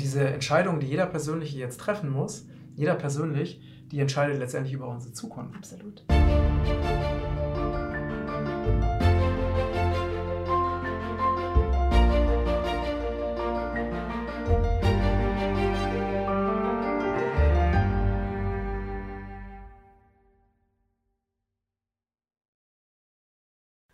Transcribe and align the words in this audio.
Und 0.00 0.04
diese 0.04 0.26
Entscheidung, 0.26 0.80
die 0.80 0.86
jeder 0.86 1.04
persönlich 1.04 1.52
jetzt 1.52 1.78
treffen 1.78 2.08
muss, 2.08 2.46
jeder 2.74 2.94
persönlich, 2.94 3.60
die 3.92 4.00
entscheidet 4.00 4.38
letztendlich 4.38 4.72
über 4.72 4.88
unsere 4.88 5.12
Zukunft. 5.12 5.56
Absolut. 5.56 6.04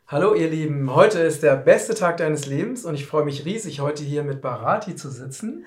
Hallo 0.07 0.35
ihr 0.37 0.49
Lieben, 0.49 0.95
heute 0.95 1.19
ist 1.19 1.43
der 1.43 1.57
beste 1.57 1.95
Tag 1.95 2.19
deines 2.19 2.47
Lebens 2.47 2.85
und 2.85 2.95
ich 2.95 3.07
freue 3.07 3.25
mich 3.25 3.45
riesig, 3.45 3.81
heute 3.81 4.05
hier 4.05 4.23
mit 4.23 4.41
Barati 4.41 4.95
zu 4.95 5.11
sitzen. 5.11 5.67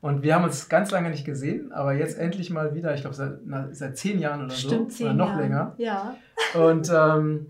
Und 0.00 0.22
wir 0.22 0.34
haben 0.34 0.44
uns 0.44 0.68
ganz 0.68 0.90
lange 0.90 1.10
nicht 1.10 1.24
gesehen, 1.24 1.72
aber 1.72 1.92
jetzt 1.92 2.18
endlich 2.18 2.50
mal 2.50 2.74
wieder, 2.74 2.94
ich 2.94 3.02
glaube 3.02 3.16
seit, 3.16 3.40
seit 3.72 3.98
zehn 3.98 4.18
Jahren 4.18 4.44
oder 4.44 4.54
Stimmt, 4.54 4.92
so, 4.92 4.98
zehn 4.98 5.06
oder 5.08 5.14
noch 5.14 5.28
Jahre. 5.28 5.42
länger. 5.42 5.74
Ja. 5.76 6.16
Und 6.54 6.90
ähm, 6.94 7.46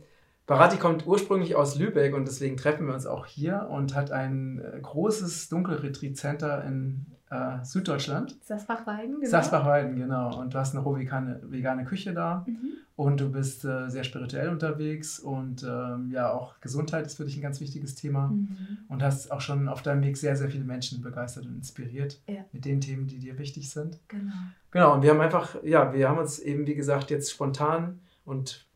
Barati 0.46 0.76
kommt 0.76 1.06
ursprünglich 1.06 1.54
aus 1.54 1.78
Lübeck 1.78 2.12
und 2.12 2.26
deswegen 2.26 2.56
treffen 2.56 2.88
wir 2.88 2.94
uns 2.94 3.06
auch 3.06 3.26
hier 3.26 3.68
und 3.70 3.94
hat 3.94 4.10
ein 4.10 4.60
äh, 4.60 4.80
großes 4.80 5.48
Dunkelretreat-Center 5.48 6.64
in 6.64 7.06
äh, 7.30 7.64
Süddeutschland. 7.64 8.36
Sasbachweiden, 8.44 9.20
genau. 9.20 9.30
Sasbachweiden, 9.30 9.96
genau. 9.96 10.38
Und 10.40 10.52
du 10.54 10.58
hast 10.58 10.74
eine 10.74 10.82
roh 10.84 10.96
vegane, 10.96 11.40
vegane 11.44 11.84
Küche 11.84 12.12
da 12.12 12.44
Mhm. 12.46 12.72
und 12.96 13.20
du 13.20 13.30
bist 13.30 13.64
äh, 13.64 13.88
sehr 13.88 14.04
spirituell 14.04 14.48
unterwegs 14.48 15.20
und 15.20 15.62
ähm, 15.62 16.10
ja, 16.10 16.30
auch 16.32 16.60
Gesundheit 16.60 17.06
ist 17.06 17.16
für 17.16 17.24
dich 17.24 17.36
ein 17.36 17.42
ganz 17.42 17.60
wichtiges 17.60 17.94
Thema. 17.94 18.28
Mhm. 18.28 18.78
Und 18.88 19.02
hast 19.02 19.30
auch 19.30 19.40
schon 19.40 19.68
auf 19.68 19.82
deinem 19.82 20.02
Weg 20.02 20.16
sehr, 20.16 20.36
sehr 20.36 20.50
viele 20.50 20.64
Menschen 20.64 21.00
begeistert 21.02 21.46
und 21.46 21.54
inspiriert 21.56 22.20
Ja. 22.28 22.44
mit 22.52 22.64
den 22.64 22.80
Themen, 22.80 23.06
die 23.06 23.18
dir 23.18 23.38
wichtig 23.38 23.70
sind. 23.70 23.98
Genau. 24.08 24.32
Genau, 24.72 24.94
und 24.94 25.02
wir 25.02 25.10
haben 25.10 25.20
einfach, 25.20 25.56
ja, 25.62 25.92
wir 25.92 26.08
haben 26.08 26.18
uns 26.18 26.38
eben, 26.40 26.66
wie 26.66 26.74
gesagt, 26.74 27.10
jetzt 27.10 27.30
spontan 27.30 28.00
und, 28.24 28.66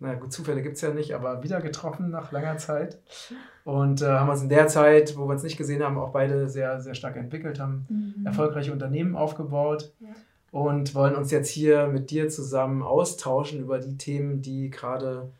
naja, 0.00 0.18
gut, 0.18 0.32
Zufälle 0.32 0.62
gibt 0.62 0.76
es 0.76 0.82
ja 0.82 0.90
nicht, 0.90 1.14
aber 1.14 1.42
wieder 1.42 1.60
getroffen 1.60 2.10
nach 2.10 2.32
langer 2.32 2.56
Zeit. 2.58 2.98
Und 3.64 4.02
äh, 4.02 4.06
haben 4.06 4.28
uns 4.28 4.42
in 4.42 4.48
der 4.48 4.66
Zeit, 4.68 5.16
wo 5.16 5.26
wir 5.26 5.32
uns 5.32 5.42
nicht 5.42 5.56
gesehen 5.56 5.82
haben, 5.82 5.98
auch 5.98 6.10
beide 6.10 6.48
sehr, 6.48 6.80
sehr 6.80 6.94
stark 6.94 7.16
entwickelt, 7.16 7.60
haben 7.60 7.86
Mhm. 7.88 8.26
erfolgreiche 8.26 8.72
Unternehmen 8.72 9.16
aufgebaut 9.16 9.92
Ja. 10.00 10.08
und 10.50 10.94
wollen 10.94 11.14
uns 11.14 11.30
jetzt 11.30 11.48
hier 11.48 11.86
mit 11.86 12.10
dir 12.10 12.28
zusammen 12.28 12.82
austauschen 12.82 13.60
über 13.60 13.78
die 13.78 13.96
Themen, 13.96 14.42
die 14.42 14.68
gerade, 14.70 15.30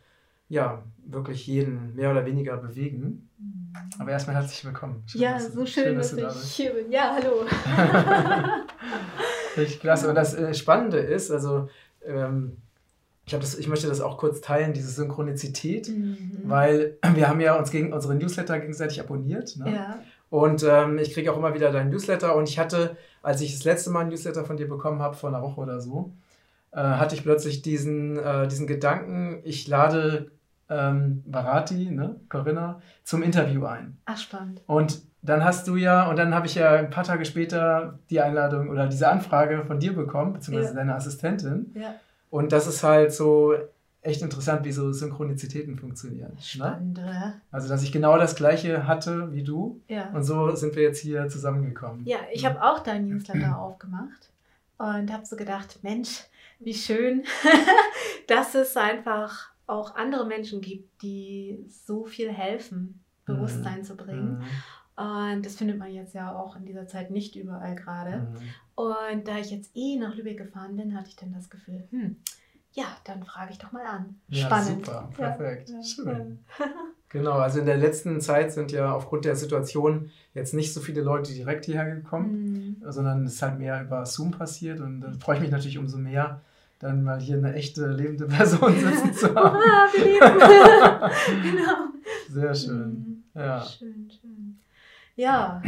ja, 0.48 0.82
wirklich 1.06 1.46
jeden 1.46 1.94
mehr 1.94 2.10
oder 2.12 2.24
weniger 2.24 2.56
bewegen. 2.56 3.28
Mhm. 3.38 3.72
Aber 3.98 4.10
erstmal 4.12 4.36
herzlich 4.36 4.64
willkommen. 4.64 5.02
Schön, 5.06 5.20
Ja, 5.20 5.32
dass 5.34 5.52
so 5.52 5.66
schön, 5.66 5.96
dass, 5.96 6.10
du 6.10 6.16
da 6.16 6.28
ich 6.28 6.34
bist. 6.34 6.52
hier 6.54 6.72
bin. 6.72 6.90
Ja, 6.92 7.16
hallo. 7.20 7.44
Richtig 9.56 9.80
klasse. 9.80 10.08
Und 10.08 10.14
das 10.14 10.34
äh, 10.34 10.54
Spannende 10.54 10.98
ist, 10.98 11.30
also 11.30 11.68
ähm, 12.06 12.56
ich, 13.26 13.32
das, 13.32 13.54
ich 13.58 13.68
möchte 13.68 13.86
das 13.86 14.00
auch 14.00 14.18
kurz 14.18 14.40
teilen, 14.40 14.72
diese 14.72 14.88
Synchronizität, 14.90 15.88
Mhm. 15.88 16.42
weil 16.44 16.96
wir 17.14 17.28
haben 17.28 17.40
ja 17.40 17.56
uns 17.56 17.70
gegen 17.70 17.92
unsere 17.92 18.14
Newsletter 18.14 18.58
gegenseitig 18.60 19.00
abonniert. 19.00 19.56
Ne? 19.56 19.72
Ja. 19.74 19.98
Und 20.30 20.64
ähm, 20.68 20.98
ich 20.98 21.12
kriege 21.12 21.32
auch 21.32 21.36
immer 21.36 21.54
wieder 21.54 21.70
deinen 21.70 21.90
Newsletter. 21.90 22.34
Und 22.36 22.48
ich 22.48 22.58
hatte, 22.58 22.96
als 23.22 23.40
ich 23.40 23.52
das 23.52 23.64
letzte 23.64 23.90
Mal 23.90 24.00
einen 24.00 24.10
Newsletter 24.10 24.44
von 24.44 24.56
dir 24.56 24.68
bekommen 24.68 25.00
habe, 25.00 25.14
vor 25.14 25.30
einer 25.30 25.42
Woche 25.42 25.60
oder 25.60 25.80
so, 25.80 26.12
äh, 26.72 26.78
hatte 26.80 27.14
ich 27.14 27.22
plötzlich 27.22 27.62
diesen, 27.62 28.18
äh, 28.18 28.48
diesen 28.48 28.66
Gedanken, 28.66 29.38
ich 29.44 29.68
lade 29.68 30.32
ähm, 30.68 31.22
Barati, 31.26 31.90
ne, 31.90 32.16
Corinna, 32.28 32.80
zum 33.04 33.22
Interview 33.22 33.64
ein. 33.66 33.98
Ach, 34.06 34.16
spannend. 34.18 34.62
Und 34.66 35.02
dann 35.22 35.44
hast 35.44 35.68
du 35.68 35.76
ja, 35.76 36.08
und 36.10 36.18
dann 36.18 36.34
habe 36.34 36.46
ich 36.46 36.54
ja 36.56 36.72
ein 36.72 36.90
paar 36.90 37.04
Tage 37.04 37.24
später 37.26 37.98
die 38.10 38.20
Einladung 38.20 38.70
oder 38.70 38.86
diese 38.88 39.08
Anfrage 39.08 39.62
von 39.66 39.78
dir 39.78 39.94
bekommen, 39.94 40.32
beziehungsweise 40.32 40.70
Ja. 40.70 40.80
deiner 40.80 40.96
Assistentin. 40.96 41.72
Ja. 41.74 41.94
Und 42.34 42.50
das 42.50 42.66
ist 42.66 42.82
halt 42.82 43.12
so 43.12 43.54
echt 44.02 44.20
interessant, 44.20 44.64
wie 44.64 44.72
so 44.72 44.92
Synchronizitäten 44.92 45.78
funktionieren. 45.78 46.32
Ne? 46.32 46.42
Spannend, 46.42 46.98
oder? 46.98 47.34
Also, 47.52 47.68
dass 47.68 47.84
ich 47.84 47.92
genau 47.92 48.18
das 48.18 48.34
Gleiche 48.34 48.88
hatte 48.88 49.32
wie 49.32 49.44
du. 49.44 49.80
Ja. 49.86 50.10
Und 50.10 50.24
so 50.24 50.52
sind 50.56 50.74
wir 50.74 50.82
jetzt 50.82 50.98
hier 50.98 51.28
zusammengekommen. 51.28 52.04
Ja, 52.04 52.16
ich 52.32 52.44
habe 52.44 52.60
auch 52.60 52.80
deinen 52.80 53.08
Newsletter 53.08 53.56
aufgemacht 53.56 54.30
und 54.78 55.12
habe 55.12 55.24
so 55.24 55.36
gedacht, 55.36 55.78
Mensch, 55.82 56.24
wie 56.58 56.74
schön, 56.74 57.22
dass 58.26 58.56
es 58.56 58.76
einfach 58.76 59.50
auch 59.68 59.94
andere 59.94 60.26
Menschen 60.26 60.60
gibt, 60.60 61.02
die 61.02 61.64
so 61.68 62.04
viel 62.04 62.32
helfen, 62.32 63.04
Bewusstsein 63.26 63.84
zu 63.84 63.94
bringen. 63.94 64.38
Mhm. 64.38 64.44
Und 64.96 65.44
das 65.44 65.56
findet 65.56 65.78
man 65.78 65.92
jetzt 65.92 66.14
ja 66.14 66.34
auch 66.36 66.56
in 66.56 66.64
dieser 66.64 66.86
Zeit 66.86 67.10
nicht 67.10 67.34
überall 67.36 67.74
gerade. 67.74 68.18
Mhm. 68.18 68.36
Und 68.76 69.28
da 69.28 69.38
ich 69.38 69.50
jetzt 69.50 69.70
eh 69.74 69.96
nach 69.96 70.14
Lübeck 70.14 70.38
gefahren 70.38 70.76
bin, 70.76 70.96
hatte 70.96 71.08
ich 71.08 71.16
dann 71.16 71.32
das 71.32 71.50
Gefühl, 71.50 71.84
hm, 71.90 72.16
ja, 72.72 72.84
dann 73.04 73.22
frage 73.24 73.52
ich 73.52 73.58
doch 73.58 73.72
mal 73.72 73.84
an. 73.86 74.16
Ja, 74.28 74.46
Spannend. 74.46 74.86
super, 74.86 75.08
Ja. 75.18 75.30
perfekt, 75.30 75.70
Ja. 75.70 75.82
schön. 75.82 76.38
Genau, 77.10 77.34
also 77.34 77.60
in 77.60 77.66
der 77.66 77.76
letzten 77.76 78.20
Zeit 78.20 78.52
sind 78.52 78.72
ja 78.72 78.92
aufgrund 78.92 79.24
der 79.24 79.36
Situation 79.36 80.10
jetzt 80.34 80.52
nicht 80.52 80.74
so 80.74 80.80
viele 80.80 81.00
Leute 81.00 81.32
direkt 81.32 81.64
hierher 81.66 81.94
gekommen. 81.94 82.76
Hm. 82.82 82.90
sondern 82.92 83.24
es 83.24 83.34
ist 83.34 83.42
halt 83.42 83.56
mehr 83.60 83.80
über 83.84 84.04
Zoom 84.04 84.32
passiert 84.32 84.80
und 84.80 85.00
dann 85.00 85.14
freue 85.20 85.36
ich 85.36 85.42
mich 85.42 85.52
natürlich 85.52 85.78
umso 85.78 85.96
mehr, 85.96 86.40
dann 86.80 87.04
mal 87.04 87.20
hier 87.20 87.36
eine 87.36 87.54
echte 87.54 87.86
lebende 87.86 88.26
Person 88.36 88.74
sitzen 88.76 89.12
zu 89.14 89.32
haben. 89.32 89.56
Hurra, 89.58 89.88
wir 89.92 90.04
leben. 91.42 91.56
genau. 91.56 91.74
Sehr 92.30 92.52
schön. 92.52 93.22
Mhm. 93.34 93.40
Ja. 93.40 93.60
Schön, 93.64 94.10
schön. 94.10 94.33
Ja, 95.16 95.62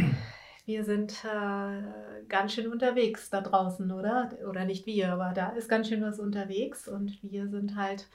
wir 0.65 0.83
sind 0.83 1.23
äh, 1.25 2.25
ganz 2.27 2.53
schön 2.53 2.67
unterwegs 2.71 3.29
da 3.29 3.41
draußen, 3.41 3.91
oder? 3.91 4.31
Oder 4.49 4.65
nicht 4.65 4.85
wir, 4.85 5.13
aber 5.13 5.33
da 5.33 5.49
ist 5.49 5.69
ganz 5.69 5.87
schön 5.87 6.01
was 6.01 6.19
unterwegs 6.19 6.87
und 6.87 7.21
wir 7.23 7.47
sind 7.49 7.75
halt, 7.75 8.09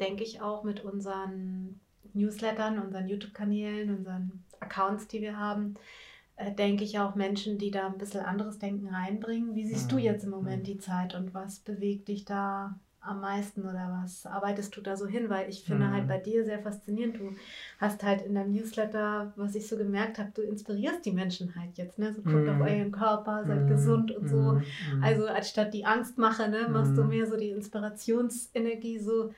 denke 0.00 0.24
ich, 0.24 0.42
auch 0.42 0.64
mit 0.64 0.84
unseren 0.84 1.80
Newslettern, 2.12 2.78
unseren 2.78 3.08
YouTube-Kanälen, 3.08 3.96
unseren 3.96 4.44
Accounts, 4.60 5.08
die 5.08 5.22
wir 5.22 5.38
haben, 5.38 5.74
äh, 6.36 6.52
denke 6.54 6.84
ich 6.84 6.98
auch 6.98 7.14
Menschen, 7.14 7.58
die 7.58 7.70
da 7.70 7.86
ein 7.86 7.98
bisschen 7.98 8.22
anderes 8.24 8.58
Denken 8.58 8.88
reinbringen. 8.88 9.54
Wie 9.54 9.66
siehst 9.66 9.90
du 9.92 9.96
Mhm. 9.96 10.02
jetzt 10.02 10.24
im 10.24 10.30
Moment 10.30 10.62
Mhm. 10.62 10.64
die 10.64 10.78
Zeit 10.78 11.14
und 11.14 11.34
was 11.34 11.60
bewegt 11.60 12.08
dich 12.08 12.24
da 12.24 12.78
am 13.06 13.20
meisten 13.20 13.62
oder 13.62 14.00
was 14.02 14.26
arbeitest 14.26 14.76
du 14.76 14.80
da 14.80 14.96
so 14.96 15.06
hin? 15.06 15.28
Weil 15.28 15.48
ich 15.48 15.64
finde 15.64 15.86
Mhm. 15.86 15.92
halt 15.92 16.08
bei 16.08 16.18
dir 16.18 16.44
sehr 16.44 16.58
faszinierend. 16.60 17.18
Du 17.18 17.34
hast 17.78 18.02
halt 18.02 18.22
in 18.22 18.34
deinem 18.34 18.52
Newsletter, 18.52 19.32
was 19.36 19.54
ich 19.54 19.68
so 19.68 19.76
gemerkt 19.76 20.18
habe, 20.18 20.30
du 20.34 20.42
inspirierst 20.42 21.04
die 21.04 21.12
Menschen 21.12 21.54
halt 21.54 21.76
jetzt. 21.78 21.98
Ne? 21.98 22.12
So 22.12 22.22
guckt 22.22 22.46
Mhm. 22.46 22.48
auf 22.48 22.60
euren 22.60 22.92
Körper, 22.92 23.44
seid 23.46 23.62
Mhm. 23.64 23.66
gesund 23.68 24.10
und 24.10 24.28
so. 24.28 24.52
Mhm. 24.54 25.02
Also 25.02 25.26
anstatt 25.26 25.72
die 25.74 25.84
Angstmache, 25.84 26.48
ne, 26.48 26.68
machst 26.70 26.96
du 26.96 27.02
Mhm. 27.02 27.08
mehr 27.08 27.26
so 27.26 27.36
die 27.36 27.50
Inspirationsenergie 27.50 28.98
so. 28.98 29.32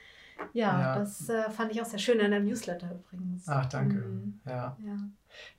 Ja, 0.52 0.80
Ja. 0.80 0.94
das 0.94 1.28
äh, 1.30 1.50
fand 1.50 1.72
ich 1.72 1.80
auch 1.80 1.86
sehr 1.86 1.98
schön 1.98 2.20
in 2.20 2.30
deinem 2.30 2.46
Newsletter 2.46 2.90
übrigens. 2.92 3.46
Ach, 3.48 3.66
danke. 3.66 3.96
Mhm. 3.96 4.40
Ja. 4.46 4.76
Ja. 4.84 4.98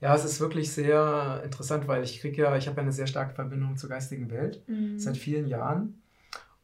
ja, 0.02 0.16
es 0.16 0.24
ist 0.24 0.40
wirklich 0.40 0.72
sehr 0.72 1.42
interessant, 1.44 1.88
weil 1.88 2.04
ich 2.04 2.20
kriege 2.20 2.44
ja, 2.44 2.56
ich 2.56 2.68
habe 2.68 2.78
ja 2.78 2.84
eine 2.84 2.92
sehr 2.92 3.08
starke 3.08 3.34
Verbindung 3.34 3.76
zur 3.78 3.90
geistigen 3.90 4.30
Welt 4.30 4.64
seit 4.98 5.18
vielen 5.18 5.48
Jahren. 5.48 6.02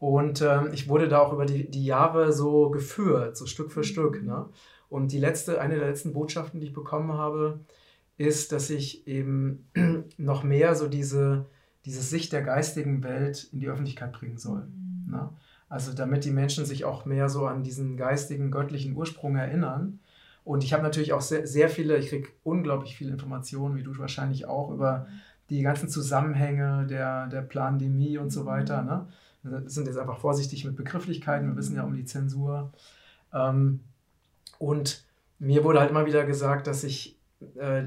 Und 0.03 0.41
ähm, 0.41 0.71
ich 0.73 0.89
wurde 0.89 1.07
da 1.07 1.19
auch 1.19 1.31
über 1.31 1.45
die, 1.45 1.71
die 1.71 1.85
Jahre 1.85 2.33
so 2.33 2.69
geführt, 2.69 3.37
so 3.37 3.45
Stück 3.45 3.71
für 3.71 3.79
Mhm. 3.79 3.83
Stück. 3.85 4.21
Ne? 4.21 4.47
Und 4.89 5.13
die 5.13 5.17
letzte, 5.17 5.61
eine 5.61 5.77
der 5.77 5.87
letzten 5.87 6.11
Botschaften, 6.11 6.59
die 6.59 6.67
ich 6.67 6.73
bekommen 6.73 7.13
habe, 7.13 7.61
ist, 8.17 8.51
dass 8.51 8.69
ich 8.69 9.07
eben 9.07 9.65
noch 10.17 10.43
mehr 10.43 10.75
so 10.75 10.89
diese, 10.89 11.45
diese 11.85 12.01
Sicht 12.01 12.33
der 12.33 12.41
geistigen 12.41 13.01
Welt 13.01 13.47
in 13.53 13.61
die 13.61 13.69
Öffentlichkeit 13.69 14.11
bringen 14.11 14.37
soll. 14.37 14.65
Mhm. 14.65 15.09
Ne? 15.09 15.29
Also 15.69 15.93
damit 15.93 16.25
die 16.25 16.31
Menschen 16.31 16.65
sich 16.65 16.83
auch 16.83 17.05
mehr 17.05 17.29
so 17.29 17.45
an 17.45 17.63
diesen 17.63 17.95
geistigen, 17.95 18.51
göttlichen 18.51 18.97
Ursprung 18.97 19.37
erinnern. 19.37 19.99
Und 20.43 20.65
ich 20.65 20.73
habe 20.73 20.83
natürlich 20.83 21.13
auch 21.13 21.21
sehr, 21.21 21.47
sehr 21.47 21.69
viele, 21.69 21.95
ich 21.95 22.09
kriege 22.09 22.27
unglaublich 22.43 22.97
viele 22.97 23.13
Informationen, 23.13 23.77
wie 23.77 23.83
du 23.83 23.97
wahrscheinlich 23.97 24.47
auch, 24.47 24.69
über 24.69 25.07
die 25.49 25.61
ganzen 25.61 25.87
Zusammenhänge 25.87 26.87
der, 26.87 27.27
der 27.27 27.43
Pandemie 27.43 28.17
und 28.17 28.31
so 28.31 28.45
weiter. 28.45 28.81
Ne? 28.81 29.07
Wir 29.43 29.69
sind 29.69 29.87
jetzt 29.87 29.97
einfach 29.97 30.17
vorsichtig 30.19 30.65
mit 30.65 30.75
Begrifflichkeiten, 30.75 31.49
wir 31.49 31.55
wissen 31.57 31.75
ja 31.75 31.83
um 31.83 31.93
die 31.93 32.05
Zensur. 32.05 32.71
Ähm, 33.33 33.81
und 34.59 35.03
mir 35.39 35.63
wurde 35.63 35.79
halt 35.79 35.89
immer 35.91 36.05
wieder 36.05 36.25
gesagt, 36.25 36.67
dass 36.67 36.83
ich 36.83 37.19
äh, 37.55 37.83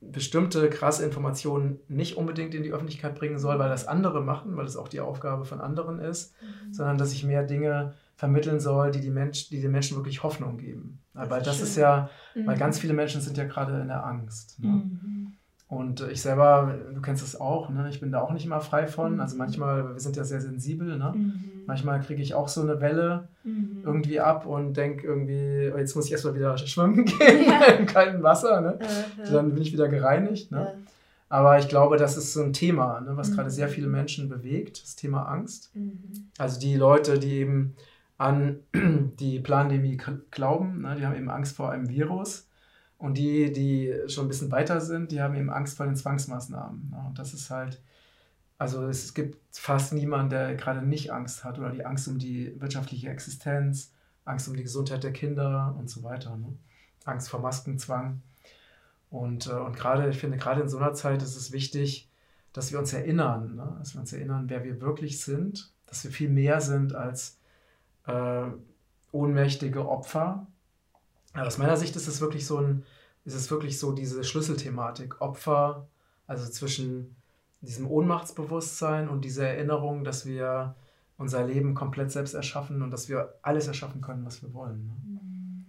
bestimmte 0.00 0.68
krasse 0.70 1.04
Informationen 1.04 1.78
nicht 1.88 2.16
unbedingt 2.16 2.54
in 2.54 2.62
die 2.62 2.72
Öffentlichkeit 2.72 3.14
bringen 3.16 3.38
soll, 3.38 3.58
weil 3.58 3.68
das 3.68 3.86
andere 3.86 4.22
machen, 4.22 4.56
weil 4.56 4.64
das 4.64 4.76
auch 4.76 4.88
die 4.88 5.00
Aufgabe 5.00 5.44
von 5.44 5.60
anderen 5.60 5.98
ist, 5.98 6.34
Mhm. 6.40 6.72
sondern 6.72 6.98
dass 6.98 7.12
ich 7.12 7.24
mehr 7.24 7.42
Dinge 7.44 7.94
vermitteln 8.16 8.58
soll, 8.60 8.90
die, 8.90 9.00
die, 9.00 9.10
Mensch, 9.10 9.48
die 9.48 9.60
den 9.60 9.70
Menschen 9.70 9.96
wirklich 9.96 10.22
Hoffnung 10.22 10.56
geben. 10.58 11.00
Das 11.14 11.30
weil 11.30 11.40
ist 11.40 11.46
das 11.48 11.56
schön. 11.56 11.66
ist 11.66 11.76
ja, 11.76 12.10
Mhm. 12.34 12.46
weil 12.46 12.56
ganz 12.58 12.78
viele 12.78 12.92
Menschen 12.94 13.20
sind 13.20 13.36
ja 13.36 13.44
gerade 13.44 13.80
in 13.80 13.88
der 13.88 14.04
Angst. 14.04 14.58
Ne? 14.60 14.68
Mhm. 14.68 15.27
Und 15.68 16.00
äh, 16.00 16.10
ich 16.10 16.22
selber, 16.22 16.74
du 16.94 17.00
kennst 17.02 17.22
es 17.22 17.38
auch, 17.38 17.68
ne? 17.68 17.88
ich 17.90 18.00
bin 18.00 18.10
da 18.10 18.20
auch 18.22 18.32
nicht 18.32 18.46
immer 18.46 18.60
frei 18.60 18.86
von. 18.86 19.14
Mhm. 19.14 19.20
Also 19.20 19.36
manchmal, 19.36 19.92
wir 19.94 20.00
sind 20.00 20.16
ja 20.16 20.24
sehr 20.24 20.40
sensibel, 20.40 20.96
ne? 20.96 21.12
Mhm. 21.14 21.42
manchmal 21.66 22.00
kriege 22.00 22.22
ich 22.22 22.32
auch 22.34 22.48
so 22.48 22.62
eine 22.62 22.80
Welle 22.80 23.28
Mhm. 23.44 23.82
irgendwie 23.84 24.18
ab 24.20 24.46
und 24.46 24.76
denke 24.78 25.06
irgendwie, 25.06 25.70
oh, 25.74 25.78
jetzt 25.78 25.94
muss 25.94 26.06
ich 26.06 26.12
erstmal 26.12 26.34
wieder 26.34 26.56
schwimmen 26.58 27.04
gehen 27.04 27.44
Ja. 27.46 27.66
im 27.72 27.84
kalten 27.86 28.22
Wasser. 28.22 28.60
Ne? 28.62 28.78
Ja. 29.24 29.30
Dann 29.30 29.52
bin 29.54 29.62
ich 29.62 29.72
wieder 29.72 29.88
gereinigt. 29.88 30.50
Ne? 30.50 30.74
Aber 31.30 31.58
ich 31.58 31.68
glaube, 31.68 31.98
das 31.98 32.16
ist 32.16 32.32
so 32.32 32.42
ein 32.42 32.54
Thema, 32.54 33.00
ne, 33.02 33.16
was 33.18 33.30
Mhm. 33.30 33.34
gerade 33.36 33.50
sehr 33.50 33.68
viele 33.68 33.86
Menschen 33.88 34.30
bewegt, 34.30 34.82
das 34.82 34.96
Thema 34.96 35.24
Angst. 35.24 35.70
Mhm. 35.74 35.98
Also 36.38 36.58
die 36.58 36.76
Leute, 36.76 37.18
die 37.18 37.32
eben 37.40 37.74
an 38.16 38.56
die 39.20 39.38
Pandemie 39.40 39.98
k- 39.98 40.18
glauben, 40.30 40.80
ne, 40.82 40.96
die 40.98 41.04
haben 41.04 41.14
eben 41.14 41.28
Angst 41.30 41.54
vor 41.56 41.70
einem 41.70 41.90
Virus. 41.90 42.47
Und 42.98 43.16
die, 43.16 43.52
die 43.52 43.94
schon 44.08 44.26
ein 44.26 44.28
bisschen 44.28 44.50
weiter 44.50 44.80
sind, 44.80 45.12
die 45.12 45.22
haben 45.22 45.36
eben 45.36 45.50
Angst 45.50 45.76
vor 45.76 45.86
den 45.86 45.94
Zwangsmaßnahmen. 45.94 46.90
Ne? 46.90 47.04
Und 47.08 47.18
das 47.18 47.32
ist 47.32 47.48
halt, 47.48 47.80
also 48.58 48.88
es 48.88 49.14
gibt 49.14 49.38
fast 49.52 49.92
niemanden, 49.92 50.30
der 50.30 50.56
gerade 50.56 50.84
nicht 50.84 51.12
Angst 51.12 51.44
hat 51.44 51.58
oder 51.58 51.70
die 51.70 51.86
Angst 51.86 52.08
um 52.08 52.18
die 52.18 52.60
wirtschaftliche 52.60 53.08
Existenz, 53.08 53.92
Angst 54.24 54.48
um 54.48 54.56
die 54.56 54.64
Gesundheit 54.64 55.04
der 55.04 55.12
Kinder 55.12 55.76
und 55.78 55.88
so 55.88 56.02
weiter. 56.02 56.36
Ne? 56.36 56.56
Angst 57.04 57.30
vor 57.30 57.40
Maskenzwang. 57.40 58.20
Und, 59.10 59.46
äh, 59.46 59.52
und 59.52 59.76
gerade, 59.76 60.10
ich 60.10 60.18
finde, 60.18 60.36
gerade 60.36 60.60
in 60.60 60.68
so 60.68 60.78
einer 60.78 60.92
Zeit 60.92 61.22
ist 61.22 61.36
es 61.36 61.52
wichtig, 61.52 62.10
dass 62.52 62.72
wir 62.72 62.78
uns 62.78 62.92
erinnern, 62.92 63.54
ne? 63.54 63.76
dass 63.78 63.94
wir 63.94 64.00
uns 64.00 64.12
erinnern, 64.12 64.48
wer 64.48 64.64
wir 64.64 64.80
wirklich 64.80 65.20
sind, 65.20 65.72
dass 65.86 66.04
wir 66.04 66.10
viel 66.10 66.28
mehr 66.28 66.60
sind 66.60 66.94
als 66.94 67.38
äh, 68.06 68.46
ohnmächtige 69.12 69.88
Opfer. 69.88 70.46
Aber 71.38 71.46
aus 71.46 71.58
meiner 71.58 71.76
Sicht 71.76 71.96
ist 71.96 72.08
es 72.08 72.20
wirklich 72.20 72.46
so 72.46 72.58
ein, 72.58 72.84
ist 73.24 73.34
es 73.34 73.50
wirklich 73.50 73.78
so 73.78 73.92
diese 73.92 74.24
Schlüsselthematik, 74.24 75.20
Opfer, 75.20 75.88
also 76.26 76.48
zwischen 76.50 77.16
diesem 77.60 77.88
Ohnmachtsbewusstsein 77.88 79.08
und 79.08 79.24
dieser 79.24 79.48
Erinnerung, 79.48 80.04
dass 80.04 80.26
wir 80.26 80.76
unser 81.16 81.44
Leben 81.44 81.74
komplett 81.74 82.12
selbst 82.12 82.34
erschaffen 82.34 82.82
und 82.82 82.90
dass 82.90 83.08
wir 83.08 83.34
alles 83.42 83.66
erschaffen 83.66 84.00
können, 84.00 84.24
was 84.24 84.42
wir 84.42 84.54
wollen. 84.54 84.86
Ne? 84.86 84.92
Mhm. 85.04 85.66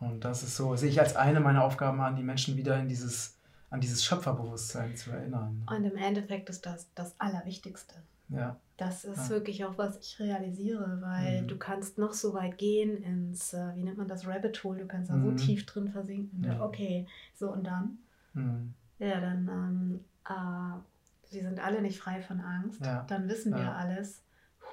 Und 0.00 0.24
das 0.24 0.42
ist 0.42 0.56
so, 0.56 0.76
sehe 0.76 0.90
ich 0.90 1.00
als 1.00 1.16
eine 1.16 1.40
meiner 1.40 1.64
Aufgaben 1.64 2.00
an, 2.00 2.16
die 2.16 2.22
Menschen 2.22 2.56
wieder 2.56 2.78
in 2.78 2.88
dieses, 2.88 3.38
an 3.70 3.80
dieses 3.80 4.04
Schöpferbewusstsein 4.04 4.94
zu 4.96 5.10
erinnern. 5.10 5.66
Und 5.66 5.84
im 5.84 5.96
Endeffekt 5.96 6.50
ist 6.50 6.66
das 6.66 6.88
das 6.94 7.18
Allerwichtigste. 7.18 7.94
Ja, 8.28 8.60
Das 8.76 9.04
ist 9.04 9.28
Ja. 9.28 9.36
wirklich 9.36 9.64
auch, 9.64 9.78
was 9.78 9.98
ich 10.00 10.18
realisiere, 10.18 10.98
weil 11.00 11.42
Mhm. 11.42 11.48
du 11.48 11.56
kannst 11.58 11.96
noch 11.98 12.12
so 12.12 12.34
weit 12.34 12.58
gehen 12.58 12.96
ins, 13.02 13.52
äh, 13.52 13.74
wie 13.76 13.84
nennt 13.84 13.98
man 13.98 14.08
das, 14.08 14.26
Rabbit 14.26 14.64
Hole, 14.64 14.80
du 14.80 14.86
kannst 14.86 15.10
da 15.10 15.18
so 15.20 15.30
Mhm. 15.30 15.36
tief 15.36 15.64
drin 15.66 15.88
versinken. 15.88 16.40
Mhm. 16.40 16.60
Okay, 16.60 17.06
so 17.34 17.52
und 17.52 17.64
dann? 17.64 17.98
hm, 18.32 18.74
Ja, 18.98 19.20
dann, 19.20 19.48
ähm, 19.48 20.04
äh, 20.28 20.80
sie 21.28 21.40
sind 21.40 21.60
alle 21.60 21.82
nicht 21.82 21.98
frei 21.98 22.20
von 22.22 22.40
Angst. 22.40 22.80
Ja. 22.84 23.04
Dann 23.08 23.28
wissen 23.28 23.52
wir 23.54 23.60
Ja. 23.62 23.74
alles. 23.76 24.24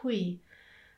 Hui, 0.02 0.42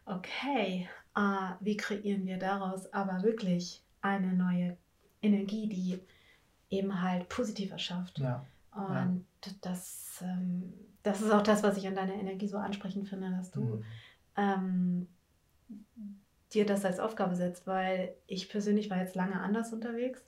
okay, 0.05 0.87
äh, 1.15 1.49
wie 1.59 1.77
kreieren 1.77 2.25
wir 2.25 2.37
daraus 2.37 2.91
aber 2.93 3.23
wirklich 3.23 3.83
eine 4.01 4.33
neue 4.33 4.77
Energie, 5.21 5.67
die 5.67 5.99
eben 6.69 7.01
halt 7.01 7.27
positiv 7.29 7.71
erschafft? 7.71 8.19
ja, 8.19 8.45
Und 8.71 9.25
das, 9.61 10.21
ähm, 10.21 10.73
das 11.03 11.21
ist 11.21 11.31
auch 11.31 11.43
das, 11.43 11.63
was 11.63 11.77
ich 11.77 11.87
an 11.87 11.95
deiner 11.95 12.15
Energie 12.15 12.47
so 12.47 12.57
ansprechend 12.57 13.09
finde, 13.09 13.31
dass 13.31 13.51
du 13.51 13.59
hm, 13.59 13.83
ähm, 14.37 15.07
dir 16.53 16.65
das 16.65 16.85
als 16.85 16.99
Aufgabe 16.99 17.35
setzt, 17.35 17.65
weil 17.67 18.15
ich 18.27 18.49
persönlich 18.49 18.89
war 18.89 18.99
jetzt 18.99 19.15
lange 19.15 19.39
anders 19.39 19.73
unterwegs, 19.73 20.23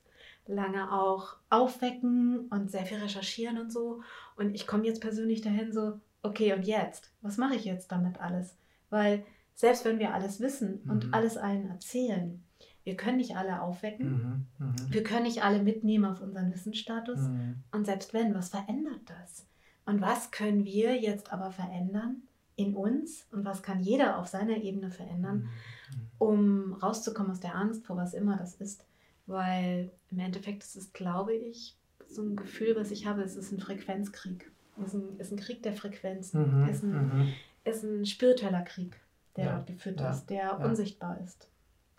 lange 0.47 0.91
auch 0.91 1.37
aufwecken 1.49 2.47
und 2.49 2.71
sehr 2.71 2.85
viel 2.85 2.97
recherchieren 2.97 3.59
und 3.59 3.71
so. 3.71 4.01
Und 4.35 4.53
ich 4.55 4.67
komme 4.67 4.85
jetzt 4.85 5.01
persönlich 5.01 5.41
dahin 5.41 5.71
so, 5.71 5.99
okay, 6.23 6.53
und 6.53 6.63
jetzt? 6.65 7.11
Was 7.21 7.37
mache 7.37 7.55
ich 7.55 7.65
jetzt 7.65 7.91
damit 7.91 8.19
alles? 8.19 8.57
Weil 8.89 9.25
selbst 9.53 9.85
wenn 9.85 9.99
wir 9.99 10.13
alles 10.13 10.39
wissen 10.39 10.83
und 10.87 11.05
Mhm. 11.05 11.13
alles 11.13 11.37
allen 11.37 11.69
erzählen, 11.69 12.43
wir 12.83 12.95
können 12.97 13.17
nicht 13.17 13.35
alle 13.37 13.61
aufwecken. 13.61 14.07
mhm, 14.09 14.47
mhm, 14.59 14.91
Wir 14.91 15.03
können 15.03 15.23
nicht 15.23 15.43
alle 15.43 15.61
mitnehmen 15.63 16.05
auf 16.05 16.21
unseren 16.21 16.51
Wissensstatus. 16.53 17.19
mhm, 17.19 17.63
Und 17.71 17.85
selbst 17.85 18.13
wenn, 18.13 18.33
was 18.35 18.49
verändert 18.49 19.01
das? 19.07 19.47
Und 19.85 20.01
was 20.01 20.31
können 20.31 20.65
wir 20.65 20.99
jetzt 20.99 21.31
aber 21.31 21.51
verändern 21.51 22.23
in 22.55 22.75
uns? 22.75 23.27
Und 23.31 23.45
was 23.45 23.61
kann 23.61 23.79
jeder 23.81 24.17
auf 24.17 24.27
seiner 24.27 24.57
Ebene 24.57 24.89
verändern, 24.89 25.49
mhm, 25.91 25.99
um 26.17 26.73
rauszukommen 26.73 27.31
aus 27.31 27.39
der 27.39 27.55
Angst, 27.55 27.85
vor 27.85 27.97
was 27.97 28.13
immer 28.13 28.37
das 28.37 28.55
ist? 28.55 28.85
Weil 29.27 29.91
im 30.11 30.19
Endeffekt 30.19 30.63
ist 30.63 30.75
es, 30.75 30.93
glaube 30.93 31.33
ich, 31.33 31.75
so 32.07 32.21
ein 32.21 32.35
Gefühl, 32.35 32.75
was 32.75 32.91
ich 32.91 33.05
habe, 33.05 33.21
es 33.21 33.35
ist 33.35 33.51
ein 33.51 33.59
Frequenzkrieg. 33.59 34.51
Es 34.77 34.87
ist 34.87 34.93
ein, 34.95 35.19
ist 35.19 35.31
ein 35.31 35.37
Krieg 35.37 35.63
der 35.63 35.73
Frequenzen. 35.73 36.61
mhm, 36.61 36.67
Es 36.67 36.77
ist 36.77 36.83
ein, 36.83 36.91
mhm. 36.91 37.33
ist 37.63 37.83
ein 37.83 38.05
spiritueller 38.05 38.61
Krieg, 38.63 38.99
der 39.35 39.45
Ja, 39.45 39.55
dort 39.55 39.67
geführt 39.67 39.99
ja, 39.99 40.11
ist, 40.11 40.25
der 40.29 40.37
ja. 40.37 40.55
unsichtbar 40.55 41.19
ist. 41.23 41.47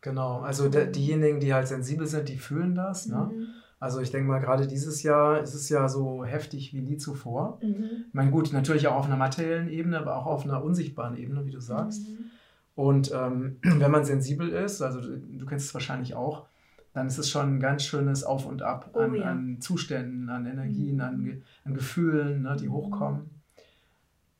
Genau, 0.02 0.40
also 0.40 0.68
de, 0.68 0.90
diejenigen, 0.90 1.40
die 1.40 1.52
halt 1.52 1.66
sensibel 1.68 2.06
sind, 2.06 2.28
die 2.28 2.38
fühlen 2.38 2.74
das. 2.74 3.06
Ne? 3.06 3.48
Mhm. 3.78 3.84
Also 3.84 4.00
ich 4.00 4.10
denke 4.10 4.28
mal, 4.28 4.38
gerade 4.40 4.66
dieses 4.66 5.02
Jahr 5.02 5.40
ist 5.40 5.54
es 5.54 5.68
ja 5.68 5.88
so 5.88 6.24
heftig 6.24 6.72
wie 6.72 6.80
nie 6.80 6.96
zuvor. 6.96 7.58
Mhm. 7.62 8.06
Ich 8.08 8.14
meine, 8.14 8.30
gut, 8.30 8.52
natürlich 8.52 8.88
auch 8.88 8.96
auf 8.96 9.06
einer 9.06 9.16
materiellen 9.16 9.68
Ebene, 9.68 9.98
aber 9.98 10.16
auch 10.16 10.26
auf 10.26 10.44
einer 10.44 10.62
unsichtbaren 10.62 11.16
Ebene, 11.16 11.44
wie 11.46 11.50
du 11.52 11.60
sagst. 11.60 12.08
Mhm. 12.08 12.24
Und 12.74 13.12
ähm, 13.14 13.56
wenn 13.62 13.90
man 13.90 14.04
sensibel 14.04 14.48
ist, 14.48 14.82
also 14.82 15.00
du, 15.00 15.18
du 15.18 15.46
kennst 15.46 15.66
es 15.66 15.74
wahrscheinlich 15.74 16.14
auch, 16.14 16.46
dann 16.94 17.06
ist 17.08 17.18
es 17.18 17.28
schon 17.28 17.56
ein 17.56 17.60
ganz 17.60 17.84
schönes 17.84 18.24
Auf 18.24 18.46
und 18.46 18.62
Ab 18.62 18.90
Oh 18.94 19.00
an, 19.00 19.14
ja. 19.14 19.24
an 19.24 19.60
Zuständen, 19.60 20.30
an 20.30 20.46
Energien, 20.46 20.94
Mhm. 20.96 21.00
an, 21.02 21.42
an 21.66 21.74
Gefühlen, 21.74 22.42
ne, 22.42 22.56
die 22.58 22.68
Mhm. 22.68 22.72
hochkommen. 22.72 23.30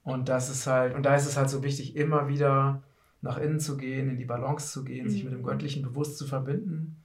Und 0.05 0.29
das 0.29 0.49
ist 0.51 0.67
halt, 0.67 0.95
und 0.95 1.05
da 1.05 1.15
ist 1.17 1.27
es 1.27 1.37
halt 1.37 1.51
so 1.51 1.63
wichtig, 1.63 1.97
immer 1.97 2.29
wieder 2.29 2.83
nach 3.23 3.39
innen 3.39 3.59
zu 3.61 3.77
gehen, 3.77 4.09
in 4.09 4.17
die 4.19 4.25
Balance 4.25 4.71
zu 4.73 4.85
gehen, 4.85 5.11
sich 5.11 5.25
mit 5.25 5.33
dem 5.33 5.41
Mhm. 5.41 5.45
Göttlichen 5.47 5.83
bewusst 5.83 6.17
zu 6.17 6.27
verbinden 6.27 6.75
Mhm. 6.75 6.97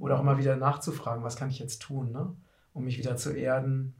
Oder 0.00 0.18
auch 0.18 0.22
mal 0.22 0.38
wieder 0.38 0.56
nachzufragen, 0.56 1.24
was 1.24 1.36
kann 1.36 1.50
ich 1.50 1.58
jetzt 1.58 1.80
tun, 1.82 2.12
ne? 2.12 2.34
um 2.74 2.84
mich 2.84 2.98
wieder 2.98 3.16
zu 3.16 3.30
erden, 3.32 3.94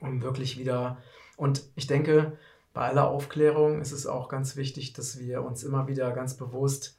um 0.00 0.22
wirklich 0.22 0.58
wieder. 0.58 0.98
Und 1.36 1.62
ich 1.74 1.86
denke, 1.86 2.36
bei 2.72 2.88
aller 2.88 3.08
Aufklärung 3.08 3.80
ist 3.80 3.92
es 3.92 4.06
auch 4.06 4.28
ganz 4.28 4.56
wichtig, 4.56 4.92
dass 4.92 5.18
wir 5.18 5.42
uns 5.42 5.62
immer 5.64 5.88
wieder 5.88 6.12
ganz 6.12 6.34
bewusst 6.34 6.98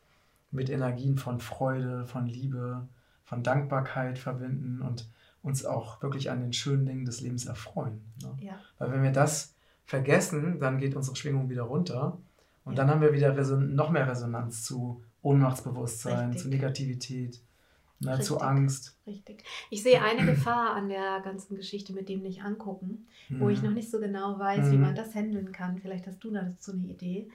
mit 0.52 0.70
Energien 0.70 1.18
von 1.18 1.40
Freude, 1.40 2.06
von 2.06 2.26
Liebe, 2.26 2.88
von 3.24 3.44
Dankbarkeit 3.44 4.18
verbinden 4.18 4.82
und 4.82 5.08
uns 5.44 5.66
auch 5.66 6.02
wirklich 6.02 6.30
an 6.32 6.42
den 6.42 6.54
schönen 6.54 6.86
Dingen 6.86 7.06
des 7.06 7.22
Lebens 7.22 7.46
erfreuen. 7.46 8.02
Ne? 8.22 8.36
Ja. 8.42 8.54
Weil 8.80 8.92
wenn 8.92 9.04
wir 9.04 9.12
das 9.12 9.54
vergessen, 9.86 10.60
dann 10.60 10.78
geht 10.78 10.96
unsere 10.96 11.16
Schwingung 11.16 11.50
wieder 11.50 11.64
runter 11.64 12.18
und 12.66 12.74
Ja. 12.74 12.78
dann 12.78 12.90
haben 12.90 13.02
wir 13.02 13.14
wieder 13.14 13.36
Reson 13.38 13.76
noch 13.76 13.90
mehr 13.92 14.08
Resonanz 14.08 14.64
zu 14.64 15.04
Ohnmachtsbewusstsein, 15.22 16.28
Richtig. 16.30 16.42
zu 16.44 16.50
Negativität, 16.50 17.42
ne, 18.00 18.20
zu 18.20 18.34
Richtig. 18.36 18.42
Angst. 18.42 18.98
Richtig. 19.06 19.44
Ich 19.70 19.84
sehe 19.84 20.02
eine 20.02 20.26
Gefahr 20.26 20.72
an 20.76 20.90
der 20.90 21.20
ganzen 21.22 21.56
Geschichte 21.56 21.94
mit 21.94 22.10
dem 22.10 22.22
nicht 22.22 22.44
angucken, 22.44 23.08
wo 23.30 23.50
ich 23.50 23.62
Mhm. 23.62 23.68
noch 23.70 23.74
nicht 23.74 23.90
so 23.92 24.00
genau 24.00 24.38
weiß, 24.40 24.72
wie 24.72 24.76
Mhm. 24.76 24.82
man 24.82 24.96
das 24.96 25.14
handeln 25.16 25.52
kann. 25.52 25.78
Vielleicht 25.80 26.08
hast 26.08 26.24
du 26.24 26.32
dazu 26.32 26.72
eine 26.74 26.86
Idee. 26.88 27.30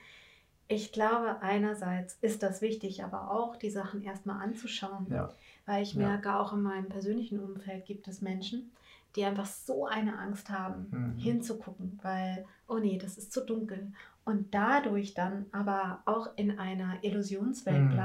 Ich 0.69 0.91
glaube, 0.91 1.41
einerseits 1.41 2.17
ist 2.21 2.41
das 2.41 2.61
wichtig, 2.61 3.03
aber 3.03 3.29
auch 3.31 3.55
die 3.57 3.69
Sachen 3.69 4.01
erstmal 4.01 4.41
anzuschauen. 4.41 5.07
Ja. 5.09 5.29
Weil 5.65 5.83
ich 5.83 5.93
Ja. 5.93 6.07
merke, 6.07 6.35
auch 6.35 6.53
in 6.53 6.61
meinem 6.61 6.89
persönlichen 6.89 7.39
Umfeld 7.39 7.85
gibt 7.85 8.07
es 8.07 8.21
Menschen, 8.21 8.71
die 9.15 9.25
einfach 9.25 9.45
so 9.45 9.85
eine 9.85 10.17
Angst 10.17 10.49
haben, 10.49 10.87
Mhm. 10.89 11.17
hinzugucken, 11.17 11.99
weil, 12.01 12.45
oh 12.67 12.79
nee, 12.79 12.97
das 12.97 13.17
ist 13.17 13.31
zu 13.33 13.41
dunkel. 13.45 13.91
Und 14.25 14.53
dadurch 14.53 15.13
dann 15.13 15.45
aber 15.51 16.01
auch 16.05 16.29
in 16.37 16.57
einer 16.57 17.03
Illusionswelt 17.03 17.91
Mhm. 17.91 17.95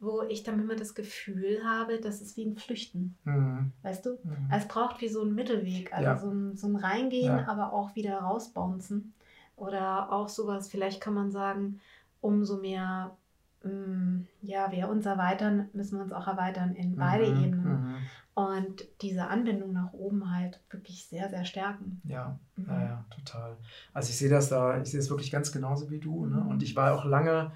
Wo 0.00 0.22
ich 0.22 0.42
dann 0.42 0.60
immer 0.60 0.76
das 0.76 0.94
Gefühl 0.94 1.60
habe, 1.64 1.98
das 2.00 2.20
ist 2.20 2.36
wie 2.36 2.44
ein 2.44 2.56
Flüchten. 2.56 3.16
Mhm. 3.24 3.72
Weißt 3.82 4.04
du? 4.06 4.18
Mhm. 4.24 4.48
Es 4.52 4.68
braucht 4.68 5.00
wie 5.00 5.08
so 5.08 5.22
einen 5.22 5.34
Mittelweg, 5.34 5.92
also 5.92 6.04
Ja. 6.04 6.18
so, 6.18 6.30
ein, 6.30 6.56
so 6.56 6.66
ein 6.68 6.76
Reingehen, 6.76 7.36
Ja. 7.38 7.48
aber 7.48 7.72
auch 7.72 7.94
wieder 7.96 8.18
rausbouncen. 8.18 9.14
Oder 9.56 10.12
auch 10.12 10.28
sowas, 10.28 10.68
vielleicht 10.68 11.00
kann 11.00 11.14
man 11.14 11.30
sagen, 11.30 11.80
umso 12.20 12.58
mehr 12.58 13.16
mm, 13.64 14.26
ja, 14.42 14.70
wir 14.70 14.88
uns 14.88 15.06
erweitern, 15.06 15.68
müssen 15.72 15.96
wir 15.98 16.02
uns 16.04 16.12
auch 16.12 16.26
erweitern 16.28 16.74
in 16.76 16.94
beide 16.96 17.26
Mhm. 17.32 17.44
Ebenen. 17.44 17.72
Mhm. 17.72 17.96
Und 18.34 18.84
diese 19.00 19.28
Anbindung 19.28 19.72
nach 19.72 19.94
oben 19.94 20.30
halt 20.30 20.60
wirklich 20.68 21.06
sehr, 21.06 21.30
sehr 21.30 21.44
stärken. 21.46 22.02
Ja, 22.04 22.38
Mhm. 22.56 22.66
ja, 22.68 22.82
ja, 22.82 23.04
total. 23.10 23.56
Also 23.94 24.10
ich 24.10 24.18
sehe 24.18 24.28
das 24.28 24.50
da, 24.50 24.78
ich 24.80 24.90
sehe 24.90 25.00
es 25.00 25.08
wirklich 25.08 25.30
ganz 25.32 25.50
genauso 25.52 25.90
wie 25.90 25.98
du. 25.98 26.26
Ne? 26.26 26.36
Mhm. 26.36 26.48
Und 26.48 26.62
ich 26.62 26.76
war 26.76 26.92
auch 26.94 27.06
lange, 27.06 27.50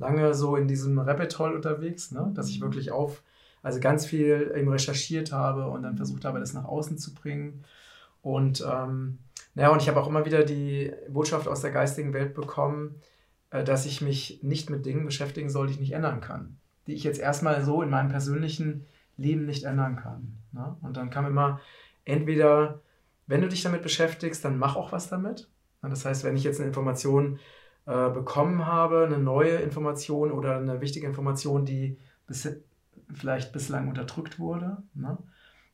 lange 0.00 0.34
so 0.34 0.56
in 0.56 0.66
diesem 0.66 0.98
Rabbit 0.98 1.38
Hole 1.38 1.54
unterwegs, 1.54 2.10
ne? 2.10 2.32
dass 2.34 2.48
ich 2.48 2.60
wirklich 2.60 2.90
auf, 2.90 3.22
also 3.62 3.78
ganz 3.78 4.06
viel 4.06 4.52
eben 4.56 4.68
recherchiert 4.68 5.30
habe 5.30 5.68
und 5.68 5.82
dann 5.82 5.96
versucht 5.96 6.24
habe, 6.24 6.40
das 6.40 6.54
nach 6.54 6.64
außen 6.64 6.98
zu 6.98 7.14
bringen. 7.14 7.62
Und 8.22 8.64
ähm, 8.66 9.18
naja, 9.54 9.70
und 9.70 9.82
ich 9.82 9.88
habe 9.88 10.00
auch 10.00 10.08
immer 10.08 10.24
wieder 10.24 10.42
die 10.42 10.92
Botschaft 11.08 11.46
aus 11.46 11.60
der 11.60 11.70
geistigen 11.70 12.12
Welt 12.12 12.34
bekommen, 12.34 12.96
äh, 13.50 13.62
dass 13.62 13.86
ich 13.86 14.00
mich 14.00 14.40
nicht 14.42 14.70
mit 14.70 14.86
Dingen 14.86 15.04
beschäftigen 15.04 15.50
soll, 15.50 15.66
die 15.66 15.74
ich 15.74 15.80
nicht 15.80 15.92
ändern 15.92 16.20
kann. 16.20 16.58
Die 16.86 16.94
ich 16.94 17.04
jetzt 17.04 17.20
erstmal 17.20 17.62
so 17.62 17.82
in 17.82 17.90
meinem 17.90 18.08
persönlichen 18.08 18.86
Leben 19.16 19.44
nicht 19.44 19.64
ändern 19.64 19.96
kann. 19.96 20.38
Ne? 20.52 20.76
Und 20.80 20.96
dann 20.96 21.10
kam 21.10 21.26
immer 21.26 21.60
entweder, 22.06 22.80
wenn 23.26 23.42
du 23.42 23.48
dich 23.48 23.62
damit 23.62 23.82
beschäftigst, 23.82 24.44
dann 24.44 24.58
mach 24.58 24.76
auch 24.76 24.92
was 24.92 25.08
damit. 25.08 25.48
Das 25.82 26.04
heißt, 26.04 26.24
wenn 26.24 26.36
ich 26.36 26.44
jetzt 26.44 26.58
eine 26.58 26.68
Information 26.68 27.38
äh, 27.90 28.10
bekommen 28.10 28.66
habe, 28.66 29.04
eine 29.04 29.18
neue 29.18 29.56
Information 29.56 30.30
oder 30.30 30.56
eine 30.56 30.80
wichtige 30.80 31.06
Information, 31.06 31.64
die 31.64 31.98
bis, 32.26 32.48
vielleicht 33.12 33.52
bislang 33.52 33.88
unterdrückt 33.88 34.38
wurde, 34.38 34.78
ne? 34.94 35.18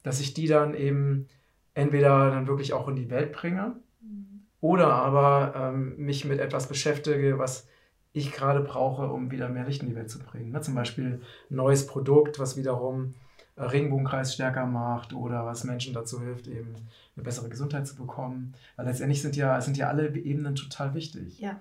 dass 0.02 0.20
ich 0.20 0.32
die 0.32 0.46
dann 0.46 0.74
eben 0.74 1.28
entweder 1.74 2.30
dann 2.30 2.46
wirklich 2.46 2.72
auch 2.72 2.88
in 2.88 2.96
die 2.96 3.10
Welt 3.10 3.32
bringe 3.32 3.76
Mhm. 4.00 4.42
oder 4.60 4.92
aber 4.92 5.54
ähm, 5.56 5.96
mich 5.96 6.24
mit 6.24 6.38
etwas 6.38 6.68
beschäftige, 6.68 7.38
was 7.38 7.68
ich 8.12 8.32
gerade 8.32 8.60
brauche, 8.60 9.08
um 9.08 9.30
wieder 9.30 9.48
mehr 9.48 9.64
Licht 9.64 9.82
in 9.82 9.88
die 9.88 9.94
Welt 9.94 10.10
zu 10.10 10.18
bringen. 10.18 10.50
Ne? 10.50 10.60
Zum 10.62 10.74
Beispiel 10.74 11.20
ein 11.50 11.56
neues 11.56 11.86
Produkt, 11.86 12.38
was 12.38 12.56
wiederum 12.56 13.14
äh, 13.56 13.62
Regenbogenkreis 13.62 14.34
stärker 14.34 14.66
macht 14.66 15.12
oder 15.12 15.44
was 15.44 15.64
Menschen 15.64 15.92
dazu 15.92 16.20
hilft, 16.20 16.46
eben 16.46 16.74
eine 17.14 17.24
bessere 17.24 17.48
Gesundheit 17.48 17.86
zu 17.86 17.96
bekommen. 17.96 18.54
Weil 18.76 18.86
letztendlich 18.86 19.20
sind 19.20 19.36
ja, 19.36 19.60
sind 19.60 19.76
ja 19.76 19.88
alle 19.88 20.14
Ebenen 20.14 20.54
total 20.54 20.94
wichtig. 20.94 21.38
Ja. 21.40 21.60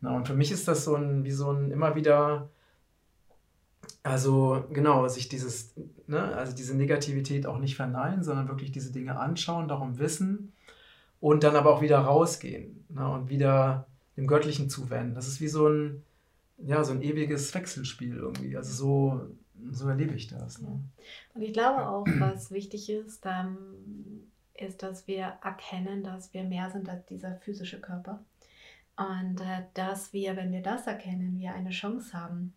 Na, 0.00 0.16
und 0.16 0.26
für 0.26 0.34
mich 0.34 0.52
ist 0.52 0.68
das 0.68 0.84
so 0.84 0.94
ein, 0.94 1.24
wie 1.24 1.32
so 1.32 1.50
ein 1.50 1.70
immer 1.70 1.94
wieder, 1.94 2.48
also 4.02 4.64
genau, 4.72 5.06
sich 5.08 5.28
dieses, 5.28 5.74
ne, 6.06 6.34
also 6.36 6.54
diese 6.54 6.76
Negativität 6.76 7.46
auch 7.46 7.58
nicht 7.58 7.76
verneinen, 7.76 8.22
sondern 8.22 8.48
wirklich 8.48 8.72
diese 8.72 8.92
Dinge 8.92 9.18
anschauen, 9.18 9.68
darum 9.68 9.98
wissen 9.98 10.52
und 11.20 11.42
dann 11.42 11.56
aber 11.56 11.74
auch 11.74 11.82
wieder 11.82 11.98
rausgehen 11.98 12.84
ne, 12.88 13.08
und 13.08 13.28
wieder 13.28 13.86
dem 14.16 14.26
Göttlichen 14.26 14.70
zuwenden. 14.70 15.14
Das 15.14 15.28
ist 15.28 15.40
wie 15.40 15.48
so 15.48 15.68
ein, 15.68 16.02
ja, 16.58 16.82
so 16.84 16.92
ein 16.92 17.02
ewiges 17.02 17.54
Wechselspiel 17.54 18.16
irgendwie. 18.16 18.56
Also 18.56 18.72
so, 18.72 19.26
so 19.70 19.88
erlebe 19.88 20.14
ich 20.14 20.28
das. 20.28 20.60
Ne? 20.60 20.80
Und 21.34 21.42
ich 21.42 21.52
glaube 21.52 21.88
auch, 21.88 22.06
was 22.18 22.50
wichtig 22.50 22.90
ist, 22.90 23.24
ähm, 23.26 23.56
ist, 24.54 24.82
dass 24.82 25.06
wir 25.06 25.34
erkennen, 25.42 26.02
dass 26.02 26.34
wir 26.34 26.44
mehr 26.44 26.70
sind 26.70 26.88
als 26.88 27.06
dieser 27.06 27.36
physische 27.36 27.80
Körper. 27.80 28.24
Und 28.98 29.40
äh, 29.40 29.62
dass 29.74 30.12
wir, 30.12 30.36
wenn 30.36 30.50
wir 30.52 30.62
das 30.62 30.86
erkennen, 30.86 31.38
wir 31.38 31.54
eine 31.54 31.70
Chance 31.70 32.12
haben, 32.18 32.54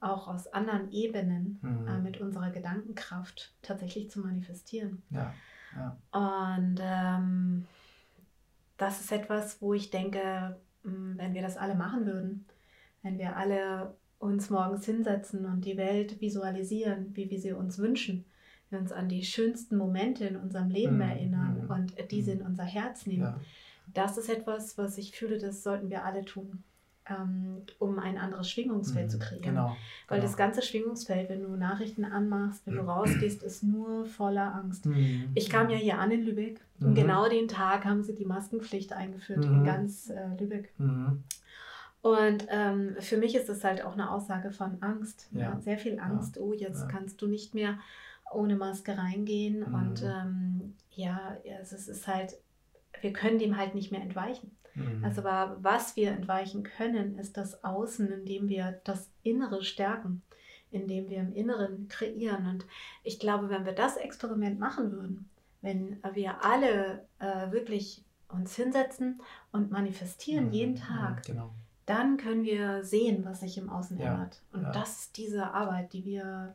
auch 0.00 0.28
aus 0.28 0.48
anderen 0.48 0.90
Ebenen 0.90 1.58
Mhm. 1.62 1.86
äh, 1.88 1.98
mit 2.00 2.20
unserer 2.20 2.50
Gedankenkraft 2.50 3.54
tatsächlich 3.62 4.10
zu 4.10 4.20
manifestieren. 4.20 5.02
Ja, 5.10 5.32
ja. 5.76 5.96
Und 6.12 6.78
ähm, 6.82 7.66
das 8.76 9.00
ist 9.00 9.12
etwas, 9.12 9.62
wo 9.62 9.72
ich 9.72 9.90
denke, 9.90 10.56
mh, 10.82 11.16
wenn 11.18 11.34
wir 11.34 11.42
das 11.42 11.56
alle 11.56 11.74
machen 11.74 12.06
würden, 12.06 12.44
wenn 13.02 13.18
wir 13.18 13.36
alle 13.36 13.96
uns 14.18 14.50
morgens 14.50 14.84
hinsetzen 14.86 15.46
und 15.46 15.64
die 15.64 15.76
Welt 15.76 16.20
visualisieren, 16.20 17.14
wie 17.14 17.30
wir 17.30 17.40
sie 17.40 17.52
uns 17.52 17.78
wünschen, 17.78 18.24
wir 18.70 18.78
uns 18.78 18.90
an 18.92 19.08
die 19.08 19.22
schönsten 19.22 19.76
Momente 19.76 20.26
in 20.26 20.36
unserem 20.36 20.70
Leben 20.70 20.96
Mhm, 20.96 21.00
erinnern 21.02 21.62
mhm, 21.64 21.70
und 21.70 21.94
diese 22.10 22.32
in 22.32 22.42
unser 22.42 22.64
Herz 22.64 23.06
nehmen. 23.06 23.22
ja. 23.22 23.40
Das 23.92 24.18
ist 24.18 24.28
etwas, 24.28 24.76
was 24.78 24.98
ich 24.98 25.12
fühle, 25.12 25.38
das 25.38 25.62
sollten 25.62 25.90
wir 25.90 26.04
alle 26.04 26.24
tun, 26.24 26.62
ähm, 27.06 27.62
um 27.78 27.98
ein 27.98 28.16
anderes 28.18 28.50
Schwingungsfeld 28.50 29.10
zu 29.10 29.18
Mhm, 29.18 29.22
kreieren. 29.22 29.42
Genau. 29.42 29.76
Weil 30.08 30.18
genau. 30.20 30.28
das 30.30 30.36
ganze 30.36 30.62
Schwingungsfeld, 30.62 31.28
wenn 31.28 31.42
du 31.42 31.50
Nachrichten 31.56 32.04
anmachst, 32.04 32.66
wenn 32.66 32.76
du 32.76 32.80
rausgehst, 32.82 33.42
ist 33.42 33.62
nur 33.62 34.06
voller 34.06 34.54
Angst. 34.54 34.86
Mhm. 34.86 35.30
Ich 35.34 35.50
kam 35.50 35.68
ja 35.70 35.76
hier 35.76 35.98
an 35.98 36.10
in 36.10 36.24
Lübeck 36.24 36.60
und 36.80 36.90
Mhm. 36.90 36.94
genau 36.94 37.28
den 37.28 37.46
Tag 37.48 37.84
haben 37.84 38.02
sie 38.02 38.14
die 38.14 38.24
Maskenpflicht 38.24 38.92
eingeführt 38.94 39.44
Mhm. 39.46 39.54
in 39.58 39.64
ganz 39.64 40.08
äh, 40.10 40.28
Lübeck. 40.38 40.72
Mhm. 40.78 41.22
Und 42.00 42.46
ähm, 42.50 42.96
für 43.00 43.16
mich 43.16 43.34
ist 43.34 43.48
das 43.48 43.64
halt 43.64 43.82
auch 43.84 43.94
eine 43.94 44.10
Aussage 44.10 44.50
von 44.50 44.76
Angst. 44.82 45.28
Ja. 45.32 45.40
Ja. 45.40 45.60
Sehr 45.60 45.78
viel 45.78 45.98
Angst. 45.98 46.38
Oh, 46.38 46.52
jetzt 46.52 46.82
Ja. 46.82 46.88
kannst 46.88 47.20
du 47.22 47.26
nicht 47.26 47.54
mehr 47.54 47.78
ohne 48.32 48.56
Maske 48.56 48.96
reingehen. 48.98 49.60
Mhm. 49.60 49.74
Und 49.74 50.02
ähm, 50.02 50.74
ja, 50.90 51.36
es 51.60 51.72
ist, 51.72 51.88
es 51.88 51.98
ist 51.98 52.08
halt, 52.08 52.34
wir 53.00 53.12
können 53.12 53.38
dem 53.38 53.56
halt 53.56 53.74
nicht 53.74 53.90
mehr 53.92 54.00
entweichen. 54.02 54.56
Mhm. 54.74 55.04
Also 55.04 55.22
aber 55.22 55.56
was 55.62 55.96
wir 55.96 56.10
entweichen 56.12 56.62
können, 56.62 57.18
ist 57.18 57.36
das 57.36 57.62
Außen, 57.64 58.10
indem 58.10 58.48
wir 58.48 58.80
das 58.84 59.10
Innere 59.22 59.62
stärken, 59.62 60.22
indem 60.70 61.08
wir 61.08 61.18
im 61.20 61.32
Inneren 61.32 61.86
kreieren. 61.88 62.46
Und 62.48 62.66
ich 63.04 63.18
glaube, 63.20 63.48
wenn 63.50 63.64
wir 63.64 63.72
das 63.74 63.96
Experiment 63.96 64.58
machen 64.58 64.90
würden, 64.92 65.28
wenn 65.62 65.98
wir 66.12 66.44
alle 66.44 67.06
äh, 67.20 67.50
wirklich 67.52 68.04
uns 68.28 68.56
hinsetzen 68.56 69.22
und 69.52 69.70
manifestieren 69.70 70.46
Mhm. 70.46 70.52
jeden 70.52 70.76
Tag, 70.76 71.24
Genau. 71.24 71.54
dann 71.86 72.16
können 72.16 72.42
wir 72.44 72.82
sehen, 72.82 73.24
was 73.24 73.40
sich 73.40 73.56
im 73.58 73.70
Außen 73.70 73.98
Ja, 73.98 74.14
ändert. 74.14 74.42
Und 74.52 74.62
ja. 74.62 74.72
das 74.72 75.00
ist 75.02 75.16
diese 75.18 75.52
Arbeit, 75.52 75.92
die 75.92 76.04
wir 76.04 76.54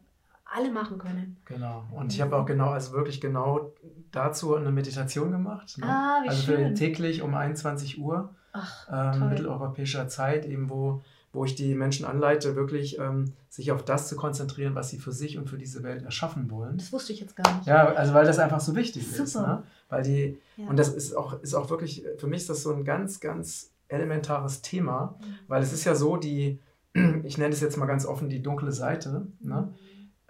alle 0.55 0.71
machen 0.71 0.97
können. 0.97 1.37
Genau. 1.45 1.83
Und 1.91 2.13
ich 2.13 2.21
habe 2.21 2.35
auch 2.35 2.45
genau, 2.45 2.69
also 2.69 2.93
wirklich 2.93 3.21
genau 3.21 3.71
dazu 4.11 4.55
eine 4.55 4.71
Meditation 4.71 5.31
gemacht. 5.31 5.77
Ne? 5.77 5.85
Ah, 5.87 6.21
wie 6.23 6.29
also 6.29 6.41
schön. 6.41 6.75
täglich 6.75 7.21
um 7.21 7.33
21 7.35 7.99
Uhr 7.99 8.29
Ach, 8.53 9.15
ähm, 9.15 9.29
mitteleuropäischer 9.29 10.07
Zeit, 10.07 10.45
eben 10.45 10.69
wo, 10.69 11.01
wo 11.33 11.45
ich 11.45 11.55
die 11.55 11.75
Menschen 11.75 12.05
anleite, 12.05 12.55
wirklich 12.55 12.97
ähm, 12.99 13.33
sich 13.49 13.71
auf 13.71 13.83
das 13.85 14.07
zu 14.07 14.15
konzentrieren, 14.15 14.73
was 14.75 14.89
sie 14.89 14.97
für 14.97 15.11
sich 15.11 15.37
und 15.37 15.47
für 15.49 15.57
diese 15.57 15.83
Welt 15.83 16.03
erschaffen 16.03 16.49
wollen. 16.49 16.77
Das 16.77 16.91
wusste 16.91 17.13
ich 17.13 17.19
jetzt 17.19 17.35
gar 17.35 17.55
nicht. 17.55 17.67
Ja, 17.67 17.87
also 17.93 18.13
weil 18.13 18.25
das 18.25 18.39
einfach 18.39 18.59
so 18.59 18.75
wichtig 18.75 19.03
ist. 19.03 19.33
Super. 19.33 19.47
Ne? 19.47 19.63
Weil 19.89 20.03
die, 20.03 20.37
Ja. 20.57 20.67
und 20.67 20.77
das 20.77 20.89
ist 20.89 21.15
auch, 21.15 21.41
ist 21.41 21.53
auch 21.53 21.69
wirklich, 21.69 22.03
für 22.17 22.27
mich 22.27 22.41
ist 22.41 22.49
das 22.49 22.63
so 22.63 22.73
ein 22.73 22.83
ganz, 22.85 23.19
ganz 23.19 23.71
elementares 23.87 24.61
Thema, 24.61 25.15
weil 25.47 25.61
es 25.63 25.73
ist 25.73 25.83
ja 25.83 25.95
so, 25.95 26.17
die, 26.17 26.59
ich 27.23 27.37
nenne 27.37 27.53
es 27.53 27.61
jetzt 27.61 27.77
mal 27.77 27.85
ganz 27.85 28.05
offen, 28.05 28.29
die 28.29 28.41
dunkle 28.41 28.71
Seite, 28.71 29.27
ne? 29.39 29.73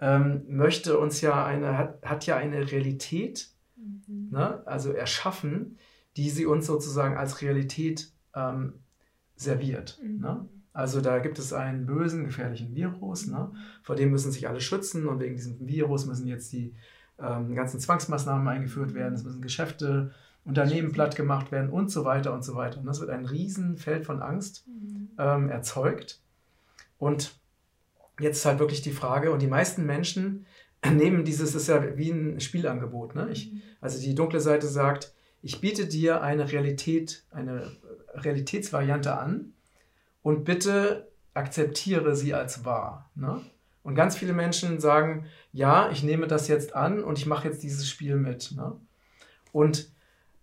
Ähm, 0.00 0.42
möchte 0.48 0.98
uns 0.98 1.20
ja 1.20 1.44
eine, 1.44 1.76
hat, 1.76 2.04
hat 2.04 2.26
ja 2.26 2.36
eine 2.36 2.70
Realität, 2.70 3.48
Mhm. 3.76 4.28
ne? 4.30 4.62
also 4.66 4.92
erschaffen, 4.92 5.78
die 6.16 6.28
sie 6.30 6.44
uns 6.46 6.66
sozusagen 6.66 7.16
als 7.16 7.40
Realität 7.40 8.12
ähm, 8.34 8.74
serviert. 9.36 9.98
Mhm. 10.02 10.20
Ne? 10.20 10.48
Also 10.72 11.00
da 11.00 11.18
gibt 11.18 11.38
es 11.38 11.52
einen 11.52 11.86
bösen, 11.86 12.24
gefährlichen 12.24 12.74
Virus, 12.74 13.26
ne? 13.26 13.52
vor 13.82 13.96
dem 13.96 14.10
müssen 14.10 14.32
sich 14.32 14.48
alle 14.48 14.60
schützen 14.60 15.06
und 15.08 15.18
wegen 15.20 15.36
diesem 15.36 15.66
Virus 15.66 16.06
müssen 16.06 16.26
jetzt 16.26 16.52
die 16.52 16.74
ähm, 17.18 17.54
ganzen 17.54 17.80
Zwangsmaßnahmen 17.80 18.46
eingeführt 18.48 18.94
werden, 18.94 19.14
es 19.14 19.24
müssen 19.24 19.42
Geschäfte, 19.42 20.12
Unternehmen 20.44 20.92
platt 20.92 21.16
gemacht 21.16 21.52
werden 21.52 21.70
und 21.70 21.90
so 21.90 22.04
weiter 22.04 22.32
und 22.32 22.42
so 22.42 22.54
weiter. 22.54 22.80
Und 22.80 22.86
das 22.86 23.00
wird 23.00 23.10
ein 23.10 23.26
Riesenfeld 23.26 24.06
von 24.06 24.22
Angst 24.22 24.66
Mhm. 24.66 25.10
ähm, 25.18 25.48
erzeugt. 25.50 26.20
Und 26.98 27.38
jetzt 28.20 28.38
ist 28.38 28.46
halt 28.46 28.58
wirklich 28.58 28.82
die 28.82 28.92
Frage, 28.92 29.32
und 29.32 29.40
die 29.42 29.46
meisten 29.46 29.84
Menschen 29.86 30.46
nehmen 30.92 31.24
dieses, 31.24 31.52
das 31.52 31.62
ist 31.62 31.68
ja 31.68 31.96
wie 31.96 32.10
ein 32.10 32.40
Spielangebot. 32.40 33.14
Ne? 33.14 33.28
Ich, 33.30 33.52
also 33.80 34.00
die 34.00 34.14
dunkle 34.14 34.40
Seite 34.40 34.66
sagt, 34.66 35.12
ich 35.42 35.60
biete 35.60 35.86
dir 35.86 36.22
eine 36.22 36.52
Realität, 36.52 37.24
eine 37.30 37.70
Realitätsvariante 38.14 39.16
an 39.16 39.54
und 40.22 40.44
bitte 40.44 41.10
akzeptiere 41.34 42.14
sie 42.14 42.34
als 42.34 42.64
wahr. 42.64 43.10
Ne? 43.14 43.40
Und 43.82 43.94
ganz 43.94 44.16
viele 44.16 44.32
Menschen 44.32 44.80
sagen, 44.80 45.26
ja, 45.52 45.90
ich 45.90 46.02
nehme 46.02 46.26
das 46.26 46.48
jetzt 46.48 46.74
an 46.74 47.02
und 47.02 47.18
ich 47.18 47.26
mache 47.26 47.48
jetzt 47.48 47.62
dieses 47.62 47.88
Spiel 47.88 48.16
mit. 48.16 48.52
Ne? 48.52 48.76
Und, 49.52 49.90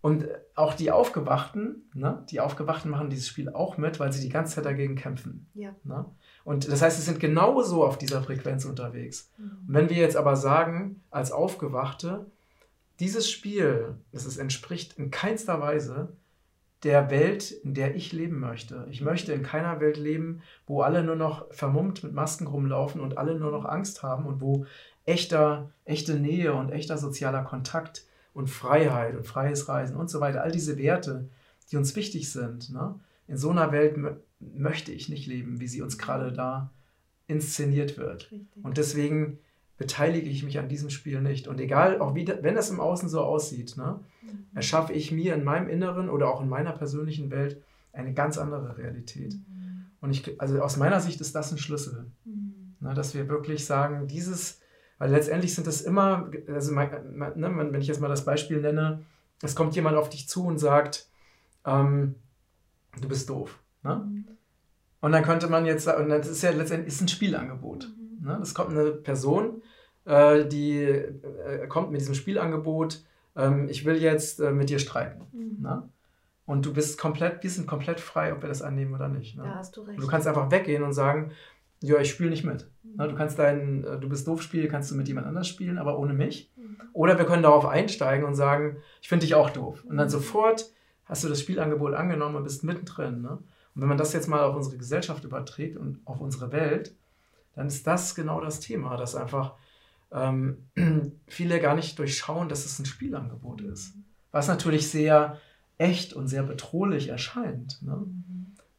und 0.01 0.27
auch 0.55 0.73
die 0.73 0.91
Aufgewachten, 0.91 1.89
ne? 1.93 2.25
die 2.31 2.39
Aufgewachten 2.39 2.89
machen 2.89 3.09
dieses 3.09 3.27
Spiel 3.27 3.49
auch 3.49 3.77
mit, 3.77 3.99
weil 3.99 4.11
sie 4.11 4.21
die 4.21 4.29
ganze 4.29 4.55
Zeit 4.55 4.65
dagegen 4.65 4.95
kämpfen. 4.95 5.47
Ja. 5.53 5.75
Ne? 5.83 6.05
Und 6.47 6.71
das 6.71 6.81
heißt, 6.81 6.95
sie 6.95 7.03
sind 7.03 7.19
genauso 7.19 7.83
auf 7.83 7.97
dieser 7.97 8.23
Frequenz 8.23 8.63
unterwegs. 8.63 9.29
Mhm. 9.37 9.43
Und 9.67 9.73
wenn 9.73 9.89
wir 9.89 9.97
jetzt 9.97 10.15
aber 10.15 10.37
sagen, 10.37 11.01
als 11.11 11.33
Aufgewachte, 11.33 12.25
dieses 13.01 13.29
Spiel, 13.29 13.97
das 14.13 14.25
es 14.25 14.37
entspricht 14.37 14.97
in 14.97 15.11
keinster 15.11 15.59
Weise 15.59 16.13
der 16.83 17.09
Welt, 17.09 17.51
in 17.51 17.73
der 17.73 17.97
ich 17.97 18.13
leben 18.13 18.39
möchte. 18.39 18.87
Ich 18.89 19.01
möchte 19.01 19.33
in 19.33 19.43
keiner 19.43 19.81
Welt 19.81 19.97
leben, 19.97 20.41
wo 20.65 20.83
alle 20.83 21.03
nur 21.03 21.17
noch 21.17 21.53
vermummt 21.53 22.01
mit 22.05 22.13
Masken 22.13 22.47
rumlaufen 22.47 23.01
und 23.01 23.17
alle 23.17 23.37
nur 23.37 23.51
noch 23.51 23.65
Angst 23.65 24.01
haben 24.01 24.25
und 24.25 24.39
wo 24.39 24.65
echter, 25.03 25.71
echte 25.83 26.13
Nähe 26.13 26.53
und 26.53 26.71
echter 26.71 26.97
sozialer 26.97 27.43
Kontakt 27.43 28.05
und 28.33 28.49
Freiheit 28.49 29.17
und 29.17 29.27
freies 29.27 29.67
Reisen 29.67 29.97
und 29.97 30.09
so 30.09 30.21
weiter, 30.21 30.43
all 30.43 30.51
diese 30.53 30.77
Werte, 30.77 31.27
die 31.69 31.75
uns 31.75 31.93
wichtig 31.97 32.31
sind. 32.31 32.69
Ne? 32.69 32.97
In 33.27 33.35
so 33.35 33.49
einer 33.49 33.73
Welt 33.73 33.97
möchte 34.39 34.91
ich 34.91 35.09
nicht 35.09 35.27
leben, 35.27 35.59
wie 35.59 35.67
sie 35.67 35.81
uns 35.81 35.97
gerade 35.97 36.31
da 36.31 36.71
inszeniert 37.27 37.97
wird. 37.97 38.31
Richtig. 38.31 38.63
Und 38.63 38.77
deswegen 38.77 39.39
beteilige 39.77 40.29
ich 40.29 40.43
mich 40.43 40.57
an 40.59 40.69
diesem 40.69 40.89
Spiel 40.89 41.21
nicht. 41.21 41.47
Und 41.47 41.59
egal, 41.59 41.99
auch 41.99 42.15
wie, 42.15 42.27
wenn 42.27 42.55
das 42.55 42.69
im 42.69 42.79
Außen 42.79 43.09
so 43.09 43.21
aussieht, 43.21 43.77
ne, 43.77 43.99
Mhm. 44.23 44.47
erschaffe 44.55 44.91
ich 44.93 45.11
mir 45.11 45.35
in 45.35 45.43
meinem 45.43 45.69
Inneren 45.69 46.09
oder 46.09 46.29
auch 46.33 46.41
in 46.41 46.49
meiner 46.49 46.71
persönlichen 46.71 47.29
Welt 47.31 47.61
eine 47.93 48.13
ganz 48.13 48.37
andere 48.37 48.77
Realität. 48.77 49.33
Mhm. 49.33 49.85
Und 50.01 50.11
ich, 50.11 50.39
also 50.41 50.61
aus 50.61 50.77
meiner 50.77 50.99
Sicht 50.99 51.21
ist 51.21 51.33
das 51.35 51.51
ein 51.51 51.57
Schlüssel, 51.57 52.07
Mhm. 52.25 52.75
ne, 52.79 52.93
dass 52.93 53.13
wir 53.13 53.29
wirklich 53.29 53.65
sagen, 53.65 54.07
dieses, 54.07 54.59
weil 54.97 55.11
letztendlich 55.11 55.53
sind 55.53 55.67
es 55.67 55.81
immer, 55.81 56.31
also 56.47 56.73
ne, 56.73 56.91
wenn 57.35 57.81
ich 57.81 57.87
jetzt 57.87 58.01
mal 58.01 58.07
das 58.07 58.25
Beispiel 58.25 58.61
nenne, 58.61 59.03
es 59.43 59.55
kommt 59.55 59.75
jemand 59.75 59.95
auf 59.97 60.09
dich 60.09 60.27
zu 60.27 60.45
und 60.45 60.57
sagt, 60.57 61.07
ähm, 61.65 62.15
du 62.99 63.07
bist 63.07 63.29
doof. 63.29 63.59
Ne? 63.87 63.95
Mhm. 64.05 64.25
Und 64.99 65.11
dann 65.11 65.23
könnte 65.23 65.47
man 65.47 65.65
jetzt 65.65 65.83
sagen, 65.83 66.03
und 66.03 66.09
das 66.09 66.27
ist 66.27 66.41
ja 66.41 66.51
letztendlich 66.51 66.93
ist 66.93 67.01
ein 67.01 67.07
Spielangebot. 67.07 67.89
Mhm. 67.89 68.27
Ne? 68.27 68.37
Das 68.39 68.53
kommt 68.53 68.71
eine 68.71 68.91
Person, 68.91 69.61
äh, 70.05 70.45
die 70.45 70.81
äh, 70.81 71.67
kommt 71.67 71.91
mit 71.91 72.01
diesem 72.01 72.15
Spielangebot, 72.15 73.03
ähm, 73.35 73.67
ich 73.69 73.85
will 73.85 73.97
jetzt 73.97 74.39
äh, 74.39 74.51
mit 74.51 74.69
dir 74.69 74.79
streiten. 74.79 75.27
Mhm. 75.31 75.61
Ne? 75.61 75.89
Und 76.45 76.65
du 76.65 76.73
bist 76.73 76.97
komplett, 76.97 77.43
wir 77.43 77.49
sind 77.49 77.67
komplett 77.67 77.99
frei, 77.99 78.33
ob 78.33 78.41
wir 78.41 78.49
das 78.49 78.61
annehmen 78.61 78.93
oder 78.93 79.09
nicht. 79.09 79.37
Ne? 79.37 79.43
Da 79.43 79.55
hast 79.55 79.75
du 79.77 79.81
recht. 79.81 79.97
Und 79.97 80.03
du 80.03 80.07
kannst 80.07 80.27
einfach 80.27 80.49
weggehen 80.49 80.83
und 80.83 80.93
sagen, 80.93 81.31
ja, 81.81 81.99
ich 81.99 82.09
spiele 82.09 82.29
nicht 82.29 82.43
mit. 82.43 82.69
Mhm. 82.83 83.09
Du 83.09 83.15
kannst 83.15 83.37
dein, 83.37 83.83
äh, 83.83 83.99
du 83.99 84.09
bist 84.09 84.27
doof 84.27 84.41
Spiel, 84.41 84.67
kannst 84.67 84.89
du 84.89 84.95
mit 84.95 85.07
jemand 85.07 85.27
anders 85.27 85.47
spielen, 85.47 85.77
aber 85.77 85.99
ohne 85.99 86.13
mich. 86.13 86.51
Mhm. 86.55 86.77
Oder 86.93 87.17
wir 87.17 87.25
können 87.25 87.43
darauf 87.43 87.65
einsteigen 87.65 88.25
und 88.25 88.35
sagen, 88.35 88.77
ich 89.01 89.09
finde 89.09 89.25
dich 89.25 89.35
auch 89.35 89.49
doof. 89.49 89.83
Und 89.87 89.97
dann 89.97 90.09
sofort 90.09 90.71
hast 91.05 91.23
du 91.23 91.29
das 91.29 91.39
Spielangebot 91.39 91.93
angenommen 91.93 92.35
und 92.35 92.43
bist 92.43 92.63
mittendrin. 92.63 93.21
Ne? 93.21 93.39
Und 93.77 93.81
wenn 93.81 93.89
man 93.89 93.99
das 93.99 94.11
jetzt 94.11 94.27
mal 94.27 94.43
auf 94.43 94.55
unsere 94.55 94.75
Gesellschaft 94.75 95.23
überträgt 95.23 95.77
und 95.77 95.99
auf 96.05 96.19
unsere 96.19 96.51
Welt, 96.51 96.95
dann 97.53 97.67
ist 97.67 97.85
das 97.85 98.15
genau 98.15 98.41
das 98.41 98.59
Thema, 98.59 98.97
dass 98.97 99.15
einfach 99.15 99.53
ähm, 100.11 100.63
viele 101.27 101.59
gar 101.59 101.75
nicht 101.75 101.99
durchschauen, 101.99 102.49
dass 102.49 102.65
es 102.65 102.79
ein 102.79 102.87
Spielangebot 102.87 103.61
ist. 103.61 103.93
Was 104.31 104.47
natürlich 104.47 104.89
sehr 104.89 105.39
echt 105.77 106.13
und 106.13 106.27
sehr 106.27 106.41
bedrohlich 106.41 107.09
erscheint. 107.09 107.79
Ne? 107.83 108.03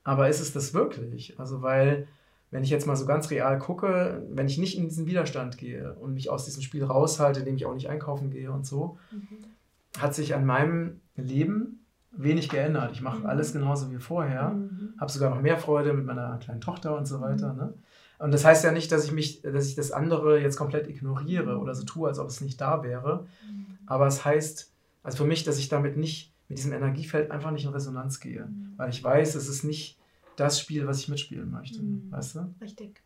Aber 0.03 0.29
ist 0.29 0.41
es 0.41 0.53
das 0.53 0.75
wirklich? 0.75 1.39
Also, 1.39 1.63
weil, 1.63 2.09
wenn 2.51 2.65
ich 2.65 2.71
jetzt 2.71 2.89
mal 2.89 2.97
so 2.97 3.07
ganz 3.07 3.31
real 3.31 3.57
gucke, 3.61 4.27
wenn 4.31 4.49
ich 4.49 4.59
nicht 4.59 4.77
in 4.77 4.89
diesen 4.89 5.07
Widerstand 5.07 5.59
gehe 5.59 5.95
und 5.95 6.15
mich 6.15 6.29
aus 6.29 6.45
diesem 6.45 6.63
Spiel 6.63 6.83
raushalte, 6.83 7.39
indem 7.39 7.55
ich 7.55 7.67
auch 7.67 7.75
nicht 7.75 7.89
einkaufen 7.89 8.31
gehe 8.31 8.51
und 8.51 8.67
so, 8.67 8.99
mhm. 9.13 9.45
hat 9.97 10.17
sich 10.17 10.35
an 10.35 10.45
meinem 10.45 11.03
Leben 11.15 11.78
wenig 12.19 12.49
geändert. 12.49 12.93
Ich 12.93 13.01
mache 13.01 13.21
mhm. 13.21 13.27
alles 13.27 13.53
genauso 13.53 13.91
wie 13.91 13.99
vorher, 13.99 14.51
mhm. 14.51 14.95
habe 14.99 15.11
sogar 15.11 15.31
noch 15.31 15.41
mehr 15.41 15.57
Freude 15.57 15.93
mit 15.93 16.05
meiner 16.05 16.37
kleinen 16.39 16.61
Tochter 16.61 16.97
und 16.97 17.07
so 17.07 17.21
weiter. 17.21 17.55
Ne? 17.55 17.75
Und 18.19 18.33
das 18.33 18.45
heißt 18.45 18.65
ja 18.65 18.73
nicht, 18.73 18.91
dass 18.91 19.05
ich 19.05 19.13
mich, 19.13 19.43
dass 19.43 19.69
ich 19.69 19.77
das 19.77 19.93
andere 19.93 20.41
jetzt 20.41 20.57
komplett 20.57 20.89
ignoriere 20.89 21.59
oder 21.59 21.75
so 21.75 21.85
tue, 21.85 22.09
als 22.09 22.19
ob 22.19 22.29
es 22.29 22.41
nicht 22.41 22.61
da 22.61 22.83
wäre. 22.83 23.27
Mhm. 23.49 23.79
Aber 23.87 24.07
es 24.07 24.25
heißt, 24.25 24.73
also 25.03 25.19
für 25.19 25.25
mich, 25.25 25.45
dass 25.45 25.59
ich 25.59 25.69
damit 25.69 25.97
nicht, 25.97 26.35
mit 26.49 26.59
diesem 26.59 26.73
Energiefeld 26.73 27.31
einfach 27.31 27.51
nicht 27.51 27.65
in 27.65 27.71
Resonanz 27.71 28.21
gehe. 28.21 28.47
Mhm. 28.47 28.75
Weil 28.77 28.91
ich 28.91 29.03
weiß, 29.03 29.35
es 29.35 29.49
ist 29.49 29.65
nicht 29.65 29.99
das 30.37 30.61
Spiel, 30.61 30.87
was 30.87 31.01
ich 31.01 31.09
mitspielen 31.09 31.51
möchte. 31.51 31.83
Mhm. 31.83 32.11
Weißt 32.11 32.37
du? 32.37 32.55
Richtig. 32.61 33.03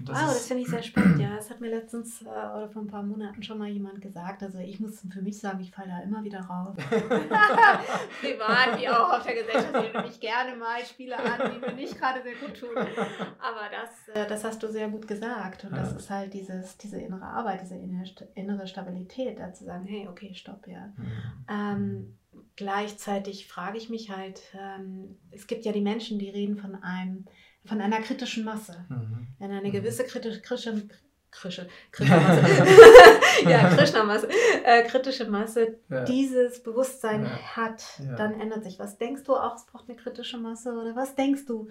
Das 0.00 0.16
wow, 0.16 0.28
das 0.28 0.46
finde 0.46 0.62
ich 0.62 0.68
sehr 0.68 0.82
spannend. 0.82 1.20
Ja, 1.20 1.36
das 1.36 1.50
hat 1.50 1.60
mir 1.60 1.70
letztens 1.70 2.22
äh, 2.22 2.26
oder 2.26 2.68
vor 2.72 2.82
ein 2.82 2.88
paar 2.88 3.02
Monaten 3.02 3.42
schon 3.42 3.58
mal 3.58 3.68
jemand 3.68 4.00
gesagt. 4.00 4.42
Also 4.42 4.58
ich 4.58 4.80
muss 4.80 5.04
für 5.12 5.22
mich 5.22 5.38
sagen, 5.38 5.60
ich 5.60 5.70
falle 5.70 5.88
da 5.88 6.00
immer 6.00 6.24
wieder 6.24 6.40
raus. 6.40 6.76
Privat 8.20 8.80
wie 8.80 8.88
auch 8.88 9.18
auf 9.18 9.22
der 9.24 9.34
Gesellschaft. 9.34 9.86
Ich 9.86 9.92
nehme 9.92 10.06
mich 10.06 10.20
gerne 10.20 10.56
mal 10.56 10.84
Spiele 10.84 11.18
an, 11.18 11.52
die 11.52 11.58
mir 11.58 11.72
nicht 11.74 11.98
gerade 11.98 12.22
sehr 12.22 12.34
gut 12.34 12.58
tun. 12.58 12.76
Aber 12.76 13.68
das, 13.70 14.14
äh, 14.14 14.26
das 14.26 14.44
hast 14.44 14.62
du 14.62 14.68
sehr 14.68 14.88
gut 14.88 15.06
gesagt. 15.06 15.64
Und 15.64 15.76
das 15.76 15.92
ist 15.92 16.10
halt 16.10 16.32
dieses, 16.34 16.76
diese 16.78 17.00
innere 17.00 17.24
Arbeit, 17.24 17.62
diese 17.62 17.76
innere 17.76 18.66
Stabilität, 18.66 19.38
da 19.38 19.52
zu 19.52 19.64
sagen, 19.64 19.84
hey, 19.84 20.08
okay, 20.08 20.34
stopp, 20.34 20.66
ja. 20.66 20.92
Mhm. 20.96 21.12
Ähm, 21.48 22.18
gleichzeitig 22.56 23.48
frage 23.48 23.78
ich 23.78 23.90
mich 23.90 24.10
halt, 24.10 24.42
ähm, 24.54 25.18
es 25.30 25.46
gibt 25.46 25.64
ja 25.64 25.72
die 25.72 25.80
Menschen, 25.80 26.18
die 26.18 26.30
reden 26.30 26.56
von 26.56 26.74
einem 26.76 27.26
von 27.64 27.80
einer 27.80 28.00
kritischen 28.00 28.44
Masse. 28.44 28.84
Mhm. 28.88 29.28
Wenn 29.38 29.50
eine 29.50 29.68
mhm. 29.68 29.72
gewisse 29.72 30.04
kritische, 30.04 30.40
kritische, 30.40 30.82
kritische, 31.30 31.68
Krishna-Masse, 31.92 32.42
ja, 33.48 33.68
Krishna-Masse, 33.68 34.28
äh, 34.64 34.82
kritische 34.84 35.26
Masse 35.26 35.78
ja. 35.88 36.04
dieses 36.04 36.62
Bewusstsein 36.62 37.24
ja. 37.24 37.56
hat, 37.56 37.82
ja. 37.98 38.16
dann 38.16 38.40
ändert 38.40 38.64
sich 38.64 38.78
was. 38.78 38.98
Denkst 38.98 39.24
du 39.24 39.34
auch, 39.36 39.56
es 39.56 39.66
braucht 39.66 39.88
eine 39.88 39.96
kritische 39.96 40.38
Masse 40.38 40.72
oder 40.72 40.96
was 40.96 41.14
denkst 41.14 41.46
du? 41.46 41.68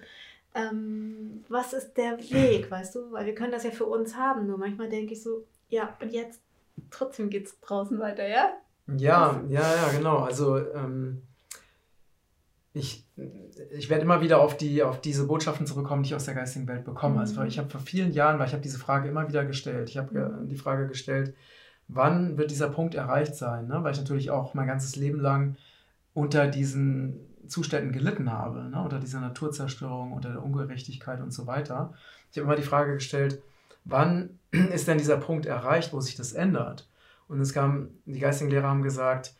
Ähm, 0.56 1.44
was 1.48 1.74
ist 1.74 1.94
der 1.94 2.18
Weg, 2.18 2.72
weißt 2.72 2.96
du? 2.96 3.12
Weil 3.12 3.26
wir 3.26 3.36
können 3.36 3.52
das 3.52 3.64
ja 3.64 3.72
für 3.72 3.86
uns 3.86 4.16
haben, 4.16 4.48
nur 4.48 4.58
manchmal 4.58 4.90
denke 4.90 5.14
ich 5.14 5.22
so, 5.22 5.46
ja, 5.70 5.96
und 6.02 6.12
jetzt 6.12 6.42
trotzdem 6.90 7.30
geht 7.30 7.46
es 7.46 7.60
draußen 7.60 8.00
weiter, 8.00 8.28
ja? 8.28 8.54
Ja, 8.98 9.44
ja, 9.48 9.76
ja, 9.76 9.90
genau. 9.96 10.20
Also 10.20 10.58
ähm, 10.58 11.22
ich, 12.74 13.06
ich 13.72 13.90
werde 13.90 14.04
immer 14.04 14.22
wieder 14.22 14.40
auf, 14.40 14.58
die, 14.58 14.84
auf 14.84 15.02
diese 15.02 15.28
Botschaften 15.28 15.66
zurückkommen, 15.66 16.04
die 16.04 16.10
ich 16.10 16.16
aus 16.16 16.26
der 16.26 16.34
geistigen 16.34 16.68
Welt 16.68 16.86
bekomme. 16.86 17.20
Also 17.20 17.42
mhm. 17.42 17.48
Ich 17.48 17.58
habe 17.58 17.70
vor 17.70 17.82
vielen 17.82 18.12
Jahren, 18.12 18.40
weil 18.40 18.48
ich 18.48 18.54
habe 18.54 18.64
diese 18.64 18.80
Frage 18.80 19.10
immer 19.10 19.28
wieder 19.28 19.46
gestellt. 19.46 19.90
Ich 19.90 19.98
habe 19.98 20.20
mhm. 20.42 20.50
die 20.50 20.56
Frage 20.56 20.88
gestellt, 20.88 21.36
wann 21.88 22.38
wird 22.38 22.52
dieser 22.52 22.70
Punkt 22.70 22.96
erreicht 22.96 23.36
sein? 23.36 23.68
Ne? 23.68 23.84
Weil 23.84 23.94
ich 23.94 24.00
natürlich 24.00 24.32
auch 24.32 24.54
mein 24.54 24.68
ganzes 24.68 24.96
Leben 24.96 25.20
lang 25.20 25.58
unter 26.14 26.48
diesen 26.48 27.20
Zuständen 27.48 27.92
gelitten 27.92 28.32
habe, 28.32 28.70
ne? 28.70 28.82
unter 28.82 29.00
dieser 29.00 29.20
Naturzerstörung, 29.20 30.14
unter 30.14 30.32
der 30.32 30.44
Ungerechtigkeit 30.44 31.20
und 31.22 31.32
so 31.32 31.48
weiter. 31.48 31.94
Ich 32.32 32.38
habe 32.38 32.46
immer 32.46 32.56
die 32.56 32.64
Frage 32.64 32.94
gestellt, 32.94 33.42
wann 33.86 34.40
ist 34.52 34.88
denn 34.88 34.98
dieser 34.98 35.18
Punkt 35.18 35.46
erreicht, 35.46 35.94
wo 35.94 36.00
sich 36.00 36.16
das 36.16 36.34
ändert? 36.34 36.88
Und 37.28 37.40
es 37.42 37.54
kam, 37.54 37.90
die 38.06 38.20
geistigen 38.20 38.50
Lehrer 38.50 38.70
haben 38.70 38.82
gesagt, 38.82 39.34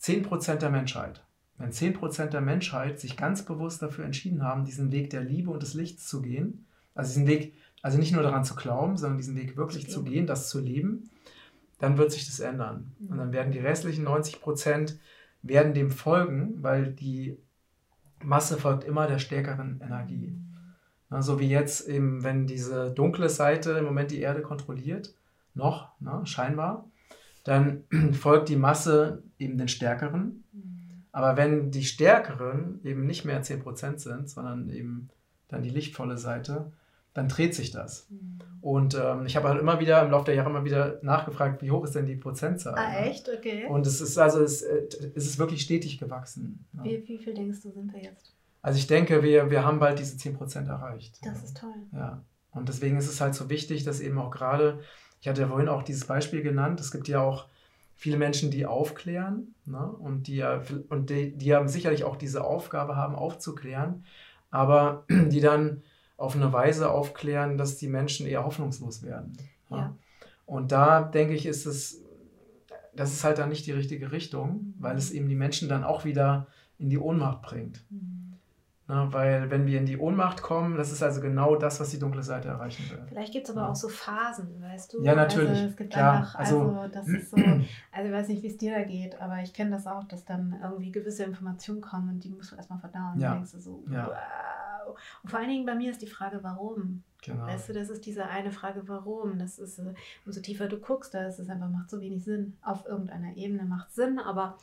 10% 0.00 0.56
der 0.56 0.70
Menschheit 0.70 1.22
wenn 1.58 1.72
10% 1.72 2.26
der 2.26 2.40
Menschheit 2.40 3.00
sich 3.00 3.16
ganz 3.16 3.44
bewusst 3.44 3.82
dafür 3.82 4.04
entschieden 4.04 4.42
haben, 4.42 4.64
diesen 4.64 4.92
Weg 4.92 5.10
der 5.10 5.22
Liebe 5.22 5.50
und 5.50 5.62
des 5.62 5.74
Lichts 5.74 6.06
zu 6.06 6.22
gehen, 6.22 6.66
also 6.94 7.08
diesen 7.10 7.26
Weg, 7.26 7.54
also 7.82 7.98
nicht 7.98 8.12
nur 8.12 8.22
daran 8.22 8.44
zu 8.44 8.54
glauben, 8.54 8.96
sondern 8.96 9.18
diesen 9.18 9.36
Weg 9.36 9.56
wirklich 9.56 9.90
zu 9.90 10.04
gehen, 10.04 10.26
das 10.26 10.48
zu 10.48 10.60
leben, 10.60 11.10
dann 11.78 11.98
wird 11.98 12.12
sich 12.12 12.26
das 12.26 12.40
ändern. 12.40 12.92
Und 13.08 13.18
dann 13.18 13.32
werden 13.32 13.52
die 13.52 13.58
restlichen 13.58 14.06
90% 14.06 14.96
werden 15.42 15.74
dem 15.74 15.90
folgen, 15.90 16.62
weil 16.62 16.92
die 16.92 17.38
Masse 18.22 18.56
folgt 18.56 18.84
immer 18.84 19.06
der 19.06 19.18
stärkeren 19.18 19.80
Energie. 19.80 20.36
So 21.20 21.40
wie 21.40 21.48
jetzt 21.48 21.88
eben, 21.88 22.22
wenn 22.22 22.46
diese 22.46 22.90
dunkle 22.90 23.28
Seite 23.28 23.72
im 23.72 23.84
Moment 23.84 24.10
die 24.10 24.20
Erde 24.20 24.42
kontrolliert, 24.42 25.14
noch, 25.54 25.98
ne, 26.00 26.20
scheinbar, 26.24 26.88
dann 27.44 27.84
folgt 28.12 28.48
die 28.48 28.56
Masse 28.56 29.22
eben 29.38 29.56
den 29.56 29.68
stärkeren. 29.68 30.44
Aber 31.18 31.36
wenn 31.36 31.72
die 31.72 31.82
Stärkeren 31.82 32.78
eben 32.84 33.04
nicht 33.04 33.24
mehr 33.24 33.42
10% 33.42 33.98
sind, 33.98 34.30
sondern 34.30 34.70
eben 34.70 35.08
dann 35.48 35.64
die 35.64 35.68
lichtvolle 35.68 36.16
Seite, 36.16 36.70
dann 37.12 37.26
dreht 37.26 37.56
sich 37.56 37.72
das. 37.72 38.06
Mhm. 38.08 38.38
Und 38.60 38.94
ähm, 38.94 39.26
ich 39.26 39.34
habe 39.34 39.48
halt 39.48 39.60
immer 39.60 39.80
wieder 39.80 40.00
im 40.04 40.12
Laufe 40.12 40.26
der 40.26 40.36
Jahre 40.36 40.48
immer 40.50 40.64
wieder 40.64 41.00
nachgefragt, 41.02 41.60
wie 41.60 41.72
hoch 41.72 41.82
ist 41.82 41.96
denn 41.96 42.06
die 42.06 42.14
Prozentzahl? 42.14 42.76
Ah, 42.76 43.00
echt? 43.00 43.28
Okay. 43.28 43.66
Und 43.66 43.84
es 43.84 44.00
ist 44.00 44.16
also 44.16 44.40
es, 44.40 44.62
äh, 44.62 44.86
es 45.16 45.26
ist 45.26 45.40
wirklich 45.40 45.62
stetig 45.62 45.98
gewachsen. 45.98 46.64
Ja. 46.72 46.84
Wie, 46.84 47.08
wie 47.08 47.18
viel 47.18 47.34
denkst 47.34 47.62
du, 47.62 47.72
sind 47.72 47.92
wir 47.92 48.00
jetzt? 48.00 48.36
Also 48.62 48.78
ich 48.78 48.86
denke, 48.86 49.20
wir, 49.24 49.50
wir 49.50 49.64
haben 49.64 49.80
bald 49.80 49.98
diese 49.98 50.16
10% 50.16 50.68
erreicht. 50.68 51.18
Das 51.24 51.42
ist 51.42 51.56
toll. 51.56 51.74
Ja. 51.92 52.22
Und 52.52 52.68
deswegen 52.68 52.96
ist 52.96 53.08
es 53.08 53.20
halt 53.20 53.34
so 53.34 53.50
wichtig, 53.50 53.82
dass 53.82 53.98
eben 53.98 54.18
auch 54.18 54.30
gerade, 54.30 54.78
ich 55.20 55.26
hatte 55.26 55.40
ja 55.40 55.48
vorhin 55.48 55.68
auch 55.68 55.82
dieses 55.82 56.04
Beispiel 56.04 56.42
genannt, 56.42 56.78
es 56.78 56.92
gibt 56.92 57.08
ja 57.08 57.20
auch 57.20 57.48
viele 57.98 58.16
Menschen, 58.16 58.52
die 58.52 58.64
aufklären 58.64 59.56
ne? 59.66 59.84
und, 59.90 60.28
die, 60.28 60.44
und 60.88 61.10
die, 61.10 61.36
die 61.36 61.46
ja 61.46 61.66
sicherlich 61.66 62.04
auch 62.04 62.14
diese 62.14 62.44
Aufgabe 62.44 62.94
haben, 62.94 63.16
aufzuklären, 63.16 64.04
aber 64.52 65.04
die 65.10 65.40
dann 65.40 65.82
auf 66.16 66.36
eine 66.36 66.52
Weise 66.52 66.90
aufklären, 66.90 67.58
dass 67.58 67.76
die 67.76 67.88
Menschen 67.88 68.26
eher 68.28 68.44
hoffnungslos 68.44 69.02
werden. 69.02 69.36
Ne? 69.68 69.76
Ja. 69.76 69.96
Und 70.46 70.70
da 70.70 71.02
denke 71.02 71.34
ich, 71.34 71.44
ist 71.44 71.66
es, 71.66 72.00
das 72.94 73.12
ist 73.12 73.24
halt 73.24 73.38
dann 73.38 73.48
nicht 73.48 73.66
die 73.66 73.72
richtige 73.72 74.12
Richtung, 74.12 74.74
weil 74.78 74.96
es 74.96 75.10
eben 75.10 75.28
die 75.28 75.34
Menschen 75.34 75.68
dann 75.68 75.82
auch 75.82 76.04
wieder 76.04 76.46
in 76.78 76.90
die 76.90 76.98
Ohnmacht 76.98 77.42
bringt. 77.42 77.84
Mhm. 77.90 78.17
Na, 78.90 79.04
ne, 79.04 79.12
weil 79.12 79.50
wenn 79.50 79.66
wir 79.66 79.78
in 79.78 79.84
die 79.84 79.98
Ohnmacht 79.98 80.40
kommen, 80.40 80.78
das 80.78 80.90
ist 80.90 81.02
also 81.02 81.20
genau 81.20 81.56
das, 81.56 81.78
was 81.78 81.90
die 81.90 81.98
dunkle 81.98 82.22
Seite 82.22 82.48
erreichen 82.48 82.90
will. 82.90 83.04
Vielleicht 83.06 83.34
gibt 83.34 83.46
es 83.46 83.54
aber 83.54 83.66
ja. 83.66 83.70
auch 83.70 83.76
so 83.76 83.90
Phasen, 83.90 84.62
weißt 84.62 84.94
du? 84.94 85.02
Ja, 85.02 85.14
natürlich. 85.14 85.50
Also, 85.50 85.66
es 85.66 85.76
gibt 85.76 85.92
Klar. 85.92 86.16
einfach, 86.16 86.34
also, 86.36 86.62
also 86.62 86.88
das 86.94 87.06
ist 87.06 87.30
so, 87.30 87.36
also 87.92 88.08
ich 88.08 88.12
weiß 88.12 88.28
nicht, 88.28 88.42
wie 88.42 88.46
es 88.46 88.56
dir 88.56 88.72
da 88.72 88.84
geht, 88.84 89.20
aber 89.20 89.42
ich 89.42 89.52
kenne 89.52 89.72
das 89.72 89.86
auch, 89.86 90.04
dass 90.04 90.24
dann 90.24 90.58
irgendwie 90.62 90.90
gewisse 90.90 91.24
Informationen 91.24 91.82
kommen 91.82 92.08
und 92.08 92.24
die 92.24 92.30
musst 92.30 92.52
du 92.52 92.56
erstmal 92.56 92.78
verdauen. 92.78 93.20
Ja. 93.20 93.32
Und 93.32 93.36
denkst 93.36 93.52
du 93.52 93.58
so, 93.58 93.84
ja. 93.90 94.06
wow. 94.06 94.96
Und 95.22 95.28
vor 95.28 95.38
allen 95.38 95.50
Dingen 95.50 95.66
bei 95.66 95.74
mir 95.74 95.90
ist 95.90 96.00
die 96.00 96.06
Frage, 96.06 96.38
warum? 96.42 97.02
Genau. 97.22 97.46
Weißt 97.46 97.68
du, 97.68 97.74
das 97.74 97.90
ist 97.90 98.06
diese 98.06 98.26
eine 98.26 98.52
Frage, 98.52 98.84
warum. 98.86 99.38
Das 99.38 99.58
ist, 99.58 99.78
äh, 99.80 99.92
umso 100.24 100.40
tiefer 100.40 100.66
du 100.66 100.78
guckst, 100.78 101.12
da 101.12 101.26
ist 101.26 101.38
es 101.38 101.50
einfach, 101.50 101.68
macht 101.68 101.90
so 101.90 102.00
wenig 102.00 102.24
Sinn. 102.24 102.56
Auf 102.62 102.86
irgendeiner 102.86 103.36
Ebene 103.36 103.64
macht 103.64 103.92
Sinn, 103.92 104.18
aber 104.18 104.56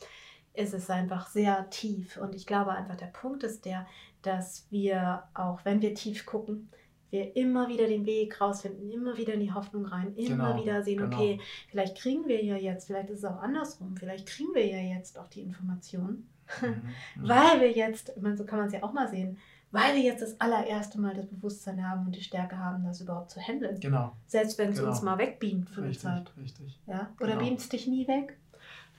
ist 0.56 0.74
es 0.74 0.90
einfach 0.90 1.28
sehr 1.28 1.68
tief. 1.70 2.16
Und 2.16 2.34
ich 2.34 2.46
glaube 2.46 2.72
einfach, 2.72 2.96
der 2.96 3.06
Punkt 3.06 3.42
ist 3.42 3.64
der, 3.64 3.86
dass 4.22 4.66
wir, 4.70 5.24
auch 5.34 5.64
wenn 5.64 5.82
wir 5.82 5.94
tief 5.94 6.26
gucken, 6.26 6.68
wir 7.10 7.36
immer 7.36 7.68
wieder 7.68 7.86
den 7.86 8.04
Weg 8.04 8.40
rausfinden, 8.40 8.90
immer 8.90 9.16
wieder 9.16 9.34
in 9.34 9.40
die 9.40 9.52
Hoffnung 9.52 9.86
rein, 9.86 10.14
immer 10.16 10.52
genau, 10.52 10.62
wieder 10.62 10.82
sehen, 10.82 10.98
genau. 10.98 11.16
okay, 11.16 11.40
vielleicht 11.68 11.96
kriegen 11.98 12.26
wir 12.26 12.44
ja 12.44 12.56
jetzt, 12.56 12.86
vielleicht 12.86 13.10
ist 13.10 13.18
es 13.18 13.24
auch 13.24 13.40
andersrum, 13.40 13.96
vielleicht 13.96 14.26
kriegen 14.26 14.54
wir 14.54 14.66
ja 14.66 14.96
jetzt 14.96 15.16
auch 15.16 15.28
die 15.28 15.42
Informationen, 15.42 16.28
mhm, 16.60 16.68
mhm. 17.22 17.28
weil 17.28 17.60
wir 17.60 17.70
jetzt, 17.70 18.12
ich 18.16 18.22
meine, 18.22 18.36
so 18.36 18.44
kann 18.44 18.58
man 18.58 18.66
es 18.66 18.74
ja 18.74 18.82
auch 18.82 18.92
mal 18.92 19.08
sehen, 19.08 19.38
weil 19.70 19.94
wir 19.94 20.02
jetzt 20.02 20.22
das 20.22 20.40
allererste 20.40 21.00
Mal 21.00 21.14
das 21.14 21.26
Bewusstsein 21.26 21.86
haben 21.86 22.06
und 22.06 22.16
die 22.16 22.22
Stärke 22.22 22.58
haben, 22.58 22.84
das 22.84 23.00
überhaupt 23.00 23.30
zu 23.30 23.40
handeln. 23.40 23.78
Genau. 23.78 24.12
Selbst 24.26 24.58
wenn 24.58 24.70
es 24.70 24.78
genau. 24.78 24.90
uns 24.90 25.02
mal 25.02 25.18
wegbeamt 25.18 25.68
für 25.68 25.82
richtig, 25.82 26.06
eine 26.06 26.24
Zeit. 26.24 26.36
Richtig. 26.38 26.80
Ja? 26.86 27.12
Oder 27.20 27.32
genau. 27.32 27.44
beamt 27.44 27.60
es 27.60 27.68
dich 27.68 27.86
nie 27.86 28.06
weg? 28.08 28.38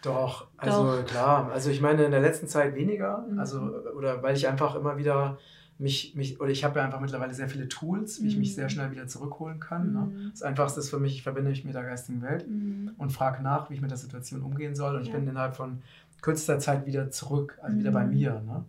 Doch, 0.01 0.47
also 0.57 0.97
Doch. 0.97 1.05
klar. 1.05 1.51
Also 1.51 1.69
ich 1.69 1.81
meine 1.81 2.03
in 2.03 2.11
der 2.11 2.19
letzten 2.19 2.47
Zeit 2.47 2.75
weniger. 2.75 3.25
Mhm. 3.29 3.39
Also, 3.39 3.59
oder 3.95 4.21
weil 4.23 4.35
ich 4.35 4.47
einfach 4.47 4.75
immer 4.75 4.97
wieder 4.97 5.37
mich, 5.79 6.15
mich 6.15 6.39
oder 6.39 6.49
ich 6.49 6.63
habe 6.63 6.79
ja 6.79 6.85
einfach 6.85 6.99
mittlerweile 6.99 7.33
sehr 7.33 7.49
viele 7.49 7.67
Tools, 7.67 8.19
wie 8.19 8.23
mhm. 8.23 8.29
ich 8.29 8.37
mich 8.37 8.55
sehr 8.55 8.65
mhm. 8.65 8.69
schnell 8.69 8.91
wieder 8.91 9.07
zurückholen 9.07 9.59
kann. 9.59 9.93
Ne? 9.93 9.99
Mhm. 9.99 10.31
Das 10.31 10.41
Einfachste 10.43 10.79
ist 10.79 10.89
für 10.89 10.99
mich, 10.99 11.15
ich 11.15 11.23
verbinde 11.23 11.49
mich 11.49 11.65
mit 11.65 11.75
der 11.75 11.83
geistigen 11.83 12.21
Welt 12.21 12.47
mhm. 12.47 12.91
und 12.97 13.11
frage 13.11 13.43
nach, 13.43 13.69
wie 13.69 13.75
ich 13.75 13.81
mit 13.81 13.91
der 13.91 13.97
Situation 13.97 14.41
umgehen 14.41 14.75
soll. 14.75 14.95
Und 14.95 15.01
ja. 15.01 15.07
ich 15.07 15.13
bin 15.13 15.27
innerhalb 15.27 15.55
von 15.55 15.81
kürzester 16.21 16.59
Zeit 16.59 16.85
wieder 16.85 17.11
zurück, 17.11 17.59
also 17.61 17.77
wieder 17.77 17.91
bei 17.91 18.05
mhm. 18.05 18.11
mir. 18.11 18.41
Ne? 18.41 18.65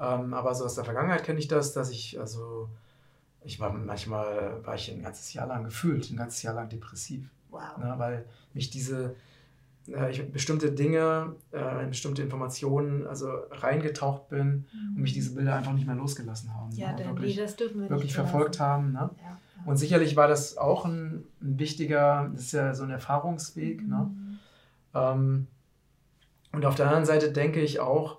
Ähm, 0.00 0.34
aber 0.34 0.54
so 0.54 0.64
aus 0.64 0.74
der 0.76 0.84
Vergangenheit 0.84 1.24
kenne 1.24 1.38
ich 1.38 1.48
das, 1.48 1.72
dass 1.72 1.90
ich, 1.90 2.18
also 2.18 2.68
ich 3.44 3.58
war 3.58 3.72
manchmal 3.72 4.64
war 4.64 4.74
ich 4.74 4.90
ein 4.90 5.02
ganzes 5.02 5.32
Jahr 5.32 5.46
lang 5.46 5.64
gefühlt, 5.64 6.10
ein 6.10 6.16
ganzes 6.16 6.42
Jahr 6.42 6.54
lang 6.54 6.68
depressiv. 6.68 7.28
Wow. 7.50 7.78
Ne? 7.78 7.94
Weil 7.96 8.24
mich 8.54 8.70
diese 8.70 9.16
äh, 9.88 10.10
ich 10.10 10.32
bestimmte 10.32 10.72
Dinge, 10.72 11.36
äh, 11.52 11.82
in 11.82 11.90
bestimmte 11.90 12.22
Informationen 12.22 13.06
also 13.06 13.28
reingetaucht 13.50 14.28
bin 14.28 14.66
mhm. 14.72 14.96
und 14.96 15.02
mich 15.02 15.12
diese 15.12 15.34
Bilder 15.34 15.54
einfach 15.54 15.72
nicht 15.72 15.86
mehr 15.86 15.96
losgelassen 15.96 16.54
haben. 16.54 16.72
Ja, 16.72 16.92
ne? 16.92 17.06
wirklich, 17.06 17.36
das 17.36 17.56
dürfen 17.56 17.82
wir 17.82 17.90
wirklich 17.90 18.14
verfolgt 18.14 18.60
haben. 18.60 18.92
Ne? 18.92 19.10
Ja, 19.16 19.22
ja. 19.22 19.38
Und 19.66 19.76
sicherlich 19.76 20.16
war 20.16 20.28
das 20.28 20.56
auch 20.56 20.84
ein, 20.84 21.24
ein, 21.40 21.58
wichtiger, 21.58 22.30
das 22.32 22.44
ist 22.44 22.52
ja 22.52 22.74
so 22.74 22.84
ein 22.84 22.90
Erfahrungsweg. 22.90 23.86
Ne? 23.86 24.10
Mhm. 24.10 24.30
Ne? 24.30 24.38
Ähm, 24.94 25.46
und 26.52 26.64
auf 26.66 26.74
der 26.74 26.86
anderen 26.86 27.04
Seite 27.04 27.30
denke 27.30 27.60
ich 27.60 27.80
auch, 27.80 28.18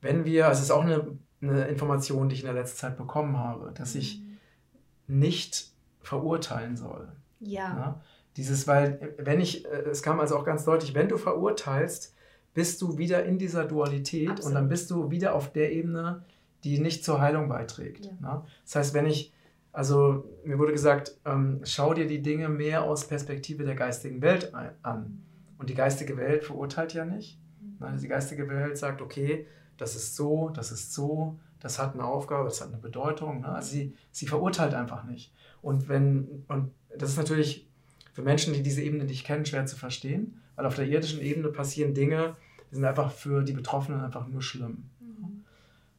wenn 0.00 0.24
wir, 0.24 0.46
also 0.46 0.58
es 0.58 0.64
ist 0.66 0.70
auch 0.70 0.82
eine, 0.82 1.18
eine 1.40 1.66
Information, 1.66 2.28
die 2.28 2.34
ich 2.34 2.40
in 2.42 2.46
der 2.46 2.54
letzten 2.54 2.78
Zeit 2.78 2.96
bekommen 2.96 3.38
habe, 3.38 3.72
dass 3.72 3.94
ich 3.94 4.20
mhm. 4.20 5.18
nicht 5.18 5.72
verurteilen 6.00 6.76
soll. 6.76 7.08
Ja. 7.40 7.74
Ne? 7.74 7.94
Dieses, 8.36 8.66
weil, 8.66 9.14
wenn 9.18 9.40
ich, 9.40 9.64
äh, 9.66 9.82
es 9.90 10.02
kam 10.02 10.20
also 10.20 10.36
auch 10.36 10.44
ganz 10.44 10.64
deutlich, 10.64 10.94
wenn 10.94 11.08
du 11.08 11.18
verurteilst, 11.18 12.14
bist 12.54 12.80
du 12.82 12.98
wieder 12.98 13.24
in 13.24 13.38
dieser 13.38 13.64
Dualität 13.64 14.30
Absolut. 14.30 14.48
und 14.48 14.54
dann 14.54 14.68
bist 14.68 14.90
du 14.90 15.10
wieder 15.10 15.34
auf 15.34 15.52
der 15.52 15.72
Ebene, 15.72 16.24
die 16.64 16.78
nicht 16.78 17.04
zur 17.04 17.20
Heilung 17.20 17.48
beiträgt. 17.48 18.06
Ja. 18.06 18.12
Ne? 18.20 18.42
Das 18.64 18.76
heißt, 18.76 18.94
wenn 18.94 19.06
ich, 19.06 19.32
also 19.72 20.24
mir 20.44 20.58
wurde 20.58 20.72
gesagt, 20.72 21.16
ähm, 21.24 21.60
schau 21.64 21.94
dir 21.94 22.06
die 22.06 22.22
Dinge 22.22 22.48
mehr 22.48 22.84
aus 22.84 23.06
Perspektive 23.08 23.64
der 23.64 23.74
geistigen 23.74 24.20
Welt 24.22 24.52
an. 24.54 25.22
Und 25.58 25.70
die 25.70 25.74
geistige 25.74 26.16
Welt 26.16 26.44
verurteilt 26.44 26.92
ja 26.92 27.04
nicht. 27.04 27.38
Ne? 27.80 27.96
Die 28.00 28.08
geistige 28.08 28.48
Welt 28.48 28.76
sagt, 28.76 29.00
okay, 29.00 29.46
das 29.78 29.96
ist 29.96 30.14
so, 30.14 30.50
das 30.50 30.72
ist 30.72 30.92
so, 30.92 31.38
das 31.58 31.78
hat 31.78 31.94
eine 31.94 32.04
Aufgabe, 32.04 32.44
das 32.44 32.60
hat 32.60 32.68
eine 32.68 32.78
Bedeutung. 32.78 33.40
Ne? 33.40 33.48
Also 33.48 33.70
sie, 33.70 33.96
sie 34.10 34.26
verurteilt 34.26 34.74
einfach 34.74 35.04
nicht. 35.04 35.32
Und 35.62 35.88
wenn, 35.88 36.44
und 36.48 36.72
das 36.96 37.10
ist 37.10 37.16
natürlich 37.16 37.71
für 38.12 38.22
Menschen, 38.22 38.52
die 38.52 38.62
diese 38.62 38.82
Ebene 38.82 39.04
nicht 39.04 39.26
kennen, 39.26 39.46
schwer 39.46 39.66
zu 39.66 39.76
verstehen, 39.76 40.40
weil 40.56 40.66
auf 40.66 40.76
der 40.76 40.86
irdischen 40.86 41.20
Ebene 41.20 41.48
passieren 41.48 41.94
Dinge, 41.94 42.36
die 42.70 42.76
sind 42.76 42.84
einfach 42.84 43.10
für 43.10 43.42
die 43.42 43.52
Betroffenen 43.52 44.00
einfach 44.00 44.28
nur 44.28 44.42
schlimm. 44.42 44.84
Mhm. 45.00 45.44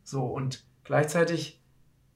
So, 0.04 0.26
und 0.26 0.64
gleichzeitig 0.84 1.62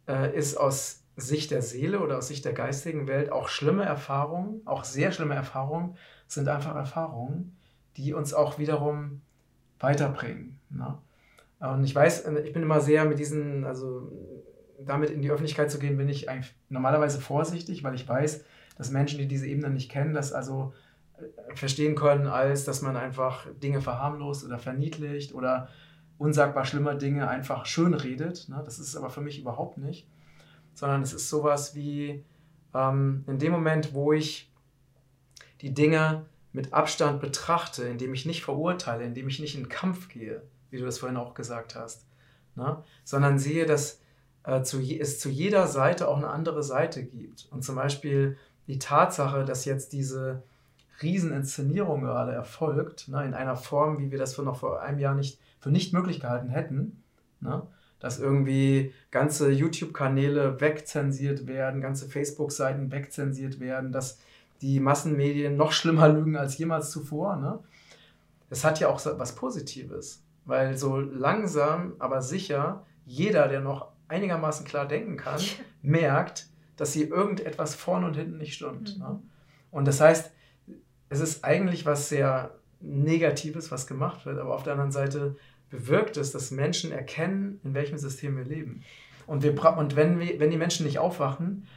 äh, 0.08 0.36
ist 0.38 0.56
aus 0.56 1.04
Sicht 1.16 1.50
der 1.52 1.64
Seele 1.64 2.00
oder 2.00 2.18
aus 2.20 2.28
Sicht 2.28 2.46
der 2.46 2.54
geistigen 2.54 3.08
Welt 3.08 3.32
auch 3.32 3.50
schlimme 3.50 3.84
Erfahrungen, 3.84 4.62
auch 4.66 4.84
sehr 4.84 5.12
schlimme 5.12 5.34
Erfahrungen, 5.34 5.98
sind 6.28 6.48
einfach 6.48 6.76
Erfahrungen, 6.76 7.58
die 7.98 8.14
uns 8.14 8.34
auch 8.34 8.60
wiederum 8.60 9.22
weiterbringen. 9.80 10.60
Ne? 10.70 10.98
Und 11.60 11.84
ich 11.84 11.96
weiß, 11.96 12.22
äh, 12.22 12.40
ich 12.42 12.54
bin 12.54 12.62
immer 12.62 12.82
sehr 12.82 13.06
mit 13.06 13.18
diesen, 13.18 13.66
also 13.66 14.12
damit 14.80 15.10
in 15.10 15.24
die 15.24 15.32
Öffentlichkeit 15.32 15.72
zu 15.72 15.80
gehen, 15.80 15.98
bin 15.98 16.08
ich 16.08 16.30
eigentlich 16.30 16.54
normalerweise 16.70 17.20
vorsichtig, 17.20 17.84
weil 17.84 17.96
ich 17.96 18.08
weiß, 18.08 18.44
dass 18.78 18.92
Menschen, 18.92 19.20
die 19.20 19.28
diese 19.28 19.48
Ebene 19.48 19.70
nicht 19.70 19.90
kennen, 19.90 20.14
das 20.14 20.34
also 20.34 20.74
äh, 21.18 21.56
verstehen 21.56 21.96
können, 21.96 22.28
als 22.28 22.66
dass 22.66 22.82
man 22.82 22.96
einfach 22.96 23.48
Dinge 23.62 23.82
verharmlost 23.82 24.46
oder 24.46 24.60
verniedlicht 24.60 25.34
oder 25.34 25.70
unsagbar 26.18 26.66
schlimme 26.66 26.98
Dinge 26.98 27.28
einfach 27.28 27.66
schön 27.66 27.94
redet. 27.94 28.50
Ne? 28.50 28.62
Das 28.66 28.80
ist 28.80 28.96
aber 28.96 29.10
für 29.10 29.22
mich 29.22 29.40
überhaupt 29.40 29.78
nicht, 29.78 30.08
sondern 30.74 31.02
es 31.02 31.14
ist 31.14 31.30
sowas 31.30 31.76
wie 31.76 32.24
ähm, 32.74 33.24
in 33.28 33.40
dem 33.40 33.52
Moment, 33.52 33.94
wo 33.94 34.14
ich 34.14 34.52
die 35.62 35.74
Dinge 35.74 36.26
mit 36.54 36.74
Abstand 36.74 37.20
betrachte, 37.20 37.84
indem 37.84 38.14
ich 38.14 38.26
nicht 38.26 38.44
verurteile, 38.44 39.04
indem 39.04 39.28
ich 39.28 39.40
nicht 39.40 39.58
in 39.58 39.70
Kampf 39.70 40.10
gehe, 40.10 40.44
wie 40.70 40.78
du 40.78 40.86
das 40.86 41.00
vorhin 41.00 41.18
auch 41.18 41.34
gesagt 41.34 41.76
hast, 41.76 42.06
ne? 42.56 42.84
sondern 43.04 43.40
sehe, 43.40 43.66
dass 43.66 44.02
äh, 44.44 44.60
es 44.62 45.20
zu 45.20 45.30
jeder 45.30 45.68
Seite 45.68 46.08
auch 46.08 46.18
eine 46.18 46.30
andere 46.30 46.64
Seite 46.64 47.04
gibt. 47.04 47.48
Und 47.52 47.64
zum 47.64 47.76
Beispiel 47.76 48.38
die 48.68 48.80
Tatsache, 48.80 49.46
dass 49.46 49.66
jetzt 49.66 49.94
diese 49.94 50.44
Rieseninszenierung 51.02 52.02
gerade 52.02 52.32
erfolgt, 52.32 53.08
ne, 53.08 53.26
in 53.26 53.34
einer 53.34 53.56
Form, 53.56 54.00
wie 54.00 54.12
wir 54.12 54.18
das 54.18 54.36
für 54.36 54.44
noch 54.44 54.58
vor 54.60 54.82
einem 54.82 55.00
Jahr 55.00 55.16
nicht 55.16 55.40
für 55.60 55.72
nicht 55.72 55.94
möglich 55.94 56.20
gehalten 56.20 56.50
hätten, 56.50 57.04
ne, 57.40 57.64
dass 58.00 58.20
irgendwie 58.20 58.94
ganze 59.12 59.52
YouTube-Kanäle 59.52 60.62
wegzensiert 60.62 61.48
werden, 61.48 61.82
ganze 61.82 62.08
Facebook-Seiten 62.08 62.92
wegzensiert 62.92 63.60
werden, 63.60 63.92
dass 63.92 64.20
die 64.62 64.80
Massenmedien 64.80 65.56
noch 65.56 65.72
schlimmer 65.72 66.10
lügen 66.10 66.36
als 66.36 66.58
jemals 66.58 66.92
zuvor. 66.92 67.36
Ne? 67.38 67.60
Das 68.50 68.64
hat 68.64 68.80
ja 68.80 68.90
auch 68.90 69.04
was 69.04 69.36
Positives, 69.36 70.24
weil 70.46 70.78
so 70.78 70.98
langsam, 71.00 71.96
aber 72.00 72.22
sicher 72.22 72.86
jeder, 73.06 73.48
der 73.48 73.62
noch 73.62 73.90
einigermaßen 74.08 74.66
klar 74.66 74.88
denken 74.88 75.18
kann, 75.18 75.42
merkt, 75.82 76.48
dass 76.78 76.94
hier 76.94 77.10
irgendetwas 77.10 77.76
vorne 77.76 78.08
und 78.08 78.16
hinten 78.16 78.38
nicht 78.38 78.54
stimmt. 78.54 78.98
Mhm. 78.98 79.04
Ne? 79.04 79.20
Und 79.72 79.88
das 79.88 80.00
heißt, 80.00 80.32
es 81.10 81.20
ist 81.20 81.44
eigentlich 81.44 81.86
was 81.86 82.10
sehr 82.10 82.56
Negatives, 82.80 83.72
was 83.72 83.88
gemacht 83.88 84.26
wird, 84.26 84.40
aber 84.40 84.54
auf 84.56 84.64
der 84.64 84.74
anderen 84.74 84.92
Seite 84.92 85.36
bewirkt 85.70 86.18
es, 86.18 86.32
dass 86.32 86.52
Menschen 86.52 86.92
erkennen, 86.92 87.60
in 87.64 87.74
welchem 87.74 87.98
System 87.98 88.38
wir 88.38 88.46
leben. 88.46 88.84
Und, 89.26 89.44
wir, 89.44 89.78
und 89.78 89.96
wenn, 89.96 90.20
wir, 90.20 90.40
wenn 90.40 90.52
die 90.52 90.58
Menschen 90.58 90.86
nicht 90.86 91.00
aufwachen, 91.00 91.68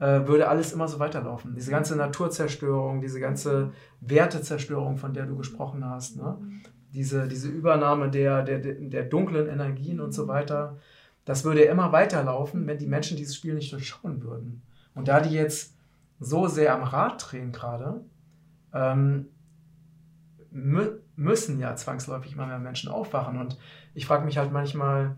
äh, 0.00 0.26
würde 0.26 0.48
alles 0.48 0.72
immer 0.72 0.88
so 0.88 0.98
weiterlaufen. 0.98 1.54
Diese 1.54 1.70
ganze 1.70 1.96
Naturzerstörung, 1.96 3.00
diese 3.00 3.20
ganze 3.20 3.72
Wertezerstörung, 4.00 4.98
von 4.98 5.14
der 5.14 5.26
du 5.26 5.36
gesprochen 5.36 5.84
hast, 5.88 6.16
ne? 6.16 6.36
Mhm. 6.40 6.60
diese, 6.92 7.28
diese 7.28 7.48
Übernahme 7.48 8.10
der, 8.10 8.42
der, 8.42 8.58
der 8.58 9.04
dunklen 9.04 9.48
Energien 9.48 10.00
und 10.00 10.12
so 10.12 10.28
weiter, 10.28 10.78
das 11.26 11.44
würde 11.44 11.62
immer 11.62 11.92
weiterlaufen, 11.92 12.66
wenn 12.66 12.78
die 12.78 12.86
Menschen 12.86 13.16
dieses 13.16 13.36
Spiel 13.36 13.54
nicht 13.54 13.72
durchschauen 13.72 14.22
würden. 14.22 14.62
Und 14.94 15.08
da 15.08 15.20
die 15.20 15.34
jetzt 15.34 15.74
so 16.18 16.46
sehr 16.46 16.72
am 16.72 16.84
Rad 16.84 17.22
drehen 17.30 17.52
gerade, 17.52 18.00
ähm, 18.72 19.26
mü 20.50 21.00
müssen 21.16 21.58
ja 21.58 21.74
zwangsläufig 21.74 22.32
immer 22.32 22.46
mehr 22.46 22.58
Menschen 22.58 22.90
aufwachen. 22.90 23.38
Und 23.38 23.58
ich 23.94 24.06
frage 24.06 24.24
mich 24.24 24.38
halt 24.38 24.52
manchmal, 24.52 25.16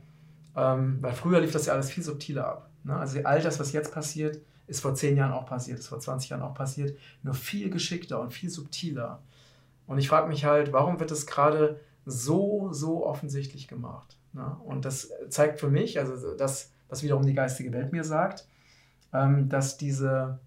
ähm, 0.57 0.99
weil 1.01 1.12
früher 1.12 1.40
lief 1.40 1.53
das 1.53 1.66
ja 1.66 1.75
alles 1.75 1.90
viel 1.90 2.05
subtiler 2.05 2.47
ab. 2.47 2.71
Ne? 2.85 2.97
Also 2.97 3.21
all 3.25 3.42
das, 3.42 3.61
was 3.61 3.73
jetzt 3.73 3.92
passiert, 3.92 4.40
ist 4.66 4.81
vor 4.81 4.94
zehn 4.94 5.16
Jahren 5.16 5.33
auch 5.33 5.47
passiert, 5.47 5.79
ist 5.79 5.88
vor 5.88 6.01
20 6.01 6.31
Jahren 6.31 6.42
auch 6.42 6.55
passiert, 6.55 6.97
nur 7.23 7.35
viel 7.35 7.68
geschickter 7.68 8.21
und 8.21 8.33
viel 8.33 8.49
subtiler. 8.49 9.21
Und 9.87 9.99
ich 9.99 10.09
frage 10.09 10.29
mich 10.29 10.44
halt, 10.44 10.73
warum 10.73 11.01
wird 11.01 11.11
es 11.11 11.27
gerade 11.27 11.81
so, 12.09 12.73
so 12.73 13.07
offensichtlich 13.07 13.68
gemacht? 13.68 14.16
Ne? 14.33 14.57
Und 14.64 14.85
das 14.85 15.11
zeigt 15.29 15.61
für 15.61 15.68
mich, 15.68 15.99
also 15.99 16.35
das, 16.37 16.73
was 16.88 17.03
wiederum 17.03 17.25
die 17.27 17.35
geistige 17.35 17.73
Welt 17.73 17.92
mir 17.92 18.05
sagt, 18.05 18.47
ähm, 19.12 19.49
dass 19.49 19.77
diese 19.77 20.38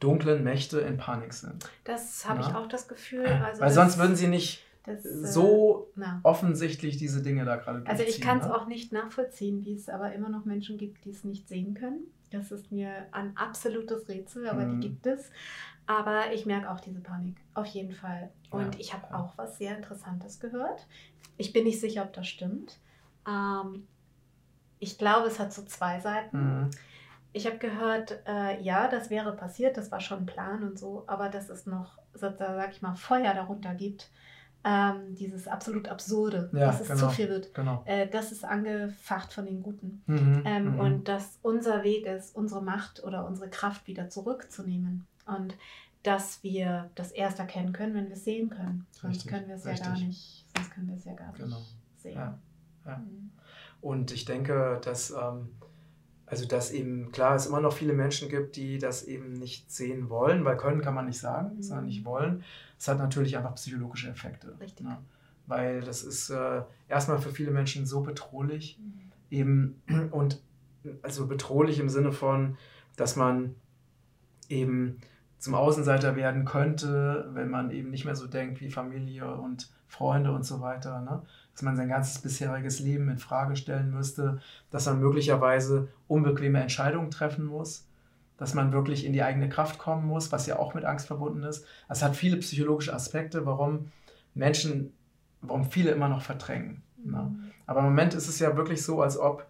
dunklen 0.00 0.44
Mächte 0.44 0.80
in 0.80 0.96
Panik 0.96 1.32
sind. 1.32 1.64
Das 1.84 2.28
habe 2.28 2.40
ich 2.40 2.48
auch 2.48 2.68
das 2.68 2.88
Gefühl. 2.88 3.26
Also 3.26 3.62
Weil 3.62 3.72
sonst 3.72 3.98
würden 3.98 4.16
sie 4.16 4.26
nicht 4.26 4.62
das, 4.84 5.04
äh, 5.04 5.26
so 5.26 5.90
na. 5.96 6.20
offensichtlich 6.22 6.96
diese 6.96 7.22
Dinge 7.22 7.44
da 7.44 7.56
gerade 7.56 7.86
Also 7.86 8.02
ich 8.02 8.20
kann 8.20 8.40
es 8.40 8.46
ne? 8.46 8.54
auch 8.54 8.66
nicht 8.66 8.92
nachvollziehen, 8.92 9.64
wie 9.64 9.74
es 9.74 9.88
aber 9.88 10.12
immer 10.12 10.28
noch 10.28 10.44
Menschen 10.44 10.76
gibt, 10.76 11.04
die 11.04 11.10
es 11.10 11.24
nicht 11.24 11.48
sehen 11.48 11.74
können. 11.74 12.00
Das 12.30 12.50
ist 12.50 12.72
mir 12.72 13.06
ein 13.12 13.36
absolutes 13.36 14.08
Rätsel, 14.08 14.48
aber 14.48 14.66
mhm. 14.66 14.80
die 14.80 14.88
gibt 14.88 15.06
es. 15.06 15.30
Aber 15.86 16.32
ich 16.32 16.46
merke 16.46 16.70
auch 16.70 16.80
diese 16.80 17.00
Panik, 17.00 17.36
auf 17.52 17.66
jeden 17.66 17.92
Fall. 17.92 18.30
Und 18.50 18.74
ja, 18.74 18.80
ich 18.80 18.94
habe 18.94 19.06
ja. 19.10 19.18
auch 19.18 19.36
was 19.36 19.58
sehr 19.58 19.76
Interessantes 19.76 20.40
gehört. 20.40 20.86
Ich 21.36 21.52
bin 21.52 21.64
nicht 21.64 21.80
sicher, 21.80 22.02
ob 22.02 22.12
das 22.12 22.26
stimmt. 22.26 22.78
Ähm, 23.28 23.86
ich 24.78 24.98
glaube, 24.98 25.28
es 25.28 25.38
hat 25.38 25.52
so 25.52 25.62
zwei 25.62 26.00
Seiten. 26.00 26.38
Mhm. 26.38 26.70
Ich 27.32 27.46
habe 27.46 27.58
gehört, 27.58 28.22
äh, 28.26 28.60
ja, 28.62 28.88
das 28.88 29.10
wäre 29.10 29.32
passiert, 29.34 29.76
das 29.76 29.90
war 29.90 30.00
schon 30.00 30.20
ein 30.20 30.26
Plan 30.26 30.62
und 30.62 30.78
so, 30.78 31.04
aber 31.06 31.28
dass 31.28 31.48
es 31.48 31.66
noch, 31.66 31.98
sozusagen, 32.12 32.54
sag 32.54 32.70
ich 32.72 32.80
mal, 32.80 32.94
Feuer 32.94 33.34
darunter 33.34 33.74
gibt. 33.74 34.10
Ähm, 34.66 35.14
dieses 35.14 35.46
absolut 35.46 35.88
Absurde, 35.88 36.48
ja, 36.54 36.60
dass 36.66 36.80
es 36.80 36.88
genau, 36.88 37.00
zu 37.00 37.10
viel 37.10 37.28
wird. 37.28 37.52
Genau. 37.52 37.82
Äh, 37.84 38.08
das 38.08 38.32
ist 38.32 38.46
angefacht 38.46 39.30
von 39.34 39.44
den 39.44 39.62
Guten. 39.62 40.02
Mhm, 40.06 40.42
ähm, 40.46 40.72
mhm. 40.72 40.80
Und 40.80 41.08
dass 41.08 41.38
unser 41.42 41.82
Weg 41.82 42.06
ist, 42.06 42.34
unsere 42.34 42.62
Macht 42.62 43.04
oder 43.04 43.26
unsere 43.26 43.50
Kraft 43.50 43.86
wieder 43.86 44.08
zurückzunehmen. 44.08 45.06
Und 45.26 45.56
dass 46.04 46.42
wir 46.42 46.90
das 46.94 47.12
erst 47.12 47.38
erkennen 47.38 47.72
können, 47.72 47.94
wenn 47.94 48.06
wir 48.06 48.14
es 48.14 48.24
sehen 48.24 48.50
können. 48.50 48.86
Sonst 48.90 49.16
richtig, 49.16 49.30
können 49.30 49.48
wir 49.48 49.54
es 49.54 49.64
ja 49.64 49.74
gar 49.74 49.98
nicht, 49.98 50.46
sonst 50.54 50.70
können 50.70 50.88
wir 50.88 50.96
es 50.96 51.04
ja 51.04 51.14
gar 51.14 51.32
genau. 51.32 51.58
nicht 51.58 51.76
sehen. 51.96 52.14
Ja. 52.14 52.38
Ja. 52.86 52.98
Mhm. 52.98 53.30
Und 53.80 54.12
ich 54.12 54.26
denke, 54.26 54.80
dass, 54.84 55.10
ähm, 55.10 55.48
also 56.26 56.46
dass 56.46 56.70
eben, 56.70 57.10
klar, 57.10 57.34
es 57.34 57.46
immer 57.46 57.60
noch 57.60 57.72
viele 57.72 57.94
Menschen 57.94 58.28
gibt, 58.28 58.56
die 58.56 58.78
das 58.78 59.04
eben 59.04 59.32
nicht 59.32 59.70
sehen 59.70 60.10
wollen, 60.10 60.44
weil 60.44 60.58
können 60.58 60.82
kann 60.82 60.94
man 60.94 61.06
nicht 61.06 61.18
sagen, 61.18 61.56
mhm. 61.56 61.62
sondern 61.62 61.86
nicht 61.86 62.04
wollen. 62.04 62.44
Es 62.78 62.86
hat 62.86 62.98
natürlich 62.98 63.36
einfach 63.36 63.54
psychologische 63.54 64.10
Effekte. 64.10 64.54
Richtig. 64.60 64.86
Ne? 64.86 64.98
Weil 65.46 65.80
das 65.80 66.02
ist 66.02 66.28
äh, 66.28 66.62
erstmal 66.88 67.18
für 67.18 67.30
viele 67.30 67.50
Menschen 67.50 67.86
so 67.86 68.02
bedrohlich, 68.02 68.78
mhm. 68.78 69.10
eben 69.30 69.82
und 70.10 70.40
also 71.02 71.26
bedrohlich 71.26 71.78
im 71.78 71.88
Sinne 71.88 72.12
von, 72.12 72.58
dass 72.96 73.16
man 73.16 73.54
eben 74.50 75.00
zum 75.44 75.54
Außenseiter 75.54 76.16
werden 76.16 76.44
könnte, 76.44 77.28
wenn 77.32 77.50
man 77.50 77.70
eben 77.70 77.90
nicht 77.90 78.04
mehr 78.04 78.16
so 78.16 78.26
denkt 78.26 78.60
wie 78.60 78.70
Familie 78.70 79.32
und 79.34 79.70
Freunde 79.86 80.32
und 80.32 80.44
so 80.44 80.60
weiter. 80.60 81.00
Ne? 81.00 81.22
dass 81.54 81.62
man 81.62 81.76
sein 81.76 81.88
ganzes 81.88 82.18
bisheriges 82.18 82.80
Leben 82.80 83.08
in 83.08 83.18
Frage 83.18 83.54
stellen 83.54 83.92
müsste, 83.92 84.40
dass 84.70 84.86
man 84.86 85.00
möglicherweise 85.00 85.88
unbequeme 86.08 86.60
Entscheidungen 86.60 87.12
treffen 87.12 87.46
muss, 87.46 87.86
dass 88.36 88.54
man 88.54 88.72
wirklich 88.72 89.04
in 89.04 89.12
die 89.12 89.22
eigene 89.22 89.48
Kraft 89.48 89.78
kommen 89.78 90.06
muss, 90.06 90.32
was 90.32 90.46
ja 90.46 90.58
auch 90.58 90.74
mit 90.74 90.84
Angst 90.84 91.06
verbunden 91.06 91.44
ist. 91.44 91.64
Es 91.88 92.02
hat 92.02 92.16
viele 92.16 92.38
psychologische 92.38 92.92
Aspekte, 92.92 93.46
warum 93.46 93.92
Menschen, 94.34 94.92
warum 95.42 95.64
viele 95.64 95.92
immer 95.92 96.08
noch 96.08 96.22
verdrängen. 96.22 96.82
Mhm. 96.96 97.12
Ne? 97.12 97.36
Aber 97.66 97.80
im 97.80 97.86
Moment 97.86 98.14
ist 98.14 98.28
es 98.28 98.40
ja 98.40 98.56
wirklich 98.56 98.82
so, 98.82 99.00
als 99.00 99.16
ob 99.16 99.46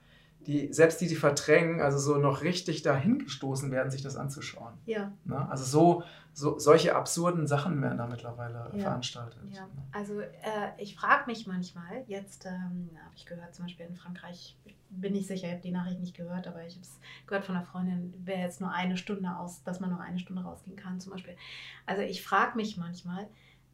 die, 0.47 0.73
selbst 0.73 1.01
die, 1.01 1.09
die 1.09 1.15
verdrängen, 1.17 1.81
also 1.81 1.99
so 1.99 2.19
noch 2.19 2.43
richtig 2.43 2.83
dahingestoßen 2.83 3.71
werden, 3.71 3.91
sich 3.91 4.03
das 4.03 4.17
anzuschauen. 4.17 4.75
Ja. 4.87 5.13
Ne? 5.25 5.49
Also 5.51 5.65
so, 5.65 6.03
so 6.33 6.59
solche 6.59 6.95
absurden 6.97 7.47
Sachen 7.47 7.81
werden 7.83 7.99
da 7.99 8.07
mittlerweile 8.07 8.71
Ja. 8.75 8.81
veranstaltet. 8.83 9.41
Ja, 9.53 9.63
Ne? 9.63 9.69
also 9.93 10.21
äh, 10.21 10.29
ich 10.79 10.97
frage 10.97 11.25
mich 11.27 11.47
manchmal, 11.47 12.05
jetzt 12.07 12.45
ähm, 12.47 12.91
habe 13.05 13.15
ich 13.17 13.27
gehört, 13.27 13.55
zum 13.55 13.65
Beispiel 13.67 13.87
in 13.87 13.97
Frankreich, 13.97 14.57
ich 14.65 14.75
bin 14.91 15.13
nicht 15.13 15.27
sicher, 15.27 15.47
ich 15.47 15.53
habe 15.53 15.63
die 15.63 15.73
Nachricht 15.73 16.01
nicht 16.01 16.17
gehört, 16.17 16.47
aber 16.47 16.65
ich 16.67 16.75
habe 16.75 16.83
es 16.83 16.99
gehört 17.27 17.45
von 17.45 17.57
einer 17.57 17.65
Freundin, 17.65 18.13
wäre 18.25 18.41
jetzt 18.41 18.61
nur 18.61 18.71
eine 18.71 18.97
Stunde 18.97 19.29
aus, 19.37 19.63
dass 19.65 19.81
man 19.81 19.91
nur 19.91 20.01
eine 20.01 20.19
Stunde 20.19 20.43
rausgehen 20.43 20.77
kann 20.77 21.01
zum 21.01 21.13
Beispiel. 21.13 21.37
Also 21.87 22.03
ich 22.03 22.23
frage 22.23 22.57
mich 22.57 22.77
manchmal, 22.77 23.27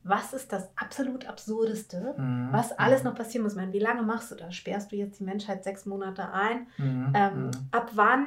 was 0.03 0.33
ist 0.33 0.53
das 0.53 0.71
absolut 0.77 1.27
Absurdeste, 1.27 2.15
Mhm. 2.17 2.53
was 2.53 2.73
alles 2.73 3.05
noch 3.05 3.15
passieren 3.15 3.43
muss? 3.45 3.53
Ich 3.53 3.59
meine, 3.59 3.73
wie 3.73 3.79
lange 3.79 4.03
machst 4.03 4.31
du 4.31 4.35
das? 4.35 4.55
Sperrst 4.55 4.91
du 4.93 4.97
jetzt 4.97 5.21
die 5.21 5.25
Menschheit 5.25 5.63
sechs 5.65 5.85
Monate 5.87 6.33
ein? 6.33 6.67
Mhm. 6.79 7.13
Ähm, 7.15 7.45
Mhm. 7.45 7.51
Ab 7.71 7.91
wann, 7.95 8.27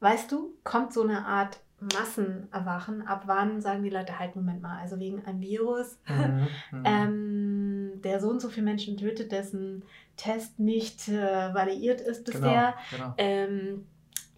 weißt 0.00 0.32
du, 0.32 0.54
kommt 0.64 0.92
so 0.92 1.02
eine 1.02 1.26
Art 1.26 1.60
Massenerwachen? 1.78 3.06
Ab 3.06 3.24
wann 3.26 3.60
sagen 3.60 3.82
die 3.82 3.90
Leute 3.90 4.18
halt, 4.18 4.34
Moment 4.36 4.62
mal, 4.62 4.78
also 4.80 4.98
wegen 4.98 5.24
einem 5.26 5.40
Virus, 5.40 5.98
Mhm. 6.08 6.48
Mhm. 6.72 6.82
ähm, 6.84 8.00
der 8.02 8.20
so 8.20 8.30
und 8.30 8.40
so 8.40 8.48
viele 8.48 8.64
Menschen 8.64 8.96
tötet, 8.96 9.32
dessen 9.32 9.84
Test 10.16 10.58
nicht 10.58 11.08
äh, 11.08 11.52
validiert 11.54 12.00
ist 12.00 12.24
genau, 12.24 12.38
bisher. 12.38 12.74
genau. 12.90 13.14
Ähm, 13.18 13.86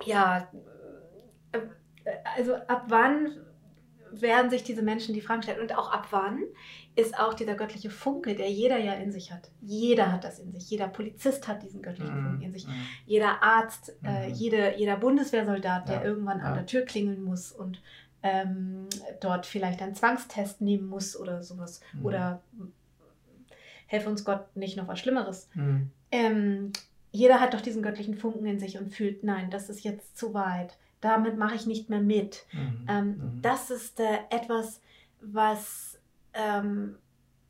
ja, 0.04 0.48
äh, 1.52 1.58
also 2.36 2.54
ab 2.56 2.84
wann 2.88 3.32
werden 4.22 4.50
sich 4.50 4.62
diese 4.64 4.82
Menschen 4.82 5.14
die 5.14 5.20
Fragen 5.20 5.42
stellen? 5.42 5.60
Und 5.60 5.76
auch 5.76 5.90
ab 5.92 6.08
wann 6.10 6.42
ist 6.96 7.18
auch 7.18 7.34
dieser 7.34 7.54
göttliche 7.54 7.90
Funke, 7.90 8.34
der 8.34 8.50
jeder 8.50 8.78
ja 8.78 8.94
in 8.94 9.12
sich 9.12 9.32
hat. 9.32 9.50
Jeder 9.60 10.10
hat 10.12 10.24
das 10.24 10.38
in 10.38 10.52
sich. 10.52 10.68
Jeder 10.70 10.88
Polizist 10.88 11.46
hat 11.48 11.62
diesen 11.62 11.82
göttlichen 11.82 12.12
Funken 12.12 12.36
Mhm. 12.38 12.42
in 12.42 12.52
sich 12.52 12.66
Mhm. 12.66 12.72
jeder 13.06 13.42
Arzt, 13.42 13.94
äh, 14.02 14.28
Mhm. 14.28 14.34
jede, 14.34 14.76
jeder 14.76 14.96
Bundeswehrsoldat, 14.96 15.88
der 15.88 15.96
Ja, 15.96 16.04
irgendwann 16.04 16.40
an 16.40 16.50
ja. 16.50 16.54
der 16.54 16.66
Tür 16.66 16.82
klingeln 16.82 17.22
muss 17.22 17.52
und 17.52 17.80
ähm, 18.24 18.88
dort 19.20 19.46
vielleicht 19.46 19.80
einen 19.80 19.94
Zwangstest 19.94 20.60
nehmen 20.60 20.86
muss 20.88 21.16
oder 21.18 21.42
sowas. 21.44 21.80
Mhm. 21.92 22.04
Oder 22.04 22.42
helfe 23.86 24.08
uns 24.10 24.24
Gott 24.24 24.54
nicht 24.56 24.76
noch 24.76 24.88
was 24.88 24.98
Schlimmeres. 24.98 25.48
Mhm. 25.54 25.90
Ähm, 26.10 26.72
jeder 27.12 27.40
hat 27.40 27.54
doch 27.54 27.60
diesen 27.60 27.82
göttlichen 27.82 28.14
Funken 28.16 28.44
in 28.46 28.58
sich 28.58 28.76
und 28.78 28.92
fühlt, 28.92 29.22
nein, 29.24 29.50
das 29.50 29.70
ist 29.70 29.84
jetzt 29.84 30.16
zu 30.18 30.34
weit. 30.34 30.76
Damit 31.00 31.36
mache 31.38 31.54
ich 31.54 31.66
nicht 31.66 31.88
mehr 31.90 32.00
mit. 32.00 32.46
Mhm. 32.52 32.86
Ähm, 32.88 33.06
Mhm. 33.06 33.42
Das 33.42 33.70
ist 33.70 34.00
äh, 34.00 34.18
etwas, 34.30 34.80
was 35.20 35.98
ähm, 36.34 36.96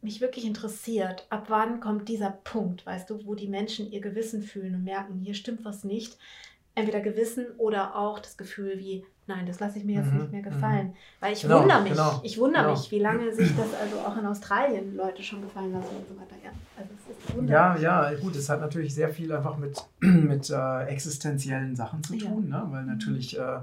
mich 0.01 0.21
wirklich 0.21 0.45
interessiert. 0.45 1.27
Ab 1.31 1.47
wann 1.49 1.81
kommt 1.81 2.09
dieser 2.09 2.31
Punkt, 2.31 2.87
weißt 2.87 3.11
du, 3.11 3.25
wo 3.27 3.35
die 3.35 3.49
Menschen 3.49 3.91
ihr 3.91 4.01
Gewissen 4.01 4.43
fühlen 4.43 4.75
und 4.75 4.85
merken, 4.85 5.21
hier 5.21 5.35
stimmt 5.35 5.65
was 5.65 5.85
nicht. 5.85 6.19
Entweder 6.75 7.01
Gewissen 7.01 7.47
oder 7.59 7.97
auch 7.97 8.19
das 8.21 8.37
Gefühl 8.37 8.79
wie, 8.79 9.05
nein, 9.29 9.47
das 9.47 9.61
lasse 9.61 9.79
ich 9.79 9.85
mir 9.85 9.97
jetzt 10.01 10.13
Mhm, 10.13 10.21
nicht 10.21 10.33
mehr 10.33 10.43
gefallen. 10.43 10.95
Weil 11.21 11.33
ich 11.35 11.43
Genau, 11.43 11.61
wundere 11.63 11.83
mich, 11.83 11.93
genau, 11.93 12.21
ich 12.25 12.39
wundere 12.39 12.63
genau. 12.65 12.75
mich, 12.77 12.91
wie 12.91 12.99
lange 12.99 13.33
sich 13.33 13.55
das 13.57 13.73
also 13.75 13.99
auch 14.01 14.17
in 14.17 14.27
Australien 14.27 14.97
Leute 14.97 15.23
schon 15.23 15.43
gefallen 15.43 15.73
lassen 15.73 15.97
und 15.97 16.09
so 16.09 16.15
weiter. 16.19 16.37
Ja, 16.45 16.51
also 16.77 16.95
es 16.95 17.17
ist 17.17 17.49
Ja, 17.49 17.77
ja, 17.77 18.15
gut, 18.15 18.37
es 18.37 18.49
hat 18.49 18.61
natürlich 18.61 18.95
sehr 18.95 19.09
viel 19.11 19.33
einfach 19.33 19.57
mit, 19.57 19.83
mit 20.01 20.51
äh, 20.51 20.85
existenziellen 20.87 21.77
Sachen 21.77 22.03
zu 22.03 22.15
Ja. 22.15 22.31
tun, 22.31 22.49
ne? 22.49 22.67
weil 22.71 22.85
natürlich, 22.85 23.39
äh, 23.39 23.43
äh, 23.43 23.61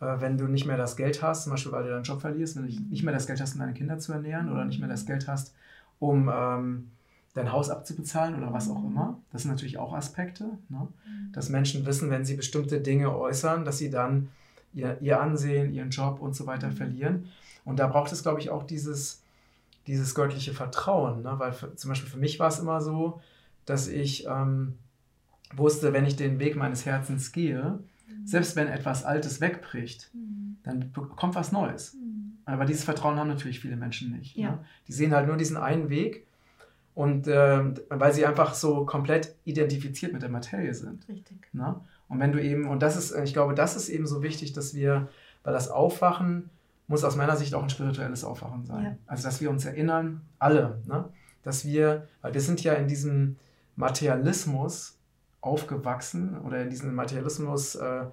wenn 0.00 0.38
du 0.38 0.44
nicht 0.46 0.66
mehr 0.66 0.76
das 0.76 0.96
Geld 0.96 1.22
hast, 1.22 1.44
zum 1.44 1.52
Beispiel 1.52 1.72
weil 1.72 1.84
du 1.84 1.90
deinen 1.90 2.04
Job 2.04 2.20
verlierst, 2.20 2.56
wenn 2.56 2.66
du 2.66 2.72
nicht 2.90 3.02
mehr 3.02 3.12
das 3.14 3.26
Geld 3.26 3.40
hast, 3.40 3.54
um 3.54 3.60
deine 3.60 3.74
Kinder 3.74 3.98
zu 3.98 4.12
ernähren 4.12 4.50
oder 4.50 4.64
nicht 4.64 4.80
mehr 4.80 4.88
das 4.88 5.06
Geld 5.06 5.28
hast, 5.28 5.54
um 5.98 6.30
ähm, 6.32 6.90
dein 7.34 7.52
Haus 7.52 7.70
abzubezahlen 7.70 8.36
oder 8.36 8.52
was 8.52 8.68
auch 8.70 8.82
immer, 8.84 9.18
das 9.32 9.42
sind 9.42 9.50
natürlich 9.50 9.78
auch 9.78 9.92
Aspekte, 9.92 10.44
ne? 10.68 10.88
dass 11.32 11.48
Menschen 11.48 11.86
wissen, 11.86 12.10
wenn 12.10 12.24
sie 12.24 12.34
bestimmte 12.34 12.80
Dinge 12.80 13.16
äußern, 13.16 13.64
dass 13.64 13.78
sie 13.78 13.90
dann 13.90 14.30
ihr, 14.72 14.98
ihr 15.00 15.20
Ansehen, 15.20 15.72
ihren 15.72 15.90
Job 15.90 16.20
und 16.20 16.34
so 16.34 16.46
weiter 16.46 16.70
verlieren. 16.70 17.26
Und 17.64 17.78
da 17.78 17.86
braucht 17.86 18.12
es, 18.12 18.22
glaube 18.22 18.40
ich, 18.40 18.50
auch 18.50 18.62
dieses, 18.62 19.22
dieses 19.86 20.14
göttliche 20.14 20.52
Vertrauen. 20.52 21.22
Ne? 21.22 21.34
Weil 21.38 21.52
für, 21.52 21.74
zum 21.76 21.90
Beispiel 21.90 22.10
für 22.10 22.18
mich 22.18 22.38
war 22.38 22.48
es 22.48 22.58
immer 22.58 22.80
so, 22.80 23.20
dass 23.66 23.88
ich 23.88 24.26
ähm, 24.26 24.74
wusste, 25.54 25.92
wenn 25.92 26.06
ich 26.06 26.16
den 26.16 26.38
Weg 26.38 26.56
meines 26.56 26.86
Herzens 26.86 27.32
gehe, 27.32 27.78
selbst 28.24 28.56
wenn 28.56 28.68
etwas 28.68 29.04
Altes 29.04 29.40
wegbricht, 29.40 30.10
Mhm. 30.12 30.56
dann 30.62 30.92
kommt 30.92 31.34
was 31.34 31.52
Neues. 31.52 31.94
Mhm. 31.94 32.38
Aber 32.44 32.64
dieses 32.64 32.84
Vertrauen 32.84 33.18
haben 33.18 33.28
natürlich 33.28 33.60
viele 33.60 33.76
Menschen 33.76 34.12
nicht. 34.16 34.36
Ja. 34.36 34.50
Ne? 34.52 34.58
Die 34.88 34.92
sehen 34.92 35.14
halt 35.14 35.26
nur 35.26 35.36
diesen 35.36 35.56
einen 35.56 35.88
Weg 35.88 36.26
und 36.94 37.26
ähm, 37.28 37.74
weil 37.88 38.12
sie 38.12 38.26
einfach 38.26 38.54
so 38.54 38.84
komplett 38.84 39.34
identifiziert 39.44 40.12
mit 40.12 40.22
der 40.22 40.28
Materie 40.28 40.74
sind. 40.74 41.08
Richtig. 41.08 41.48
Ne? 41.52 41.76
Und 42.10 42.18
wenn 42.18 42.32
du 42.32 42.42
eben, 42.42 42.68
und 42.68 42.82
das 42.82 42.96
ist, 42.96 43.16
ich 43.16 43.32
glaube, 43.32 43.54
das 43.54 43.76
ist 43.76 43.88
eben 43.88 44.06
so 44.06 44.22
wichtig, 44.22 44.52
dass 44.52 44.74
wir, 44.74 45.08
weil 45.44 45.54
das 45.54 45.70
Aufwachen 45.70 46.50
muss 46.88 47.04
aus 47.04 47.14
meiner 47.16 47.36
Sicht 47.36 47.54
auch 47.54 47.62
ein 47.62 47.70
spirituelles 47.70 48.24
Aufwachen 48.24 48.66
sein. 48.66 48.84
Ja. 48.84 48.96
Also, 49.06 49.22
dass 49.22 49.40
wir 49.40 49.48
uns 49.48 49.64
erinnern, 49.64 50.22
alle, 50.40 50.82
ne? 50.86 51.04
dass 51.44 51.64
wir, 51.64 52.08
weil 52.20 52.34
wir 52.34 52.40
sind 52.40 52.62
ja 52.64 52.74
in 52.74 52.88
diesem 52.88 53.36
Materialismus 53.76 54.98
aufgewachsen 55.40 56.38
oder 56.40 56.60
in 56.62 56.68
diesem 56.68 56.94
Materialismus, 56.94 57.76
äh, 57.76 58.06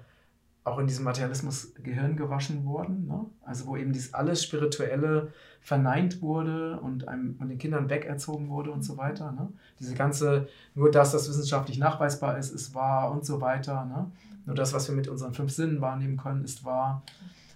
auch 0.67 0.79
in 0.79 0.87
diesem 0.87 1.05
Materialismus 1.05 1.73
Gehirn 1.81 2.15
gewaschen 2.17 2.65
worden. 2.65 3.07
Ne? 3.07 3.25
Also, 3.43 3.67
wo 3.67 3.77
eben 3.77 3.93
dieses 3.93 4.13
alles 4.13 4.43
Spirituelle 4.43 5.31
verneint 5.61 6.21
wurde 6.21 6.79
und, 6.79 7.07
einem, 7.07 7.35
und 7.39 7.49
den 7.49 7.57
Kindern 7.57 7.89
wegerzogen 7.89 8.49
wurde 8.49 8.71
und 8.71 8.83
so 8.83 8.97
weiter. 8.97 9.31
Ne? 9.31 9.49
Diese 9.79 9.95
ganze, 9.95 10.47
nur 10.75 10.91
das, 10.91 11.13
was 11.13 11.29
wissenschaftlich 11.29 11.77
nachweisbar 11.77 12.37
ist, 12.37 12.51
ist 12.51 12.75
wahr 12.75 13.11
und 13.11 13.25
so 13.25 13.41
weiter. 13.41 13.85
Ne? 13.85 14.11
Nur 14.45 14.55
das, 14.55 14.73
was 14.73 14.87
wir 14.87 14.95
mit 14.95 15.07
unseren 15.07 15.33
fünf 15.33 15.51
Sinnen 15.51 15.81
wahrnehmen 15.81 16.17
können, 16.17 16.43
ist 16.43 16.63
wahr. 16.63 17.03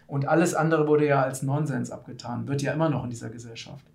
Und 0.08 0.28
alles 0.28 0.56
andere 0.56 0.88
wurde 0.88 1.08
ja 1.08 1.22
als 1.22 1.42
Nonsens 1.42 1.90
abgetan, 1.90 2.48
wird 2.48 2.62
ja 2.62 2.74
immer 2.74 2.90
noch 2.90 3.06
in 3.06 3.10
dieser 3.10 3.30
Gesellschaft. 3.30 3.86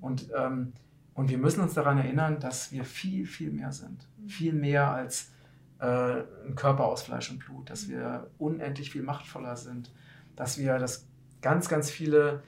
Und, 0.00 0.28
ähm, 0.36 0.72
und 1.14 1.28
wir 1.28 1.38
müssen 1.38 1.60
uns 1.60 1.74
daran 1.74 1.98
erinnern, 1.98 2.38
dass 2.38 2.70
wir 2.70 2.84
viel, 2.84 3.26
viel 3.26 3.50
mehr 3.50 3.72
sind. 3.72 4.06
Viel 4.28 4.52
mehr 4.52 4.90
als 4.92 5.30
ein 5.78 6.54
Körper 6.54 6.86
aus 6.86 7.02
Fleisch 7.02 7.30
und 7.30 7.40
Blut, 7.40 7.70
dass 7.70 7.88
wir 7.88 8.30
unendlich 8.38 8.90
viel 8.90 9.02
machtvoller 9.02 9.56
sind, 9.56 9.92
dass 10.34 10.58
wir 10.58 10.78
das 10.78 11.06
ganz, 11.42 11.68
ganz 11.68 11.90
viele 11.90 12.42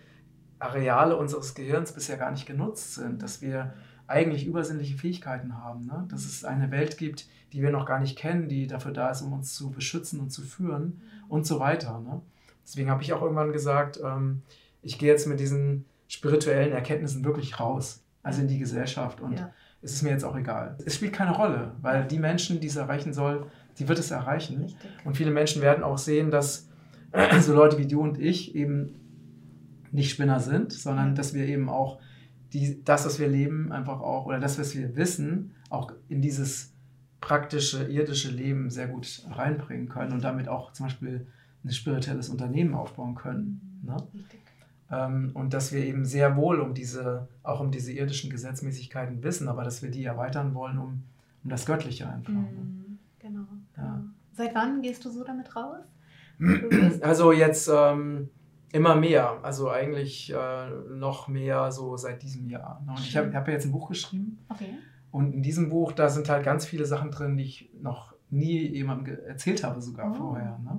Areale 0.59 1.17
unseres 1.17 1.55
Gehirns 1.55 1.93
bisher 1.93 2.17
gar 2.17 2.31
nicht 2.31 2.47
genutzt 2.47 2.95
sind, 2.95 3.23
dass 3.23 3.43
wir 3.43 3.75
eigentlich 4.07 4.47
übersinnliche 4.47 4.97
Fähigkeiten 4.97 5.63
haben, 5.63 5.87
ne? 5.87 6.07
dass 6.11 6.25
es 6.25 6.45
eine 6.45 6.71
Welt 6.71 6.97
gibt, 6.97 7.29
die 7.53 7.63
wir 7.63 7.71
noch 7.71 7.87
gar 7.87 8.01
nicht 8.01 8.19
kennen, 8.19 8.49
die 8.49 8.67
dafür 8.67 8.93
da 8.93 9.11
ist, 9.11 9.23
um 9.23 9.33
uns 9.33 9.55
zu 9.55 9.71
beschützen 9.71 10.21
und 10.21 10.31
zu 10.31 10.43
führen 10.43 11.03
und 11.29 11.47
so 11.47 11.61
weiter. 11.61 12.01
Ne? 12.01 12.23
Deswegen 12.65 12.91
habe 12.91 13.03
ich 13.03 13.13
auch 13.13 13.23
irgendwann 13.23 13.53
gesagt, 13.53 14.01
ähm, 14.03 14.43
ich 14.83 14.99
gehe 14.99 15.11
jetzt 15.11 15.27
mit 15.27 15.41
diesen 15.41 15.85
spirituellen 16.09 16.73
Erkenntnissen 16.73 17.25
wirklich 17.25 17.61
raus, 17.61 18.03
also 18.23 18.41
in 18.41 18.49
die 18.49 18.59
Gesellschaft 18.59 19.21
und 19.21 19.39
Ja. 19.39 19.53
Es 19.83 19.93
ist 19.93 20.03
mir 20.03 20.11
jetzt 20.11 20.25
auch 20.25 20.37
egal. 20.37 20.77
Es 20.85 20.97
spielt 20.97 21.13
keine 21.13 21.33
Rolle, 21.33 21.73
weil 21.81 22.07
die 22.07 22.19
Menschen, 22.19 22.61
die 22.61 22.67
es 22.67 22.77
erreichen 22.77 23.13
soll, 23.13 23.47
die 23.79 23.89
wird 23.89 23.99
es 23.99 24.11
erreichen. 24.11 24.63
Richtig. 24.63 24.91
Und 25.05 25.17
viele 25.17 25.31
Menschen 25.31 25.63
werden 25.63 25.85
auch 25.85 25.99
sehen, 25.99 26.31
dass 26.31 26.69
so 27.41 27.55
Leute 27.55 27.79
wie 27.79 27.87
du 27.87 28.01
und 28.01 28.19
ich 28.19 28.55
eben 28.55 28.95
nicht 29.93 30.11
Spinner 30.11 30.41
sind, 30.41 30.73
sondern 30.73 31.15
dass 31.15 31.33
wir 31.33 31.47
eben 31.47 31.69
auch 31.69 32.01
die, 32.53 32.83
das, 32.83 33.07
was 33.07 33.19
wir 33.19 33.29
leben, 33.29 33.73
einfach 33.73 34.01
auch, 34.01 34.27
oder 34.27 34.41
das, 34.41 34.59
was 34.59 34.75
wir 34.75 34.97
wissen, 34.97 35.55
auch 35.71 35.93
in 36.09 36.23
dieses 36.23 36.73
praktische, 37.21 37.85
irdische 37.85 38.31
Leben 38.31 38.71
sehr 38.71 38.89
gut 38.89 39.23
reinbringen 39.31 39.89
können 39.89 40.13
und 40.13 40.25
damit 40.25 40.49
auch 40.49 40.73
zum 40.73 40.87
Beispiel 40.87 41.27
ein 41.65 41.71
spirituelles 41.71 42.29
Unternehmen 42.29 42.75
aufbauen 42.75 43.15
können. 43.15 43.81
Ne? 43.85 43.97
Richtig. 44.15 44.41
Ähm, 44.91 45.31
und 45.35 45.53
dass 45.55 45.73
wir 45.73 45.85
eben 45.85 46.05
sehr 46.05 46.37
wohl 46.37 46.61
um 46.61 46.73
diese, 46.75 47.29
auch 47.43 47.61
um 47.61 47.71
diese 47.71 47.93
irdischen 47.93 48.31
Gesetzmäßigkeiten 48.31 49.23
wissen, 49.23 49.49
aber 49.49 49.63
dass 49.65 49.83
wir 49.83 49.91
die 49.91 50.05
erweitern 50.05 50.55
wollen 50.55 50.79
um, 50.79 51.03
um 51.45 51.51
das 51.51 51.67
Göttliche 51.67 52.09
einfach. 52.09 52.33
Ne? 52.33 52.39
Mhm. 52.39 52.99
Genau. 53.19 53.41
Ja. 53.77 53.83
genau. 53.83 53.99
Seit 54.33 54.55
wann 54.55 54.81
gehst 54.83 55.05
du 55.05 55.11
so 55.11 55.25
damit 55.25 55.55
raus? 55.57 55.85
Also 57.03 57.33
jetzt 57.33 57.69
ähm, 57.73 58.29
immer 58.73 58.95
mehr, 58.97 59.39
also 59.43 59.71
eigentlich 59.71 60.33
äh, 60.33 60.71
noch 60.95 61.27
mehr 61.29 61.71
so 61.73 61.97
seit 61.97 62.23
diesem 62.23 62.49
Jahr. 62.49 62.81
ne? 62.87 62.93
Und 62.93 63.01
ich 63.01 63.17
habe 63.17 63.33
hab 63.35 63.47
ja 63.49 63.55
jetzt 63.55 63.67
ein 63.67 63.73
Buch 63.73 63.89
geschrieben 63.89 64.39
Okay. 64.49 64.75
und 65.11 65.35
in 65.35 65.43
diesem 65.43 65.69
Buch, 65.69 65.93
da 65.93 66.09
sind 66.09 66.29
halt 66.29 66.45
ganz 66.45 66.65
viele 66.65 66.85
Sachen 66.87 67.11
drin, 67.11 67.37
die 67.37 67.45
ich 67.45 67.71
noch 67.81 68.15
nie 68.31 68.69
jemandem 68.69 69.19
erzählt 69.27 69.65
habe 69.65 69.81
sogar 69.81 70.11
Oh, 70.13 70.15
vorher. 70.15 70.59
Ne? 70.63 70.79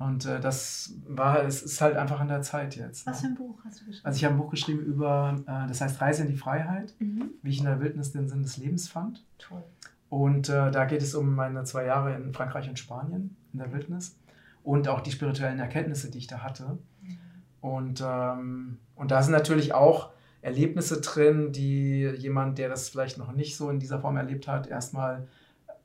Und 0.00 0.24
äh, 0.24 0.40
das 0.40 0.94
war, 1.06 1.44
es 1.44 1.62
ist 1.62 1.82
halt 1.82 1.94
einfach 1.96 2.20
an 2.20 2.28
der 2.28 2.40
Zeit 2.40 2.74
jetzt. 2.74 3.06
Was 3.06 3.20
für 3.20 3.26
Ne? 3.26 3.32
ein 3.32 3.36
Buch 3.36 3.58
hast 3.66 3.82
du 3.82 3.84
geschrieben? 3.84 4.06
Also 4.06 4.16
ich 4.16 4.24
habe 4.24 4.34
ein 4.34 4.38
Buch 4.38 4.50
geschrieben 4.50 4.80
über, 4.80 5.36
äh, 5.46 5.68
das 5.68 5.82
heißt 5.82 6.00
Reise 6.00 6.22
in 6.22 6.28
die 6.28 6.38
Freiheit, 6.38 6.94
mhm. 7.00 7.32
wie 7.42 7.50
ich 7.50 7.58
in 7.58 7.66
der 7.66 7.80
Wildnis 7.80 8.10
den 8.10 8.26
Sinn 8.26 8.42
des 8.42 8.56
Lebens 8.56 8.88
fand. 8.88 9.26
Toll. 9.36 9.62
Und 10.08 10.48
äh, 10.48 10.70
da 10.70 10.86
geht 10.86 11.02
es 11.02 11.14
um 11.14 11.34
meine 11.34 11.64
zwei 11.64 11.84
Jahre 11.84 12.14
in 12.16 12.32
Frankreich 12.32 12.66
und 12.70 12.78
Spanien 12.78 13.36
in 13.52 13.58
der 13.58 13.74
Wildnis 13.74 14.16
und 14.64 14.88
auch 14.88 15.02
die 15.02 15.12
spirituellen 15.12 15.58
Erkenntnisse, 15.58 16.10
die 16.10 16.16
ich 16.18 16.26
da 16.26 16.38
hatte. 16.38 16.78
Und, 17.60 18.02
ähm, 18.02 18.78
und 18.94 19.10
da 19.10 19.22
sind 19.22 19.32
natürlich 19.32 19.74
auch 19.74 20.12
Erlebnisse 20.40 21.02
drin, 21.02 21.52
die 21.52 22.04
jemand, 22.16 22.56
der 22.56 22.70
das 22.70 22.88
vielleicht 22.88 23.18
noch 23.18 23.32
nicht 23.32 23.54
so 23.54 23.68
in 23.68 23.78
dieser 23.78 24.00
Form 24.00 24.16
erlebt 24.16 24.48
hat, 24.48 24.66
erstmal 24.66 25.28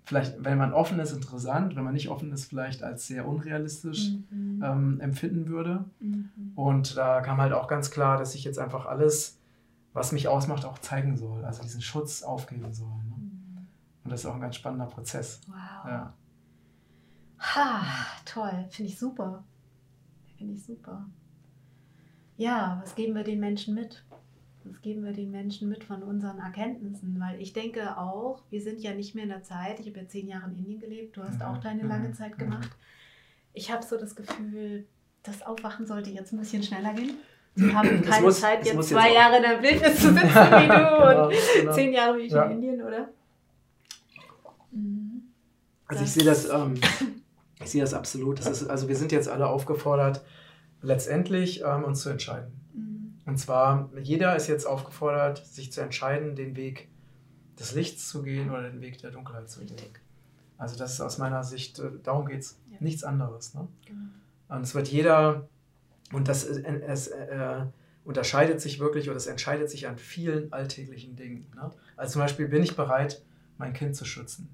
vielleicht, 0.06 0.44
wenn 0.44 0.58
man 0.58 0.74
offen 0.74 1.00
ist, 1.00 1.12
interessant, 1.12 1.76
wenn 1.76 1.84
man 1.84 1.94
nicht 1.94 2.10
offen 2.10 2.32
ist, 2.32 2.46
vielleicht 2.46 2.84
als 2.84 3.08
sehr 3.08 3.28
unrealistisch 3.28 4.12
mhm. 4.30 4.64
ähm, 4.64 5.00
empfinden 5.02 5.48
würde. 5.48 5.86
Mhm. 6.00 6.30
Und 6.56 6.96
da 6.96 7.22
kam 7.22 7.38
halt 7.38 7.54
auch 7.54 7.68
ganz 7.68 7.92
klar, 7.92 8.18
dass 8.18 8.36
ich 8.36 8.44
jetzt 8.44 8.60
einfach 8.60 8.86
alles, 8.86 9.40
was 9.94 10.12
mich 10.12 10.28
ausmacht, 10.28 10.64
auch 10.66 10.80
zeigen 10.80 11.18
soll, 11.18 11.44
also 11.44 11.64
diesen 11.64 11.82
Schutz 11.82 12.24
aufgeben 12.24 12.72
soll. 12.72 12.88
Ne? 12.88 13.16
Mhm. 13.18 13.68
Und 14.04 14.12
das 14.12 14.22
ist 14.22 14.26
auch 14.28 14.36
ein 14.36 14.42
ganz 14.42 14.56
spannender 14.56 14.86
Prozess. 14.86 15.42
Wow. 15.48 15.86
Ja. 15.86 16.14
Ha, 17.40 17.84
toll, 18.26 18.66
finde 18.70 18.92
ich 18.92 19.00
super. 19.00 19.44
Finde 20.38 20.54
ich 20.54 20.64
super. 20.64 21.06
Ja, 22.38 22.80
was 22.82 22.96
geben 22.96 23.16
wir 23.16 23.24
den 23.24 23.40
Menschen 23.40 23.74
mit? 23.74 24.04
Was 24.68 24.82
geben 24.82 25.06
wir 25.06 25.14
den 25.14 25.30
Menschen 25.30 25.70
mit 25.70 25.84
von 25.84 26.02
unseren 26.02 26.40
Erkenntnissen? 26.40 27.20
Weil 27.20 27.40
ich 27.40 27.54
denke 27.54 27.98
auch, 27.98 28.42
wir 28.50 28.62
sind 28.62 28.82
ja 28.82 28.94
nicht 28.94 29.14
mehr 29.14 29.26
in 29.26 29.30
der 29.30 29.44
Zeit. 29.44 29.80
Ich 29.80 29.88
habe 29.88 30.00
ja 30.00 30.08
zehn 30.08 30.28
Jahre 30.28 30.50
in 30.50 30.58
Indien 30.58 30.80
gelebt, 30.80 31.16
du 31.16 31.24
hast 31.24 31.42
auch 31.44 31.60
deine 31.60 31.84
lange 31.84 32.12
Zeit 32.14 32.38
gemacht. 32.38 32.72
Ich 33.54 33.72
habe 33.72 33.86
so 33.86 33.98
das 33.98 34.16
Gefühl, 34.16 34.86
das 35.22 35.44
Aufwachen 35.44 35.86
sollte 35.86 36.10
jetzt 36.10 36.34
ein 36.34 36.40
bisschen 36.40 36.64
schneller 36.64 36.94
gehen. 36.94 37.12
Sie 37.56 37.74
haben 37.74 38.02
keine 38.02 38.26
muss, 38.26 38.42
Zeit, 38.42 38.66
jetzt 38.66 38.90
zwei 38.90 39.08
jetzt 39.08 39.16
Jahre 39.16 39.38
in 39.38 39.44
der 39.44 39.62
Wildnis 39.62 39.96
zu 39.96 40.14
sitzen 40.14 40.24
wie 40.26 40.68
du 40.68 40.74
genau, 40.74 41.28
und 41.28 41.34
genau. 41.56 41.74
zehn 41.74 41.94
Jahre 41.94 42.18
wie 42.18 42.24
ich 42.24 42.32
ja. 42.32 42.44
in 42.46 42.52
Indien, 42.52 42.82
oder? 42.82 43.10
Mhm. 44.72 45.22
Also 45.88 46.04
ich 46.04 46.12
sehe 46.12 46.26
das, 46.26 46.50
ähm, 46.50 46.74
ich 47.64 47.70
sehe 47.70 47.82
das 47.82 47.94
absolut. 47.94 48.40
Das 48.40 48.48
ist, 48.48 48.68
also 48.68 48.90
wir 48.90 48.96
sind 48.96 49.12
jetzt 49.12 49.30
alle 49.30 49.48
aufgefordert, 49.48 50.26
letztendlich 50.82 51.62
ähm, 51.62 51.84
uns 51.84 52.02
zu 52.02 52.10
entscheiden. 52.10 52.65
Und 53.26 53.38
zwar, 53.38 53.90
jeder 54.02 54.36
ist 54.36 54.48
jetzt 54.48 54.66
aufgefordert, 54.66 55.46
sich 55.46 55.72
zu 55.72 55.82
entscheiden, 55.82 56.36
den 56.36 56.56
Weg 56.56 56.90
des 57.60 57.74
Lichts 57.74 58.08
zu 58.08 58.22
gehen 58.22 58.52
oder 58.52 58.70
den 58.70 58.82
Weg 58.82 59.00
der 59.00 59.12
Dunkelheit 59.12 59.50
zu 59.50 59.66
gehen. 59.66 59.78
Also 60.58 60.78
das 60.78 60.94
ist 60.94 61.02
aus 61.02 61.18
meiner 61.18 61.44
Sicht, 61.44 61.80
äh, 61.80 61.92
darum 62.04 62.26
geht 62.26 62.42
es, 62.42 62.60
ja. 62.70 62.78
nichts 62.80 63.04
anderes. 63.04 63.54
Ne? 63.54 63.68
Genau. 63.86 64.00
Und 64.50 64.62
es 64.62 64.76
wird 64.76 64.88
jeder, 64.88 65.48
und 66.14 66.28
das 66.28 66.46
äh, 66.46 66.82
es, 66.88 67.08
äh, 67.08 67.66
unterscheidet 68.04 68.62
sich 68.62 68.80
wirklich 68.80 69.10
oder 69.10 69.18
es 69.18 69.28
entscheidet 69.28 69.70
sich 69.70 69.88
an 69.88 69.98
vielen 69.98 70.54
alltäglichen 70.54 71.16
Dingen. 71.16 71.48
Ne? 71.56 71.72
Also 71.98 72.14
zum 72.14 72.22
Beispiel, 72.22 72.48
bin 72.48 72.64
ich 72.64 72.76
bereit, 72.76 73.24
mein 73.58 73.74
Kind 73.74 73.96
zu 73.96 74.06
schützen? 74.06 74.50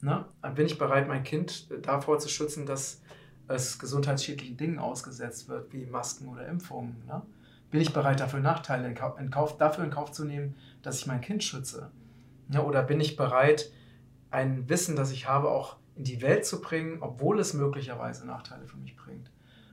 Ne? 0.00 0.24
Bin 0.54 0.66
ich 0.66 0.78
bereit, 0.78 1.08
mein 1.08 1.24
Kind 1.24 1.68
davor 1.82 2.18
zu 2.18 2.28
schützen, 2.28 2.66
dass 2.66 3.00
es 3.48 3.78
gesundheitsschädlichen 3.78 4.56
Dingen 4.56 4.78
ausgesetzt 4.78 5.48
wird, 5.48 5.72
wie 5.72 5.86
Masken 5.86 6.28
oder 6.28 6.46
Impfungen? 6.46 6.96
Ne? 7.06 7.22
Bin 7.70 7.80
ich 7.80 7.92
bereit, 7.92 8.20
dafür 8.20 8.40
Nachteile 8.40 8.88
in 8.88 8.94
Kauf, 8.94 9.18
in 9.18 9.30
Kauf, 9.30 9.58
dafür 9.58 9.84
in 9.84 9.90
Kauf 9.90 10.12
zu 10.12 10.24
nehmen, 10.24 10.56
dass 10.82 10.98
ich 10.98 11.06
mein 11.06 11.20
Kind 11.20 11.44
schütze? 11.44 11.90
Ne? 12.48 12.62
Oder 12.62 12.82
bin 12.82 13.00
ich 13.00 13.16
bereit, 13.16 13.70
ein 14.30 14.68
Wissen, 14.68 14.96
das 14.96 15.10
ich 15.12 15.28
habe, 15.28 15.50
auch 15.50 15.76
in 15.96 16.04
die 16.04 16.22
Welt 16.22 16.46
zu 16.46 16.60
bringen, 16.60 16.98
obwohl 17.00 17.38
es 17.40 17.54
möglicherweise 17.54 18.26
Nachteile 18.26 18.66
für 18.66 18.76
mich 18.76 18.96
bringt? 18.96 19.30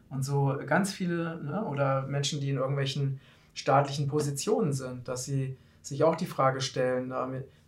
Und 0.09 0.23
so 0.23 0.57
ganz 0.65 0.93
viele 0.93 1.41
ne, 1.43 1.65
oder 1.65 2.03
Menschen, 2.03 2.39
die 2.39 2.49
in 2.49 2.57
irgendwelchen 2.57 3.19
staatlichen 3.53 4.07
Positionen 4.07 4.73
sind, 4.73 5.07
dass 5.07 5.23
sie 5.23 5.57
sich 5.81 6.03
auch 6.03 6.15
die 6.15 6.25
Frage 6.25 6.61
stellen, 6.61 7.13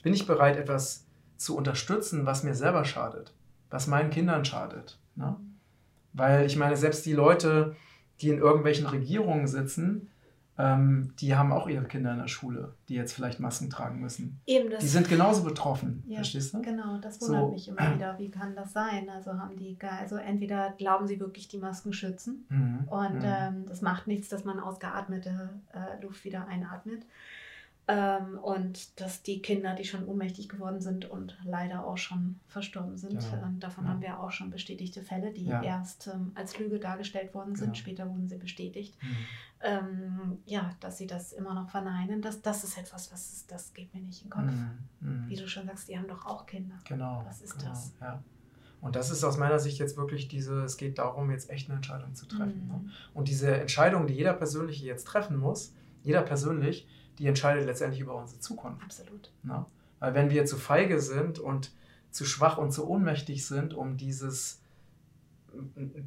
bin 0.04 0.14
ich 0.14 0.28
bereit, 0.28 0.58
etwas 0.58 1.06
zu 1.38 1.56
unterstützen, 1.56 2.26
was 2.26 2.44
mir 2.44 2.56
selber 2.56 2.84
schadet, 2.84 3.34
was 3.70 3.88
meinen 3.88 4.10
Kindern 4.10 4.44
schadet. 4.44 5.00
Ne? 5.16 5.36
Weil 6.14 6.46
ich 6.46 6.56
meine, 6.56 6.76
selbst 6.78 7.06
die 7.06 7.14
Leute, 7.14 7.76
die 8.22 8.30
in 8.30 8.40
irgendwelchen 8.40 8.88
Regierungen 8.88 9.48
sitzen, 9.48 10.10
ähm, 10.58 11.14
die 11.20 11.36
haben 11.36 11.52
auch 11.52 11.68
ihre 11.68 11.86
Kinder 11.86 12.14
in 12.14 12.20
der 12.20 12.28
Schule, 12.28 12.74
die 12.90 12.96
jetzt 12.96 13.14
vielleicht 13.14 13.40
Masken 13.40 13.70
tragen 13.70 14.00
müssen. 14.00 14.40
Eben 14.48 14.72
das. 14.72 14.80
Die 14.80 14.88
sind 14.88 15.08
genauso 15.08 15.44
betroffen, 15.44 16.04
ja, 16.08 16.18
verstehst 16.18 16.54
du? 16.54 16.62
Genau, 16.62 16.98
das 16.98 17.22
wundert 17.22 17.42
so. 17.42 17.52
mich 17.52 17.68
immer 17.68 17.96
wieder. 17.96 18.18
Wie 18.18 18.32
kann 18.32 18.56
das 18.56 18.74
sein? 18.74 19.10
Also 19.10 19.34
haben 19.34 19.56
die, 19.56 19.78
also 19.82 20.16
entweder 20.16 20.74
glauben 20.78 21.08
sie 21.08 21.20
wirklich, 21.20 21.48
die 21.48 21.60
Masken 21.60 21.94
schützen 21.94 22.46
mhm. 22.50 22.88
und 22.88 23.20
mhm. 23.20 23.28
Ähm, 23.28 23.66
das 23.68 23.82
macht 23.82 24.08
nichts, 24.08 24.30
dass 24.30 24.46
man 24.46 24.60
ausgeatmete 24.60 25.50
äh, 25.74 26.02
Luft 26.02 26.24
wieder 26.24 26.48
einatmet. 26.48 27.04
Ähm, 27.90 28.38
und 28.40 29.00
dass 29.00 29.24
die 29.24 29.42
Kinder, 29.42 29.74
die 29.74 29.86
schon 29.86 30.06
ohnmächtig 30.06 30.50
geworden 30.50 30.82
sind 30.82 31.10
und 31.10 31.38
leider 31.46 31.86
auch 31.86 31.98
schon 31.98 32.38
verstorben 32.46 32.98
sind, 32.98 33.24
ja. 33.24 33.42
ähm, 33.46 33.62
davon 33.62 33.86
ja. 33.86 33.92
haben 33.92 34.02
wir 34.02 34.20
auch 34.20 34.32
schon 34.32 34.50
bestätigte 34.50 35.02
Fälle, 35.02 35.32
die 35.32 35.46
ja. 35.46 35.64
erst 35.64 36.08
ähm, 36.08 36.34
als 36.36 36.60
Lüge 36.60 36.80
dargestellt 36.80 37.34
worden 37.34 37.56
sind, 37.56 37.78
später 37.78 38.10
wurden 38.10 38.28
sie 38.28 38.38
bestätigt. 38.38 38.98
Mhm. 39.02 39.18
Ähm, 39.62 40.38
ja, 40.46 40.76
dass 40.82 40.98
sie 40.98 41.08
das 41.08 41.32
immer 41.32 41.54
noch 41.54 41.70
verneinen, 41.70 42.22
das, 42.22 42.42
das 42.42 42.66
ist 42.66 42.78
etwas, 42.78 43.12
was 43.14 43.32
ist, 43.32 43.52
das 43.52 43.74
geht 43.74 43.94
mir 43.94 44.02
nicht 44.02 44.22
in 44.22 44.30
den 44.30 44.32
Kopf. 44.32 44.52
Mhm. 44.52 45.20
Mhm. 45.24 45.30
Wie 45.30 45.36
du 45.38 45.48
schon 45.48 45.66
sagst, 45.66 45.88
die 45.88 45.98
haben 45.98 46.10
doch 46.10 46.26
auch 46.26 46.46
Kinder. 46.46 46.76
Genau. 46.84 47.24
Was 47.26 47.42
ist 47.42 47.58
genau. 47.58 47.70
das? 47.70 47.94
Und 48.82 48.96
das 48.98 49.10
ist 49.10 49.24
aus 49.24 49.38
meiner 49.38 49.60
Sicht 49.60 49.80
jetzt 49.80 49.96
wirklich 49.96 50.28
diese, 50.28 50.64
es 50.64 50.76
geht 50.76 50.98
darum, 50.98 51.32
jetzt 51.32 51.50
echt 51.50 51.70
eine 51.70 51.78
Entscheidung 51.78 52.14
zu 52.16 52.28
treffen. 52.28 52.68
Ne? 52.68 52.82
Mhm. 52.84 52.92
Und 53.14 53.30
diese 53.30 53.56
Entscheidung, 53.56 54.08
die 54.08 54.14
jeder 54.14 54.34
persönlich 54.34 54.82
jetzt 54.82 55.08
treffen 55.08 55.38
muss, 55.38 55.74
jeder 56.04 56.22
persönlich, 56.22 56.88
die 57.20 57.28
entscheidet 57.28 57.66
letztendlich 57.66 58.02
über 58.02 58.16
unsere 58.16 58.40
Zukunft. 58.40 58.84
Absolut. 58.84 59.32
Na? 59.44 59.66
Weil 60.00 60.14
wenn 60.14 60.30
wir 60.30 60.46
zu 60.46 60.58
feige 60.58 61.00
sind 61.02 61.40
und 61.40 61.72
zu 62.12 62.26
schwach 62.26 62.58
und 62.58 62.72
zu 62.72 62.88
ohnmächtig 62.88 63.46
sind, 63.46 63.74
um 63.74 63.98
dieses 63.98 64.62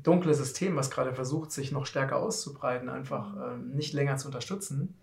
dunkle 0.02 0.34
System, 0.34 0.76
was 0.76 0.90
gerade 0.90 1.14
versucht, 1.14 1.52
sich 1.52 1.72
noch 1.72 1.86
stärker 1.86 2.16
auszubreiten, 2.16 2.88
einfach 2.88 3.36
äh, 3.36 3.56
nicht 3.58 3.92
länger 3.92 4.16
zu 4.16 4.28
unterstützen, 4.28 4.94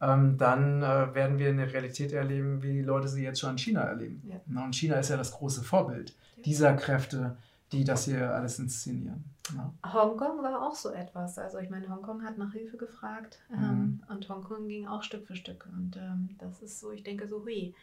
ähm, 0.00 0.36
dann 0.36 0.82
äh, 0.82 1.14
werden 1.14 1.38
wir 1.38 1.48
eine 1.48 1.72
Realität 1.72 2.12
erleben, 2.12 2.62
wie 2.62 2.72
die 2.72 2.82
Leute 2.82 3.08
sie 3.08 3.22
jetzt 3.22 3.40
schon 3.40 3.50
in 3.50 3.58
China 3.58 3.82
erleben. 3.82 4.22
Ja. 4.28 4.36
Na, 4.46 4.64
und 4.64 4.74
China 4.74 4.96
ist 4.96 5.10
ja 5.10 5.16
das 5.16 5.32
große 5.32 5.62
Vorbild 5.62 6.14
dieser 6.44 6.74
Kräfte, 6.74 7.36
die 7.70 7.84
das 7.84 8.04
hier 8.04 8.34
alles 8.34 8.58
inszenieren. 8.58 9.24
Ja. 9.50 9.92
Hongkong 9.92 10.42
war 10.42 10.66
auch 10.66 10.74
so 10.74 10.90
etwas. 10.90 11.38
Also 11.38 11.58
ich 11.58 11.70
meine, 11.70 11.88
Hongkong 11.88 12.22
hat 12.22 12.38
nach 12.38 12.52
Hilfe 12.52 12.76
gefragt 12.76 13.40
ähm, 13.50 13.58
mhm. 13.58 14.02
und 14.08 14.28
Hongkong 14.28 14.68
ging 14.68 14.86
auch 14.86 15.02
Stück 15.02 15.26
für 15.26 15.36
Stück. 15.36 15.68
Und 15.72 15.96
ähm, 15.96 16.36
das 16.38 16.62
ist 16.62 16.80
so, 16.80 16.90
ich 16.92 17.02
denke 17.02 17.26
so, 17.26 17.44
hui. 17.44 17.74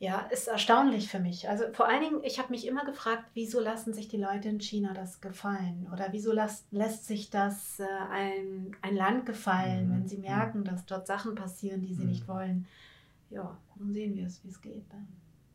Ja, 0.00 0.20
ist 0.30 0.46
erstaunlich 0.46 1.08
für 1.08 1.18
mich. 1.18 1.48
Also 1.48 1.64
vor 1.72 1.88
allen 1.88 2.02
Dingen, 2.02 2.20
ich 2.22 2.38
habe 2.38 2.52
mich 2.52 2.68
immer 2.68 2.84
gefragt, 2.84 3.24
wieso 3.34 3.58
lassen 3.58 3.92
sich 3.92 4.06
die 4.06 4.16
Leute 4.16 4.48
in 4.48 4.60
China 4.60 4.94
das 4.94 5.20
gefallen? 5.20 5.88
Oder 5.92 6.12
wieso 6.12 6.32
las, 6.32 6.64
lässt 6.70 7.06
sich 7.06 7.30
das 7.30 7.80
äh, 7.80 7.86
ein, 8.12 8.76
ein 8.80 8.94
Land 8.94 9.26
gefallen, 9.26 9.88
mhm. 9.88 9.92
wenn 9.92 10.08
sie 10.08 10.18
merken, 10.18 10.62
dass 10.62 10.86
dort 10.86 11.08
Sachen 11.08 11.34
passieren, 11.34 11.82
die 11.82 11.94
sie 11.94 12.04
mhm. 12.04 12.10
nicht 12.10 12.28
wollen? 12.28 12.66
Ja, 13.30 13.58
nun 13.74 13.92
sehen 13.92 14.14
wir 14.14 14.26
es, 14.26 14.44
wie 14.44 14.48
es 14.48 14.60
geht. 14.60 14.84
Dann. 14.92 15.08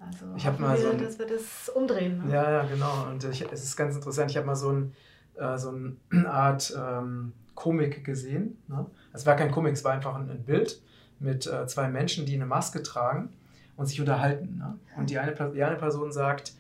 Also 0.05 0.25
ich 0.35 0.45
habe 0.45 0.61
mal 0.61 0.77
so 0.77 0.89
ein, 0.89 0.97
dass 0.97 1.19
wir 1.19 1.27
das 1.27 1.69
umdrehen. 1.69 2.25
Ne? 2.25 2.33
Ja, 2.33 2.51
ja, 2.51 2.63
genau. 2.63 3.07
Und 3.09 3.23
ich, 3.23 3.41
es 3.51 3.63
ist 3.63 3.75
ganz 3.75 3.95
interessant. 3.95 4.31
Ich 4.31 4.37
habe 4.37 4.45
mal 4.45 4.55
so, 4.55 4.69
ein, 4.69 4.93
äh, 5.35 5.57
so 5.57 5.69
eine 5.69 5.97
Art 6.29 6.73
ähm, 6.77 7.33
Komik 7.55 8.03
gesehen. 8.03 8.57
Ne? 8.67 8.85
Es 9.13 9.25
war 9.25 9.35
kein 9.35 9.51
Komik, 9.51 9.73
es 9.73 9.83
war 9.83 9.93
einfach 9.93 10.15
ein, 10.15 10.29
ein 10.29 10.43
Bild 10.43 10.81
mit 11.19 11.47
äh, 11.47 11.67
zwei 11.67 11.87
Menschen, 11.87 12.25
die 12.25 12.35
eine 12.35 12.45
Maske 12.45 12.83
tragen 12.83 13.29
und 13.77 13.85
sich 13.85 13.99
unterhalten. 13.99 14.57
Ne? 14.57 14.77
Und 14.97 15.09
die 15.09 15.19
eine, 15.19 15.33
die 15.51 15.63
eine 15.63 15.75
Person 15.75 16.11
sagt, 16.11 16.53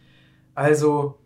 also, 0.55 1.19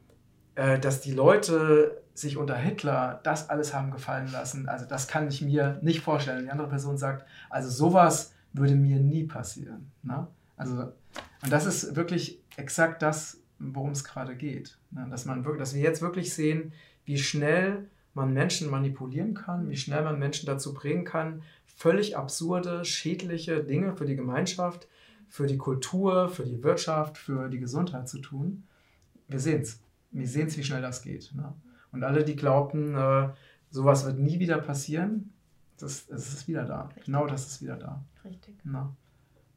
äh, 0.56 0.80
dass 0.80 1.02
die 1.02 1.12
Leute 1.12 2.02
sich 2.14 2.38
unter 2.38 2.56
Hitler 2.56 3.20
das 3.24 3.50
alles 3.50 3.74
haben 3.74 3.92
gefallen 3.92 4.32
lassen, 4.32 4.68
also 4.68 4.86
das 4.86 5.08
kann 5.08 5.28
ich 5.28 5.42
mir 5.42 5.78
nicht 5.82 6.02
vorstellen. 6.02 6.40
Und 6.40 6.46
die 6.46 6.52
andere 6.52 6.68
Person 6.68 6.98
sagt, 6.98 7.26
also 7.50 7.70
sowas 7.70 8.34
würde 8.54 8.76
mir 8.76 9.00
nie 9.00 9.26
passieren. 9.26 9.92
Ne? 10.02 10.28
Also 10.56 10.94
und 11.44 11.52
das 11.52 11.66
ist 11.66 11.96
wirklich 11.96 12.40
exakt 12.56 13.02
das, 13.02 13.42
worum 13.60 13.92
es 13.92 14.04
gerade 14.04 14.36
geht. 14.36 14.78
Ne? 14.92 15.08
Dass, 15.10 15.26
man 15.26 15.46
wirklich, 15.46 15.60
dass 15.60 15.74
wir 15.74 15.82
jetzt 15.82 16.02
wirklich 16.02 16.34
sehen, 16.34 16.74
wie 17.06 17.18
schnell 17.18 17.88
man 18.14 18.34
Menschen 18.34 18.70
manipulieren 18.70 19.34
kann, 19.34 19.70
wie 19.70 19.78
schnell 19.78 20.04
man 20.04 20.20
Menschen 20.20 20.48
dazu 20.48 20.74
bringen 20.74 21.06
kann, 21.06 21.44
völlig 21.66 22.18
absurde, 22.18 22.84
schädliche 22.84 23.64
Dinge 23.64 23.96
für 23.96 24.06
die 24.06 24.16
Gemeinschaft, 24.16 24.88
für 25.30 25.46
die 25.46 25.58
Kultur, 25.58 26.30
für 26.30 26.44
die 26.44 26.64
Wirtschaft, 26.64 27.18
für 27.18 27.50
die 27.50 27.60
Gesundheit 27.60 28.10
zu 28.10 28.20
tun. 28.20 28.64
Wir 29.28 29.40
sehen 29.40 29.62
es. 29.62 29.80
Wir 30.12 30.28
sehen 30.28 30.48
es, 30.48 30.58
wie 30.58 30.64
schnell 30.64 30.82
das 30.82 31.02
geht. 31.02 31.32
Ne? 31.36 31.54
Und 31.92 32.04
alle, 32.04 32.24
die 32.24 32.36
glaubten, 32.36 32.96
äh, 32.96 33.30
sowas 33.70 34.06
wird 34.06 34.18
nie 34.18 34.40
wieder 34.40 34.58
passieren, 34.58 35.34
das, 35.78 36.08
das 36.08 36.34
ist 36.34 36.48
wieder 36.48 36.66
da. 36.66 36.84
Richtig. 36.84 37.06
Genau 37.06 37.28
das 37.28 37.48
ist 37.48 37.62
wieder 37.62 37.76
da. 37.76 38.04
Richtig. 38.26 38.56
Na? 38.64 38.96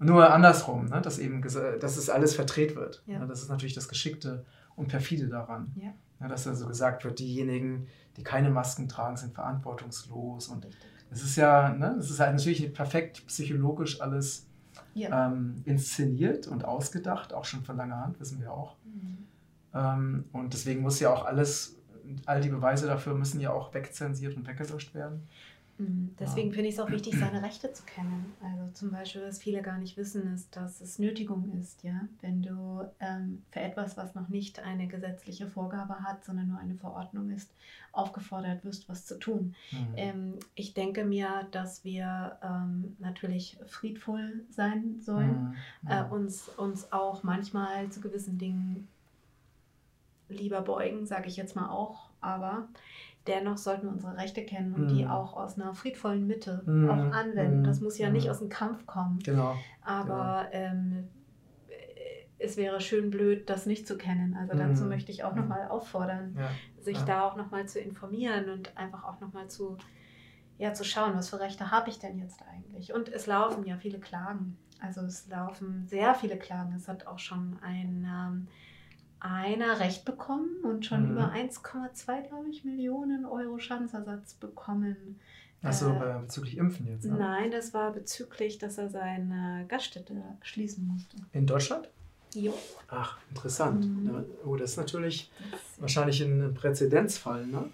Nur 0.03 0.33
andersrum, 0.33 0.87
ne? 0.87 1.03
dass 1.03 1.19
eben 1.19 1.43
dass 1.43 1.97
es 1.97 2.09
alles 2.09 2.35
verdreht 2.35 2.75
wird. 2.75 3.03
Ja. 3.07 3.25
Das 3.27 3.43
ist 3.43 3.51
natürlich 3.51 3.75
das 3.75 3.89
Geschickte 3.89 4.47
und 4.75 4.89
perfide 4.89 5.29
daran. 5.29 5.73
Ja. 5.77 5.93
Ja, 6.21 6.29
dass 6.29 6.47
also 6.47 6.67
gesagt 6.67 7.05
wird, 7.05 7.19
diejenigen, 7.19 7.87
die 8.17 8.23
keine 8.23 8.51
Masken 8.51 8.89
tragen, 8.89 9.17
sind 9.17 9.35
verantwortungslos. 9.35 10.49
Und 10.49 10.67
es 11.11 11.23
ist 11.23 11.37
ja, 11.37 11.71
ne, 11.71 11.97
es 11.99 12.11
ist 12.11 12.21
halt 12.21 12.35
natürlich 12.35 12.73
perfekt 12.75 13.27
psychologisch 13.27 14.01
alles 14.01 14.47
ähm, 14.95 15.57
inszeniert 15.65 16.47
und 16.47 16.65
ausgedacht, 16.65 17.33
auch 17.33 17.45
schon 17.45 17.63
von 17.63 17.77
langer 17.77 18.05
Hand, 18.05 18.21
wissen 18.21 18.41
wir 18.41 18.53
auch. 18.53 18.77
Mhm. 18.85 19.27
Ähm, 19.75 20.25
und 20.33 20.53
deswegen 20.53 20.83
muss 20.83 21.01
ja 21.01 21.13
auch 21.13 21.25
alles, 21.25 21.79
all 22.27 22.41
die 22.41 22.49
Beweise 22.49 22.87
dafür 22.87 23.15
müssen 23.15 23.41
ja 23.41 23.51
auch 23.53 23.73
wegzensiert 23.73 24.37
und 24.37 24.47
weggelöscht 24.47 24.95
werden. 24.95 25.29
Mhm. 25.81 26.15
Deswegen 26.19 26.49
ja. 26.49 26.55
finde 26.55 26.69
ich 26.69 26.75
es 26.75 26.81
auch 26.81 26.91
wichtig, 26.91 27.19
seine 27.19 27.43
Rechte 27.43 27.73
zu 27.73 27.83
kennen. 27.85 28.35
Also 28.43 28.73
zum 28.73 28.91
Beispiel, 28.91 29.23
was 29.23 29.39
viele 29.39 29.63
gar 29.63 29.79
nicht 29.79 29.97
wissen, 29.97 30.33
ist, 30.35 30.55
dass 30.55 30.81
es 30.81 30.99
Nötigung 30.99 31.51
ist, 31.59 31.83
ja, 31.83 32.03
wenn 32.21 32.43
du 32.43 32.85
ähm, 33.01 33.43
für 33.51 33.61
etwas, 33.61 33.97
was 33.97 34.15
noch 34.15 34.29
nicht 34.29 34.61
eine 34.61 34.87
gesetzliche 34.87 35.47
Vorgabe 35.47 36.01
hat, 36.01 36.25
sondern 36.25 36.49
nur 36.49 36.59
eine 36.59 36.75
Verordnung 36.75 37.31
ist, 37.31 37.51
aufgefordert 37.93 38.65
wirst, 38.65 38.89
was 38.89 39.07
zu 39.07 39.19
tun. 39.19 39.55
Mhm. 39.73 39.95
Ähm, 39.97 40.35
ich 40.55 40.75
denke 40.75 41.05
mir, 41.05 41.49
dass 41.51 41.83
wir 41.85 42.39
ähm, 42.43 42.97
natürlich 42.99 43.59
friedvoll 43.67 44.45
sein 44.51 45.01
sollen, 45.01 45.57
mhm. 45.83 45.91
äh, 45.91 46.05
mhm. 46.05 46.13
uns, 46.13 46.49
uns 46.49 46.93
auch 46.93 47.23
manchmal 47.23 47.89
zu 47.89 48.01
gewissen 48.01 48.37
Dingen 48.39 48.87
lieber 50.29 50.61
beugen, 50.61 51.07
sage 51.07 51.29
ich 51.29 51.37
jetzt 51.37 51.57
mal 51.57 51.71
auch, 51.71 52.11
aber 52.21 52.69
dennoch 53.31 53.57
sollten 53.57 53.87
wir 53.87 53.93
unsere 53.93 54.17
Rechte 54.17 54.45
kennen 54.45 54.75
und 54.75 54.87
mm. 54.87 54.89
die 54.89 55.05
mhm. 55.05 55.11
auch 55.11 55.35
aus 55.37 55.59
einer 55.59 55.75
friedvollen 55.75 56.27
Mitte 56.27 56.63
mm. 56.67 56.91
auch 56.91 57.17
anwenden. 57.17 57.65
Das 57.65 57.81
muss 57.81 57.97
ja 57.99 58.11
nicht 58.11 58.25
mhm. 58.25 58.31
aus 58.31 58.39
dem 58.41 58.49
Kampf 58.49 58.87
kommen. 58.87 59.21
Genau. 59.21 59.55
Aber 59.83 60.49
genau. 60.51 60.65
Ähm, 60.67 61.09
es 62.41 62.57
wäre 62.57 62.81
schön 62.81 63.11
blöd, 63.11 63.49
das 63.51 63.67
nicht 63.67 63.87
zu 63.87 63.97
kennen. 63.97 64.37
Also 64.37 64.57
dazu 64.57 64.85
mhm. 64.85 64.89
möchte 64.89 65.13
ich 65.13 65.25
auch 65.25 65.35
nochmal 65.35 65.69
auffordern, 65.69 66.37
ja. 66.39 66.49
sich 66.83 66.97
ja. 66.97 67.05
da 67.05 67.23
auch 67.27 67.37
nochmal 67.37 67.69
zu 67.69 67.79
informieren 67.79 68.49
und 68.49 68.77
einfach 68.77 69.05
auch 69.05 69.21
nochmal 69.21 69.49
zu, 69.49 69.77
ja, 70.59 70.73
zu 70.73 70.83
schauen, 70.83 71.15
was 71.15 71.29
für 71.29 71.39
Rechte 71.39 71.71
habe 71.71 71.91
ich 71.91 71.99
denn 71.99 72.19
jetzt 72.19 72.43
eigentlich. 72.51 72.95
Und 72.95 73.11
es 73.11 73.27
laufen 73.27 73.65
ja 73.67 73.77
viele 73.77 74.01
Klagen. 74.01 74.57
Also 74.81 75.03
es 75.03 75.29
laufen 75.29 75.87
sehr 75.87 76.15
viele 76.15 76.39
Klagen. 76.39 76.75
Es 76.75 76.89
hat 76.89 77.07
auch 77.07 77.19
schon 77.19 77.59
ein... 77.63 78.09
Ähm, 78.11 78.49
einer 79.21 79.81
Recht 79.81 80.05
bekommen 80.05 80.49
und 80.65 80.87
schon 80.87 81.07
mhm. 81.07 81.13
über 81.13 81.33
1,2, 81.33 82.29
glaube 82.29 82.49
ich, 82.51 82.65
Millionen 82.65 83.25
Euro 83.25 83.59
Schadensersatz 83.59 84.35
bekommen. 84.35 85.21
Achso, 85.63 85.91
äh, 85.91 86.21
bezüglich 86.23 86.57
Impfen 86.57 86.87
jetzt? 86.87 87.05
Ne? 87.05 87.17
Nein, 87.19 87.51
das 87.51 87.75
war 87.75 87.93
bezüglich, 87.93 88.59
dass 88.59 88.79
er 88.79 88.89
seine 88.89 89.67
Gaststätte 89.69 90.15
schließen 90.43 90.87
musste. 90.87 91.17
In 91.33 91.47
Deutschland? 91.47 91.89
Jo. 92.35 92.55
Ach, 92.89 93.19
interessant. 93.29 93.85
Mhm. 93.85 94.25
Oh, 94.45 94.57
das 94.57 94.73
ist 94.73 94.77
natürlich 94.77 95.31
das 95.51 95.61
wahrscheinlich 95.81 96.21
ein 96.23 96.55
Präzedenzfall, 96.55 97.47
ne? 97.47 97.71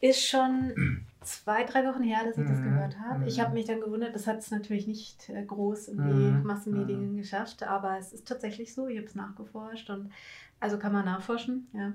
Ist 0.00 0.24
schon 0.24 1.06
zwei, 1.22 1.64
drei 1.64 1.86
Wochen 1.86 2.02
her, 2.02 2.20
dass 2.24 2.38
ich 2.38 2.44
mhm. 2.44 2.48
das 2.48 2.62
gehört 2.62 2.98
habe. 3.00 3.26
Ich 3.26 3.40
habe 3.40 3.50
mhm. 3.50 3.54
mich 3.54 3.66
dann 3.66 3.80
gewundert, 3.80 4.14
das 4.14 4.26
hat 4.26 4.38
es 4.38 4.50
natürlich 4.50 4.86
nicht 4.86 5.28
äh, 5.28 5.44
groß 5.44 5.88
in 5.88 5.96
die 5.98 6.12
mhm. 6.12 6.42
Massenmedien 6.44 7.12
mhm. 7.12 7.16
geschafft, 7.16 7.62
aber 7.62 7.98
es 7.98 8.12
ist 8.12 8.26
tatsächlich 8.26 8.74
so, 8.74 8.86
ich 8.86 8.96
habe 8.96 9.06
es 9.06 9.14
nachgeforscht 9.14 9.90
und 9.90 10.10
also 10.60 10.78
kann 10.78 10.92
man 10.92 11.04
nachforschen, 11.04 11.68
ja. 11.72 11.92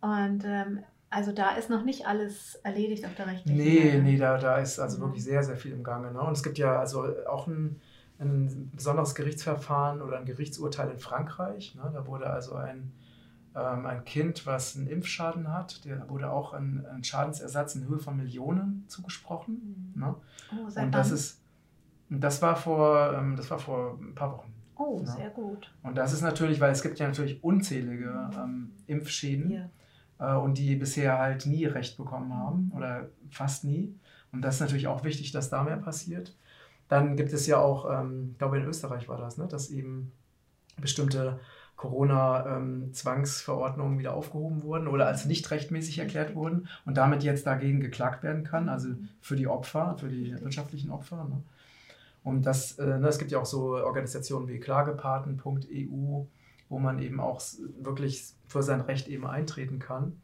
Und 0.00 0.44
ähm, 0.44 0.80
also 1.12 1.30
da 1.30 1.54
ist 1.56 1.68
noch 1.68 1.84
nicht 1.84 2.06
alles 2.06 2.56
erledigt 2.64 3.04
auf 3.04 3.14
der 3.14 3.26
rechtlichen 3.26 3.56
Nee, 3.56 3.82
Seite. 3.82 4.02
nee, 4.02 4.16
da, 4.16 4.38
da 4.38 4.56
ist 4.56 4.78
also 4.78 4.98
mhm. 4.98 5.02
wirklich 5.02 5.24
sehr, 5.24 5.42
sehr 5.42 5.56
viel 5.56 5.72
im 5.72 5.84
Gange. 5.84 6.10
Ne? 6.10 6.20
Und 6.20 6.32
es 6.32 6.42
gibt 6.42 6.56
ja 6.58 6.80
also 6.80 7.04
auch 7.28 7.46
ein, 7.46 7.80
ein 8.18 8.70
besonderes 8.74 9.14
Gerichtsverfahren 9.14 10.00
oder 10.00 10.18
ein 10.18 10.24
Gerichtsurteil 10.24 10.90
in 10.90 10.98
Frankreich. 10.98 11.74
Ne? 11.74 11.90
Da 11.92 12.06
wurde 12.06 12.30
also 12.30 12.54
ein, 12.54 12.92
ein 13.54 14.04
Kind, 14.04 14.46
was 14.46 14.76
einen 14.76 14.86
Impfschaden 14.86 15.52
hat, 15.52 15.84
der 15.84 16.08
wurde 16.08 16.30
auch 16.30 16.52
ein, 16.54 16.86
ein 16.86 17.04
Schadensersatz 17.04 17.74
in 17.74 17.86
Höhe 17.86 17.98
von 17.98 18.16
Millionen 18.16 18.84
zugesprochen. 18.88 19.92
Mhm. 19.94 20.00
Ne? 20.00 20.14
Oh, 20.52 20.80
Und 20.80 20.92
das 20.92 21.10
ist, 21.10 21.42
das 22.08 22.40
war 22.40 22.56
vor, 22.56 23.12
ähm, 23.14 23.36
das 23.36 23.50
war 23.50 23.58
vor 23.58 23.98
ein 24.00 24.14
paar 24.14 24.32
Wochen. 24.32 24.52
Oh, 24.76 25.02
ja. 25.04 25.12
sehr 25.12 25.30
gut. 25.30 25.72
Und 25.82 25.96
das 25.96 26.12
ist 26.12 26.22
natürlich, 26.22 26.60
weil 26.60 26.72
es 26.72 26.82
gibt 26.82 26.98
ja 26.98 27.06
natürlich 27.06 27.42
unzählige 27.44 28.30
ähm, 28.34 28.72
Impfschäden 28.86 29.50
ja. 29.50 29.68
äh, 30.18 30.38
und 30.38 30.56
die 30.56 30.76
bisher 30.76 31.18
halt 31.18 31.46
nie 31.46 31.66
Recht 31.66 31.96
bekommen 31.96 32.34
haben 32.34 32.72
oder 32.74 33.08
fast 33.30 33.64
nie. 33.64 33.94
Und 34.32 34.42
das 34.42 34.56
ist 34.56 34.60
natürlich 34.60 34.86
auch 34.86 35.04
wichtig, 35.04 35.30
dass 35.32 35.50
da 35.50 35.62
mehr 35.62 35.76
passiert. 35.76 36.34
Dann 36.88 37.16
gibt 37.16 37.32
es 37.32 37.46
ja 37.46 37.58
auch, 37.58 37.90
ähm, 37.90 38.30
ich 38.32 38.38
glaube 38.38 38.58
in 38.58 38.64
Österreich 38.64 39.08
war 39.08 39.18
das, 39.18 39.36
ne, 39.36 39.46
dass 39.46 39.70
eben 39.70 40.12
bestimmte 40.80 41.38
Corona-Zwangsverordnungen 41.82 43.94
ähm, 43.94 43.98
wieder 43.98 44.14
aufgehoben 44.14 44.62
wurden 44.62 44.86
oder 44.86 45.08
als 45.08 45.24
nicht 45.24 45.50
rechtmäßig 45.50 45.98
erklärt 45.98 46.36
wurden 46.36 46.68
und 46.86 46.96
damit 46.96 47.24
jetzt 47.24 47.44
dagegen 47.44 47.80
geklagt 47.80 48.22
werden 48.22 48.44
kann, 48.44 48.68
also 48.68 48.90
für 49.20 49.34
die 49.34 49.48
Opfer, 49.48 49.96
für 49.98 50.08
die 50.08 50.40
wirtschaftlichen 50.40 50.92
Opfer. 50.92 51.24
Ne? 51.24 51.42
Und 52.22 52.46
das, 52.46 52.78
äh, 52.78 53.00
ne, 53.00 53.08
es 53.08 53.18
gibt 53.18 53.32
ja 53.32 53.40
auch 53.40 53.46
so 53.46 53.74
Organisationen 53.74 54.46
wie 54.46 54.60
Klagepaten.eu, 54.60 56.26
wo 56.68 56.78
man 56.78 57.00
eben 57.00 57.18
auch 57.18 57.42
wirklich 57.80 58.32
für 58.46 58.62
sein 58.62 58.82
Recht 58.82 59.08
eben 59.08 59.26
eintreten 59.26 59.80
kann. 59.80 60.22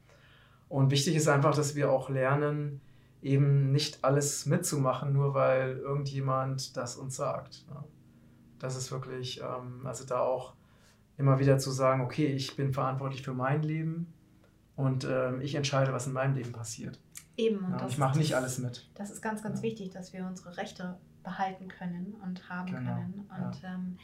Und 0.68 0.92
wichtig 0.92 1.16
ist 1.16 1.26
einfach, 1.26 1.56
dass 1.56 1.74
wir 1.74 1.90
auch 1.90 2.08
lernen, 2.08 2.80
eben 3.20 3.72
nicht 3.72 4.04
alles 4.04 4.46
mitzumachen, 4.46 5.12
nur 5.12 5.34
weil 5.34 5.78
irgendjemand 5.78 6.76
das 6.76 6.94
uns 6.94 7.16
sagt. 7.16 7.66
Ne? 7.68 7.82
Das 8.60 8.76
ist 8.76 8.92
wirklich, 8.92 9.40
ähm, 9.40 9.84
also 9.84 10.04
da 10.04 10.20
auch 10.20 10.54
immer 11.18 11.38
wieder 11.38 11.58
zu 11.58 11.70
sagen, 11.70 12.00
okay, 12.00 12.26
ich 12.26 12.56
bin 12.56 12.72
verantwortlich 12.72 13.22
für 13.22 13.34
mein 13.34 13.62
Leben 13.62 14.14
und 14.76 15.04
ähm, 15.04 15.40
ich 15.42 15.54
entscheide, 15.56 15.92
was 15.92 16.06
in 16.06 16.12
meinem 16.14 16.34
Leben 16.34 16.52
passiert. 16.52 17.00
Eben. 17.36 17.64
Und 17.64 17.80
ja, 17.80 17.86
ich 17.86 17.98
mache 17.98 18.18
nicht 18.18 18.34
alles 18.34 18.58
mit. 18.58 18.88
Das 18.94 19.10
ist 19.10 19.20
ganz, 19.20 19.42
ganz 19.42 19.58
ja. 19.58 19.64
wichtig, 19.64 19.90
dass 19.90 20.12
wir 20.12 20.24
unsere 20.24 20.56
Rechte 20.56 20.96
behalten 21.22 21.68
können 21.68 22.14
und 22.22 22.48
haben 22.48 22.70
genau. 22.70 22.94
können. 22.94 23.28
Und 23.28 23.62
ja. 23.62 23.74
Ähm, 23.74 23.98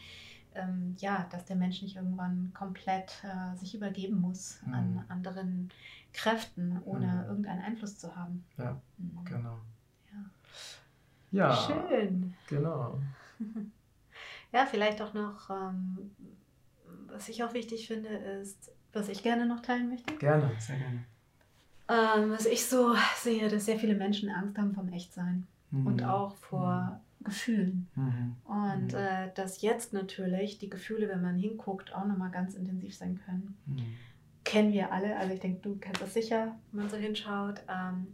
ähm, 0.56 0.94
ja, 0.98 1.26
dass 1.30 1.44
der 1.46 1.56
Mensch 1.56 1.82
nicht 1.82 1.96
irgendwann 1.96 2.52
komplett 2.54 3.22
äh, 3.24 3.56
sich 3.56 3.74
übergeben 3.74 4.20
muss 4.20 4.60
mhm. 4.64 4.74
an 4.74 5.04
anderen 5.08 5.70
Kräften, 6.12 6.80
ohne 6.84 7.06
mhm. 7.06 7.28
irgendeinen 7.28 7.62
Einfluss 7.62 7.98
zu 7.98 8.14
haben. 8.14 8.44
Ja, 8.56 8.80
mhm. 8.98 9.24
genau. 9.24 9.60
Ja. 11.32 11.50
ja. 11.50 11.56
Schön. 11.56 12.34
Genau. 12.48 13.00
ja, 14.52 14.66
vielleicht 14.66 15.02
auch 15.02 15.12
noch, 15.14 15.50
ähm, 15.50 16.12
was 17.08 17.28
ich 17.28 17.42
auch 17.44 17.54
wichtig 17.54 17.86
finde, 17.86 18.08
ist, 18.08 18.70
was 18.92 19.08
ich 19.08 19.22
gerne 19.22 19.46
noch 19.46 19.60
teilen 19.60 19.88
möchte. 19.88 20.14
Gerne, 20.16 20.50
sehr 20.58 20.76
gerne. 20.76 21.04
Ähm, 21.88 22.30
was 22.30 22.46
ich 22.46 22.64
so 22.66 22.94
sehe, 23.16 23.48
dass 23.48 23.66
sehr 23.66 23.78
viele 23.78 23.94
Menschen 23.94 24.30
Angst 24.30 24.56
haben 24.58 24.74
vom 24.74 24.88
Echtsein 24.88 25.46
mhm. 25.70 25.86
und 25.86 26.04
auch 26.04 26.34
vor 26.36 27.00
mhm. 27.20 27.24
Gefühlen. 27.24 27.88
Mhm. 27.94 28.36
Und 28.44 28.92
mhm. 28.92 28.98
äh, 28.98 29.30
dass 29.34 29.60
jetzt 29.60 29.92
natürlich 29.92 30.58
die 30.58 30.70
Gefühle, 30.70 31.08
wenn 31.08 31.22
man 31.22 31.36
hinguckt, 31.36 31.94
auch 31.94 32.06
nochmal 32.06 32.30
ganz 32.30 32.54
intensiv 32.54 32.96
sein 32.96 33.20
können. 33.24 33.56
Mhm. 33.66 33.84
Kennen 34.44 34.72
wir 34.72 34.92
alle, 34.92 35.16
also 35.16 35.32
ich 35.34 35.40
denke, 35.40 35.60
du 35.62 35.76
kennst 35.76 36.02
das 36.02 36.14
sicher, 36.14 36.54
wenn 36.72 36.82
man 36.82 36.90
so 36.90 36.96
hinschaut. 36.96 37.62
Ähm, 37.68 38.08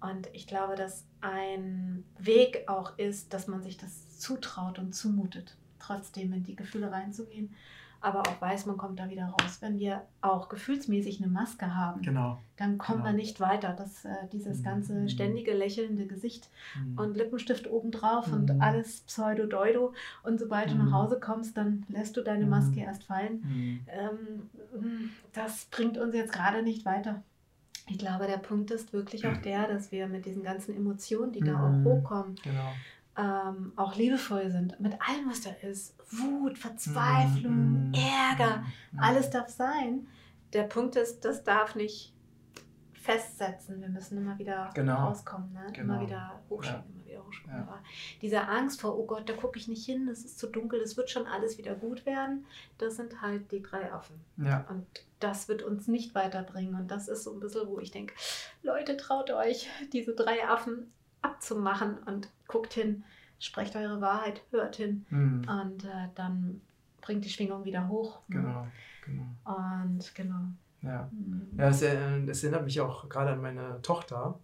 und 0.00 0.28
ich 0.32 0.48
glaube, 0.48 0.74
dass 0.74 1.06
ein 1.20 2.04
Weg 2.18 2.64
auch 2.66 2.98
ist, 2.98 3.32
dass 3.32 3.46
man 3.46 3.62
sich 3.62 3.76
das 3.76 4.18
zutraut 4.18 4.80
und 4.80 4.94
zumutet, 4.94 5.56
trotzdem 5.78 6.32
in 6.32 6.42
die 6.42 6.56
Gefühle 6.56 6.90
reinzugehen 6.90 7.54
aber 8.02 8.20
auch 8.20 8.40
weiß, 8.40 8.66
man 8.66 8.76
kommt 8.76 8.98
da 8.98 9.08
wieder 9.08 9.26
raus. 9.26 9.58
Wenn 9.60 9.78
wir 9.78 10.02
auch 10.20 10.48
gefühlsmäßig 10.48 11.22
eine 11.22 11.30
Maske 11.30 11.74
haben, 11.74 12.02
genau. 12.02 12.38
dann 12.56 12.76
kommen 12.76 12.98
genau. 12.98 13.10
wir 13.10 13.16
nicht 13.16 13.40
weiter. 13.40 13.74
Das, 13.78 14.04
äh, 14.04 14.28
dieses 14.32 14.58
mhm. 14.58 14.64
ganze 14.64 15.08
ständige 15.08 15.54
lächelnde 15.54 16.06
Gesicht 16.06 16.50
mhm. 16.76 16.98
und 16.98 17.16
Lippenstift 17.16 17.70
obendrauf 17.70 18.26
mhm. 18.26 18.34
und 18.34 18.60
alles 18.60 19.02
Pseudo-Deudo. 19.02 19.94
Und 20.24 20.40
sobald 20.40 20.70
du 20.70 20.74
nach 20.74 20.86
mhm. 20.86 20.94
Hause 20.94 21.20
kommst, 21.20 21.56
dann 21.56 21.86
lässt 21.88 22.16
du 22.16 22.22
deine 22.22 22.46
Maske 22.46 22.80
mhm. 22.80 22.86
erst 22.86 23.04
fallen. 23.04 23.86
Ähm, 23.88 25.20
das 25.32 25.66
bringt 25.66 25.96
uns 25.96 26.14
jetzt 26.14 26.32
gerade 26.32 26.62
nicht 26.62 26.84
weiter. 26.84 27.22
Ich 27.88 27.98
glaube, 27.98 28.26
der 28.26 28.38
Punkt 28.38 28.70
ist 28.72 28.92
wirklich 28.92 29.26
auch 29.26 29.36
der, 29.44 29.68
dass 29.68 29.92
wir 29.92 30.08
mit 30.08 30.26
diesen 30.26 30.42
ganzen 30.42 30.76
Emotionen, 30.76 31.32
die 31.32 31.40
da 31.40 31.54
auch 31.54 31.84
hochkommen, 31.84 32.34
genau 32.42 32.72
ähm, 33.16 33.72
auch 33.76 33.96
liebevoll 33.96 34.50
sind 34.50 34.80
mit 34.80 34.94
allem, 34.94 35.28
was 35.28 35.42
da 35.42 35.50
ist. 35.50 35.94
Wut, 36.10 36.58
Verzweiflung, 36.58 37.90
mm, 37.90 37.94
Ärger, 37.94 38.64
mm, 38.92 38.98
alles 39.00 39.30
darf 39.30 39.48
sein. 39.48 40.06
Der 40.52 40.64
Punkt 40.64 40.96
ist, 40.96 41.24
das 41.24 41.44
darf 41.44 41.74
nicht 41.74 42.14
festsetzen. 43.02 43.80
Wir 43.80 43.88
müssen 43.88 44.16
immer 44.16 44.38
wieder 44.38 44.70
genau. 44.74 45.08
rauskommen, 45.08 45.52
ne? 45.52 45.66
genau. 45.72 45.94
immer 45.94 46.02
wieder 46.02 46.40
hochschieben, 46.48 46.82
ja. 46.84 46.92
immer 46.94 47.04
wieder 47.04 47.26
hochschieben. 47.26 47.52
Ja. 47.52 47.82
diese 48.20 48.42
Angst 48.42 48.80
vor, 48.80 48.96
oh 48.96 49.04
Gott, 49.06 49.28
da 49.28 49.32
gucke 49.32 49.58
ich 49.58 49.66
nicht 49.66 49.84
hin, 49.84 50.06
das 50.06 50.20
ist 50.20 50.38
zu 50.38 50.46
dunkel, 50.46 50.80
das 50.80 50.96
wird 50.96 51.10
schon 51.10 51.26
alles 51.26 51.58
wieder 51.58 51.74
gut 51.74 52.06
werden, 52.06 52.46
das 52.78 52.96
sind 52.96 53.20
halt 53.20 53.50
die 53.50 53.60
drei 53.60 53.92
Affen. 53.92 54.20
Ja. 54.36 54.64
Und 54.70 54.86
das 55.18 55.48
wird 55.48 55.62
uns 55.62 55.88
nicht 55.88 56.14
weiterbringen. 56.14 56.76
Und 56.76 56.90
das 56.90 57.08
ist 57.08 57.24
so 57.24 57.32
ein 57.32 57.40
bisschen, 57.40 57.66
wo 57.68 57.80
ich 57.80 57.90
denke, 57.90 58.14
Leute, 58.62 58.96
traut 58.96 59.30
euch, 59.30 59.68
diese 59.92 60.14
drei 60.14 60.48
Affen 60.48 60.92
abzumachen 61.22 61.98
und 62.06 62.28
guckt 62.46 62.74
hin, 62.74 63.04
sprecht 63.38 63.74
eure 63.76 64.00
Wahrheit, 64.00 64.42
hört 64.50 64.76
hin 64.76 65.06
mhm. 65.10 65.46
und 65.48 65.84
äh, 65.84 66.08
dann 66.14 66.60
bringt 67.00 67.24
die 67.24 67.30
Schwingung 67.30 67.64
wieder 67.64 67.88
hoch. 67.88 68.20
Genau, 68.28 68.66
genau. 69.04 69.24
Und 69.44 70.14
genau. 70.14 70.44
Ja, 70.82 71.08
mhm. 71.12 71.48
ja 71.56 71.68
das, 71.68 71.80
das, 71.80 72.44
erinnert 72.44 72.64
mich 72.64 72.80
auch 72.80 73.08
gerade 73.08 73.32
an 73.32 73.42
meine 73.42 73.80
Tochter, 73.82 74.38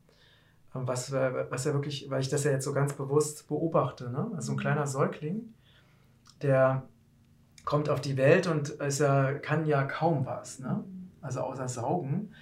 ähm, 0.75 0.87
was, 0.87 1.13
was 1.13 1.65
ja 1.65 1.73
wirklich, 1.73 2.09
weil 2.11 2.21
ich 2.21 2.29
das 2.29 2.45
ja 2.45 2.53
jetzt 2.53 2.65
so 2.65 2.73
ganz 2.73 2.93
bewusst 2.93 3.49
beobachte, 3.49 4.11
ne? 4.11 4.31
also 4.35 4.53
ein 4.53 4.57
mhm. 4.57 4.61
kleiner 4.61 4.87
Säugling, 4.87 5.55
der 6.43 6.83
kommt 7.65 7.89
auf 7.89 8.01
die 8.01 8.17
Welt 8.17 8.47
und 8.47 8.71
ist 8.71 9.01
ja, 9.01 9.35
kann 9.35 9.67
ja 9.67 9.85
kaum 9.85 10.25
was, 10.27 10.59
ne? 10.59 10.85
Mhm. 10.87 11.11
also 11.21 11.41
außer 11.41 11.69
saugen 11.69 12.33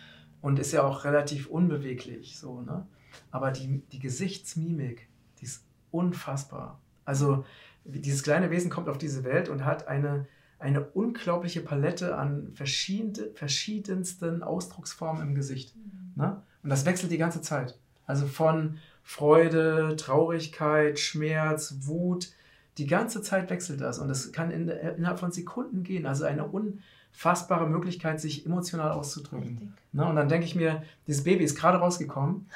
und 0.41 0.59
ist 0.59 0.73
ja 0.73 0.85
auch 0.85 1.05
relativ 1.05 1.49
unbeweglich 1.49 2.39
so, 2.39 2.61
ne? 2.61 2.87
Aber 3.31 3.51
die, 3.51 3.83
die 3.93 3.99
Gesichtsmimik 3.99 5.09
die 5.41 5.45
ist 5.45 5.65
unfassbar. 5.91 6.81
Also 7.05 7.45
dieses 7.85 8.23
kleine 8.23 8.51
Wesen 8.51 8.71
kommt 8.71 8.89
auf 8.89 8.99
diese 8.99 9.25
Welt 9.25 9.49
und 9.49 9.65
hat 9.65 9.89
eine, 9.89 10.27
eine 10.59 10.85
unglaubliche 10.85 11.61
Palette 11.61 12.17
an 12.17 12.53
verschiedensten 12.55 14.43
Ausdrucksformen 14.43 15.23
im 15.29 15.35
Gesicht. 15.35 15.77
Mhm. 15.77 16.13
Ne? 16.17 16.43
Und 16.63 16.71
das 16.71 16.85
wechselt 16.85 17.13
die 17.13 17.19
ganze 17.19 17.43
Zeit. 17.43 17.79
Also 18.07 18.27
von 18.27 18.79
Freude, 19.03 19.95
Traurigkeit, 19.97 20.99
Schmerz, 20.99 21.77
Wut, 21.83 22.33
die 22.79 22.87
ganze 22.87 23.23
Zeit 23.23 23.49
wechselt 23.51 23.81
das. 23.81 23.99
Und 23.99 24.11
es 24.11 24.33
kann 24.33 24.51
in, 24.51 24.69
innerhalb 24.69 25.19
von 25.19 25.33
Sekunden 25.33 25.83
gehen. 25.83 26.07
Also 26.07 26.25
eine 26.25 26.47
unfassbare 26.47 27.69
Möglichkeit, 27.69 28.21
sich 28.21 28.45
emotional 28.45 28.91
auszudrücken. 28.91 29.75
Ne? 29.93 30.05
Und 30.07 30.17
dann 30.17 30.29
denke 30.29 30.47
ich 30.47 30.55
mir, 30.55 30.83
dieses 31.07 31.25
Baby 31.25 31.45
ist 31.45 31.57
gerade 31.57 31.79
rausgekommen. 31.79 32.49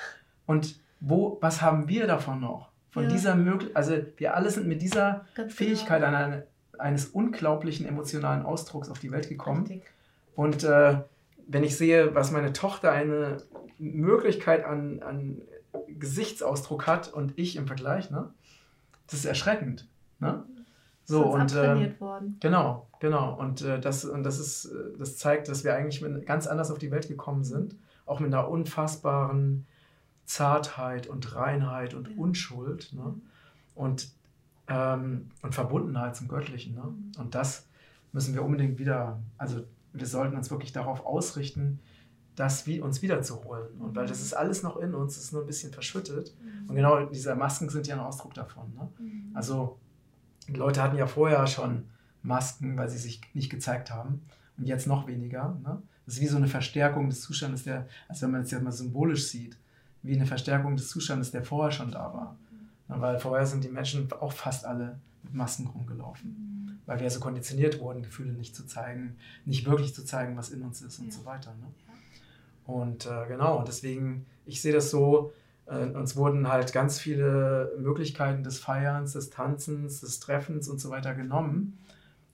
Und 0.50 0.80
wo, 0.98 1.38
was 1.40 1.62
haben 1.62 1.86
wir 1.86 2.08
davon 2.08 2.40
noch? 2.40 2.70
Von 2.90 3.04
ja. 3.04 3.10
dieser 3.10 3.36
Möglichkeit, 3.36 3.76
also 3.76 3.94
wir 4.16 4.34
alle 4.34 4.50
sind 4.50 4.66
mit 4.66 4.82
dieser 4.82 5.24
Ganz 5.36 5.36
genau. 5.36 5.70
Fähigkeit 5.70 6.02
genau. 6.02 6.16
eine, 6.16 6.46
eines 6.76 7.06
unglaublichen 7.06 7.86
emotionalen 7.86 8.44
Ausdrucks 8.44 8.90
auf 8.90 8.98
die 8.98 9.12
Welt 9.12 9.28
gekommen. 9.28 9.60
Richtig. 9.60 9.84
Und 10.34 10.64
äh, 10.64 10.98
wenn 11.46 11.62
ich 11.62 11.76
sehe, 11.76 12.16
was 12.16 12.32
meine 12.32 12.52
Tochter 12.52 12.90
eine 12.90 13.36
Möglichkeit 13.78 14.64
an, 14.64 15.00
an 15.04 15.40
Gesichtsausdruck 15.86 16.88
hat 16.88 17.12
und 17.12 17.32
ich 17.36 17.54
im 17.54 17.68
Vergleich, 17.68 18.10
ne? 18.10 18.30
Das 19.06 19.20
ist 19.20 19.26
erschreckend. 19.26 19.86
Ne? 20.18 20.42
So 21.04 21.26
und 21.26 21.54
äh, 21.54 21.92
genau, 22.40 22.88
genau 22.98 23.38
und 23.38 23.62
äh, 23.62 23.78
das 23.78 24.04
und 24.04 24.24
das 24.24 24.40
ist 24.40 24.64
äh, 24.64 24.98
das 24.98 25.16
zeigt, 25.16 25.48
dass 25.48 25.62
wir 25.62 25.76
eigentlich 25.76 26.02
mit, 26.02 26.26
ganz 26.26 26.48
anders 26.48 26.72
auf 26.72 26.78
die 26.78 26.90
Welt 26.90 27.06
gekommen 27.06 27.44
sind, 27.44 27.76
auch 28.04 28.18
mit 28.18 28.34
einer 28.34 28.48
unfassbaren 28.48 29.66
Zartheit 30.30 31.08
und 31.08 31.34
Reinheit 31.34 31.92
und 31.92 32.08
ja. 32.08 32.14
Unschuld 32.16 32.92
ne? 32.92 33.14
und 33.74 34.12
ähm, 34.68 35.30
und 35.42 35.54
Verbundenheit 35.56 36.14
zum 36.14 36.28
Göttlichen. 36.28 36.76
Ne? 36.76 36.84
Mhm. 36.84 37.12
Und 37.18 37.34
das 37.34 37.66
müssen 38.12 38.34
wir 38.34 38.44
unbedingt 38.44 38.78
wieder, 38.78 39.20
also 39.36 39.64
wir 39.92 40.06
sollten 40.06 40.36
uns 40.36 40.50
wirklich 40.52 40.70
darauf 40.70 41.04
ausrichten, 41.04 41.80
das 42.36 42.68
wie, 42.68 42.80
uns 42.80 43.02
wiederzuholen. 43.02 43.80
Und 43.80 43.96
weil 43.96 44.06
das 44.06 44.18
mhm. 44.18 44.24
ist 44.26 44.34
alles 44.34 44.62
noch 44.62 44.76
in 44.76 44.94
uns, 44.94 45.16
ist 45.16 45.32
nur 45.32 45.42
ein 45.42 45.48
bisschen 45.48 45.72
verschüttet. 45.72 46.32
Mhm. 46.40 46.70
Und 46.70 46.76
genau 46.76 47.04
diese 47.06 47.34
Masken 47.34 47.68
sind 47.68 47.88
ja 47.88 47.96
ein 47.96 48.00
Ausdruck 48.00 48.32
davon. 48.34 48.72
Ne? 48.74 48.88
Mhm. 49.00 49.30
Also 49.34 49.80
die 50.46 50.54
Leute 50.54 50.80
hatten 50.80 50.96
ja 50.96 51.08
vorher 51.08 51.44
schon 51.48 51.88
Masken, 52.22 52.76
weil 52.76 52.88
sie 52.88 52.98
sich 52.98 53.20
nicht 53.34 53.50
gezeigt 53.50 53.90
haben. 53.90 54.22
Und 54.56 54.66
jetzt 54.66 54.86
noch 54.86 55.08
weniger. 55.08 55.58
Ne? 55.64 55.82
Das 56.06 56.14
ist 56.14 56.20
wie 56.20 56.26
so 56.26 56.36
eine 56.36 56.46
Verstärkung 56.46 57.10
des 57.10 57.22
Zustandes, 57.22 57.64
der, 57.64 57.88
als 58.08 58.22
wenn 58.22 58.30
man 58.30 58.42
es 58.42 58.50
jetzt 58.52 58.62
mal 58.62 58.70
symbolisch 58.70 59.26
sieht, 59.26 59.58
wie 60.02 60.14
eine 60.14 60.26
Verstärkung 60.26 60.76
des 60.76 60.88
Zustandes, 60.88 61.30
der 61.30 61.44
vorher 61.44 61.72
schon 61.72 61.90
da 61.90 62.12
war. 62.12 62.36
Mhm. 62.88 63.00
Weil 63.00 63.18
vorher 63.18 63.46
sind 63.46 63.64
die 63.64 63.68
Menschen 63.68 64.10
auch 64.12 64.32
fast 64.32 64.64
alle 64.64 64.98
mit 65.22 65.34
Masken 65.34 65.66
rumgelaufen. 65.66 66.30
Mhm. 66.30 66.78
Weil 66.86 67.00
wir 67.00 67.10
so 67.10 67.20
konditioniert 67.20 67.80
wurden, 67.80 68.02
Gefühle 68.02 68.32
nicht 68.32 68.56
zu 68.56 68.66
zeigen, 68.66 69.16
nicht 69.44 69.66
wirklich 69.66 69.94
zu 69.94 70.04
zeigen, 70.04 70.36
was 70.36 70.50
in 70.50 70.62
uns 70.62 70.82
ist 70.82 70.98
und 70.98 71.06
ja. 71.06 71.12
so 71.12 71.24
weiter. 71.24 71.54
Ne? 71.54 71.66
Und 72.64 73.06
äh, 73.06 73.26
genau, 73.28 73.58
und 73.58 73.68
deswegen, 73.68 74.26
ich 74.46 74.62
sehe 74.62 74.72
das 74.72 74.90
so, 74.90 75.32
äh, 75.66 75.86
uns 75.86 76.16
wurden 76.16 76.48
halt 76.48 76.72
ganz 76.72 76.98
viele 76.98 77.72
Möglichkeiten 77.78 78.42
des 78.42 78.58
Feierns, 78.58 79.12
des 79.12 79.30
Tanzens, 79.30 80.00
des 80.00 80.20
Treffens 80.20 80.68
und 80.68 80.80
so 80.80 80.90
weiter 80.90 81.14
genommen. 81.14 81.78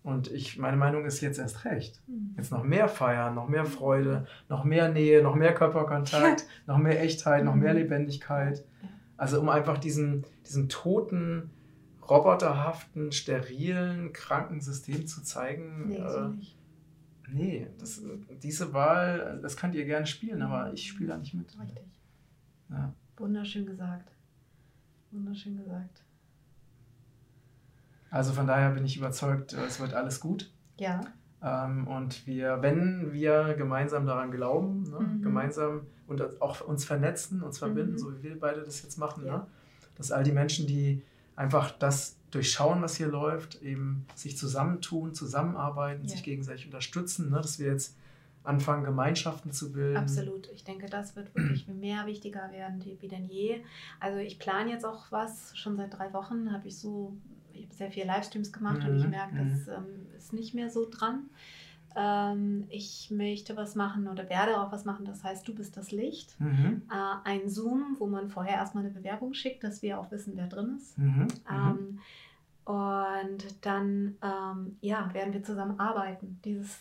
Und 0.06 0.30
ich, 0.30 0.56
meine 0.56 0.76
Meinung 0.76 1.04
ist 1.04 1.20
jetzt 1.20 1.40
erst 1.40 1.64
recht. 1.64 2.00
Hm. 2.06 2.34
Jetzt 2.36 2.52
noch 2.52 2.62
mehr 2.62 2.86
feiern, 2.86 3.34
noch 3.34 3.48
mehr 3.48 3.64
Freude, 3.64 4.24
noch 4.48 4.62
mehr 4.62 4.88
Nähe, 4.88 5.20
noch 5.20 5.34
mehr 5.34 5.52
Körperkontakt, 5.52 6.42
ja. 6.42 6.46
noch 6.68 6.78
mehr 6.78 7.02
Echtheit, 7.02 7.44
noch 7.44 7.56
mehr 7.56 7.72
hm. 7.72 7.78
Lebendigkeit. 7.78 8.64
Also 9.16 9.40
um 9.40 9.48
einfach 9.48 9.78
diesen, 9.78 10.24
diesen 10.46 10.68
toten, 10.68 11.50
roboterhaften, 12.08 13.10
sterilen, 13.10 14.12
kranken 14.12 14.60
System 14.60 15.08
zu 15.08 15.24
zeigen. 15.24 15.88
Nee, 15.88 15.96
äh, 15.96 16.30
Nee, 17.28 17.66
das, 17.80 18.00
diese 18.40 18.72
Wahl, 18.72 19.40
das 19.42 19.56
könnt 19.56 19.74
ihr 19.74 19.86
gerne 19.86 20.06
spielen, 20.06 20.40
aber 20.40 20.72
ich 20.72 20.86
spiele 20.86 21.08
da 21.08 21.16
nicht 21.18 21.34
mit. 21.34 21.48
Richtig. 21.60 21.82
Ja. 22.70 22.94
Wunderschön 23.16 23.66
gesagt. 23.66 24.12
Wunderschön 25.10 25.56
gesagt. 25.56 26.05
Also 28.16 28.32
von 28.32 28.46
daher 28.46 28.70
bin 28.70 28.86
ich 28.86 28.96
überzeugt, 28.96 29.52
es 29.52 29.78
wird 29.78 29.92
alles 29.92 30.20
gut. 30.20 30.50
Ja. 30.78 31.02
Ähm, 31.42 31.86
und 31.86 32.26
wir, 32.26 32.62
wenn 32.62 33.12
wir 33.12 33.54
gemeinsam 33.58 34.06
daran 34.06 34.30
glauben, 34.30 34.84
ne, 34.84 35.00
mhm. 35.00 35.22
gemeinsam 35.22 35.82
und 36.06 36.40
auch 36.40 36.62
uns 36.62 36.86
vernetzen, 36.86 37.42
uns 37.42 37.58
verbinden, 37.58 37.92
mhm. 37.92 37.98
so 37.98 38.16
wie 38.16 38.22
wir 38.22 38.40
beide 38.40 38.62
das 38.62 38.82
jetzt 38.82 38.96
machen, 38.96 39.26
ja. 39.26 39.36
ne, 39.38 39.46
dass 39.96 40.12
all 40.12 40.24
die 40.24 40.32
Menschen, 40.32 40.66
die 40.66 41.02
einfach 41.36 41.72
das 41.72 42.16
durchschauen, 42.30 42.80
was 42.80 42.96
hier 42.96 43.08
läuft, 43.08 43.60
eben 43.60 44.06
sich 44.14 44.38
zusammentun, 44.38 45.12
zusammenarbeiten, 45.12 46.04
ja. 46.04 46.08
sich 46.08 46.22
gegenseitig 46.22 46.64
unterstützen, 46.64 47.28
ne? 47.28 47.36
dass 47.36 47.58
wir 47.58 47.66
jetzt 47.66 47.98
anfangen, 48.44 48.84
Gemeinschaften 48.84 49.52
zu 49.52 49.72
bilden. 49.72 49.96
Absolut. 49.96 50.48
Ich 50.54 50.64
denke, 50.64 50.86
das 50.86 51.16
wird 51.16 51.34
wirklich 51.34 51.68
mehr 51.80 52.06
wichtiger 52.06 52.50
werden 52.50 52.82
wie 52.82 53.08
denn 53.08 53.24
je. 53.24 53.60
Also 54.00 54.18
ich 54.18 54.38
plane 54.38 54.70
jetzt 54.70 54.86
auch 54.86 55.12
was. 55.12 55.56
Schon 55.56 55.76
seit 55.76 55.92
drei 55.92 56.12
Wochen 56.12 56.52
habe 56.52 56.66
ich 56.68 56.78
so, 56.78 57.16
ich 57.56 57.64
habe 57.66 57.74
sehr 57.74 57.90
viele 57.90 58.06
Livestreams 58.06 58.52
gemacht 58.52 58.82
mhm. 58.82 58.88
und 58.88 58.96
ich 58.98 59.04
mhm, 59.04 59.10
merke, 59.10 59.34
mhm. 59.34 59.50
das 59.50 59.68
ähm, 59.68 60.06
ist 60.16 60.32
nicht 60.32 60.54
mehr 60.54 60.70
so 60.70 60.88
dran. 60.88 61.30
Ähm, 61.96 62.66
ich 62.68 63.10
möchte 63.10 63.56
was 63.56 63.74
machen 63.74 64.06
oder 64.08 64.28
werde 64.28 64.60
auch 64.60 64.70
was 64.70 64.84
machen, 64.84 65.06
das 65.06 65.24
heißt, 65.24 65.48
du 65.48 65.54
bist 65.54 65.76
das 65.76 65.92
Licht. 65.92 66.38
Mhm. 66.40 66.82
Äh, 66.90 67.28
ein 67.28 67.48
Zoom, 67.48 67.96
wo 67.98 68.06
man 68.06 68.28
vorher 68.28 68.56
erstmal 68.56 68.84
eine 68.84 68.92
Bewerbung 68.92 69.34
schickt, 69.34 69.64
dass 69.64 69.82
wir 69.82 69.98
auch 69.98 70.10
wissen, 70.10 70.34
wer 70.36 70.46
drin 70.46 70.76
ist. 70.76 70.98
Mhm. 70.98 71.06
mhm. 71.06 71.28
Ähm, 71.50 72.00
und 72.66 73.64
dann 73.64 74.16
ähm, 74.22 74.76
ja, 74.80 75.14
werden 75.14 75.32
wir 75.32 75.44
zusammen 75.44 75.78
arbeiten. 75.78 76.40
Dieses 76.44 76.80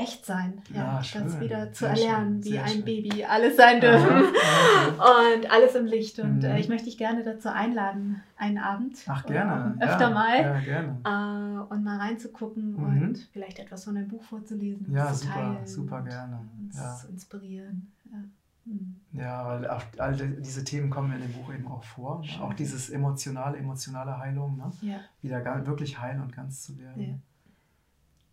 Echtsein, 0.00 0.62
ja, 0.72 1.00
ja 1.02 1.20
das 1.20 1.40
wieder 1.40 1.72
zu 1.72 1.86
erlernen, 1.86 2.42
wie 2.42 2.58
ein 2.58 2.68
schön. 2.68 2.84
Baby 2.84 3.24
alles 3.24 3.56
sein 3.56 3.80
dürfen 3.80 4.08
aha, 4.08 5.34
und 5.34 5.50
alles 5.50 5.74
im 5.74 5.84
Licht. 5.84 6.18
Und 6.18 6.38
mhm. 6.38 6.44
äh, 6.44 6.58
ich 6.58 6.68
möchte 6.68 6.86
dich 6.86 6.96
gerne 6.96 7.22
dazu 7.22 7.50
einladen, 7.50 8.22
einen 8.36 8.58
Abend. 8.58 8.98
Ach, 9.06 9.24
gerne. 9.26 9.76
Öfter 9.78 10.08
ja, 10.08 10.10
mal. 10.10 10.40
Ja, 10.40 10.60
gerne. 10.60 10.98
Äh, 11.04 11.72
und 11.74 11.84
mal 11.84 11.98
reinzugucken 11.98 12.72
mhm. 12.72 12.84
und 12.84 13.28
vielleicht 13.32 13.58
etwas 13.58 13.84
von 13.84 13.94
deinem 13.94 14.08
Buch 14.08 14.22
vorzulesen. 14.22 14.90
Ja, 14.90 15.12
super, 15.12 15.34
teilen, 15.34 15.66
super 15.66 16.02
gerne. 16.02 16.40
Uns 16.58 16.76
ja. 16.76 17.08
inspirieren. 17.10 17.92
Ja. 18.10 18.18
Mhm. 18.64 18.96
Ja, 19.12 19.46
weil 19.46 19.68
auch 19.68 19.82
all 19.98 20.14
diese 20.14 20.64
Themen 20.64 20.88
kommen 20.88 21.12
in 21.12 21.20
dem 21.20 21.32
Buch 21.32 21.52
eben 21.52 21.66
auch 21.66 21.84
vor. 21.84 22.24
Schön. 22.24 22.40
Auch 22.40 22.54
dieses 22.54 22.88
emotionale, 22.90 23.58
emotionale 23.58 24.18
Heilung, 24.18 24.56
ne? 24.56 25.00
wieder 25.20 25.66
wirklich 25.66 26.00
heil 26.00 26.20
und 26.20 26.34
ganz 26.34 26.62
zu 26.62 26.78
werden. 26.78 27.22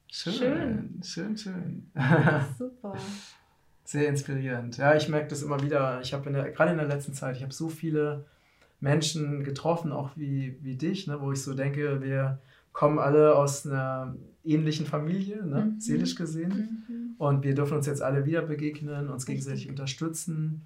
Schön, 0.10 0.99
schön, 1.03 1.03
schön. 1.03 1.38
schön. 1.38 1.91
Super. 2.58 2.95
Sehr 3.84 4.10
inspirierend. 4.10 4.78
Ja, 4.78 4.95
ich 4.95 5.08
merke 5.08 5.30
das 5.30 5.43
immer 5.43 5.62
wieder. 5.62 6.01
Ich 6.01 6.14
habe 6.14 6.30
gerade 6.32 6.72
in 6.72 6.78
der 6.78 6.88
letzten 6.88 7.14
Zeit, 7.14 7.38
ich 7.38 7.43
habe 7.43 7.53
so 7.53 7.70
viele 7.70 8.26
Menschen 8.80 9.43
getroffen, 9.43 9.91
auch 9.91 10.12
wie, 10.16 10.58
wie 10.62 10.76
dich, 10.76 11.08
ne, 11.08 11.22
wo 11.22 11.32
ich 11.32 11.41
so 11.41 11.53
denke, 11.53 12.01
wir 12.01 12.39
kommen 12.74 12.99
alle 12.99 13.36
aus 13.36 13.66
einer 13.66 14.16
ähnlichen 14.43 14.86
Familie, 14.86 15.43
ne, 15.45 15.72
mhm. 15.72 15.80
seelisch 15.80 16.16
gesehen. 16.16 16.86
Mhm. 16.88 17.16
Und 17.18 17.43
wir 17.43 17.55
dürfen 17.55 17.78
uns 17.78 17.88
jetzt 17.88 18.01
alle 18.01 18.26
wieder 18.26 18.41
begegnen, 18.41 19.10
uns 19.10 19.26
gegenseitig 19.26 19.70
unterstützen. 19.70 20.62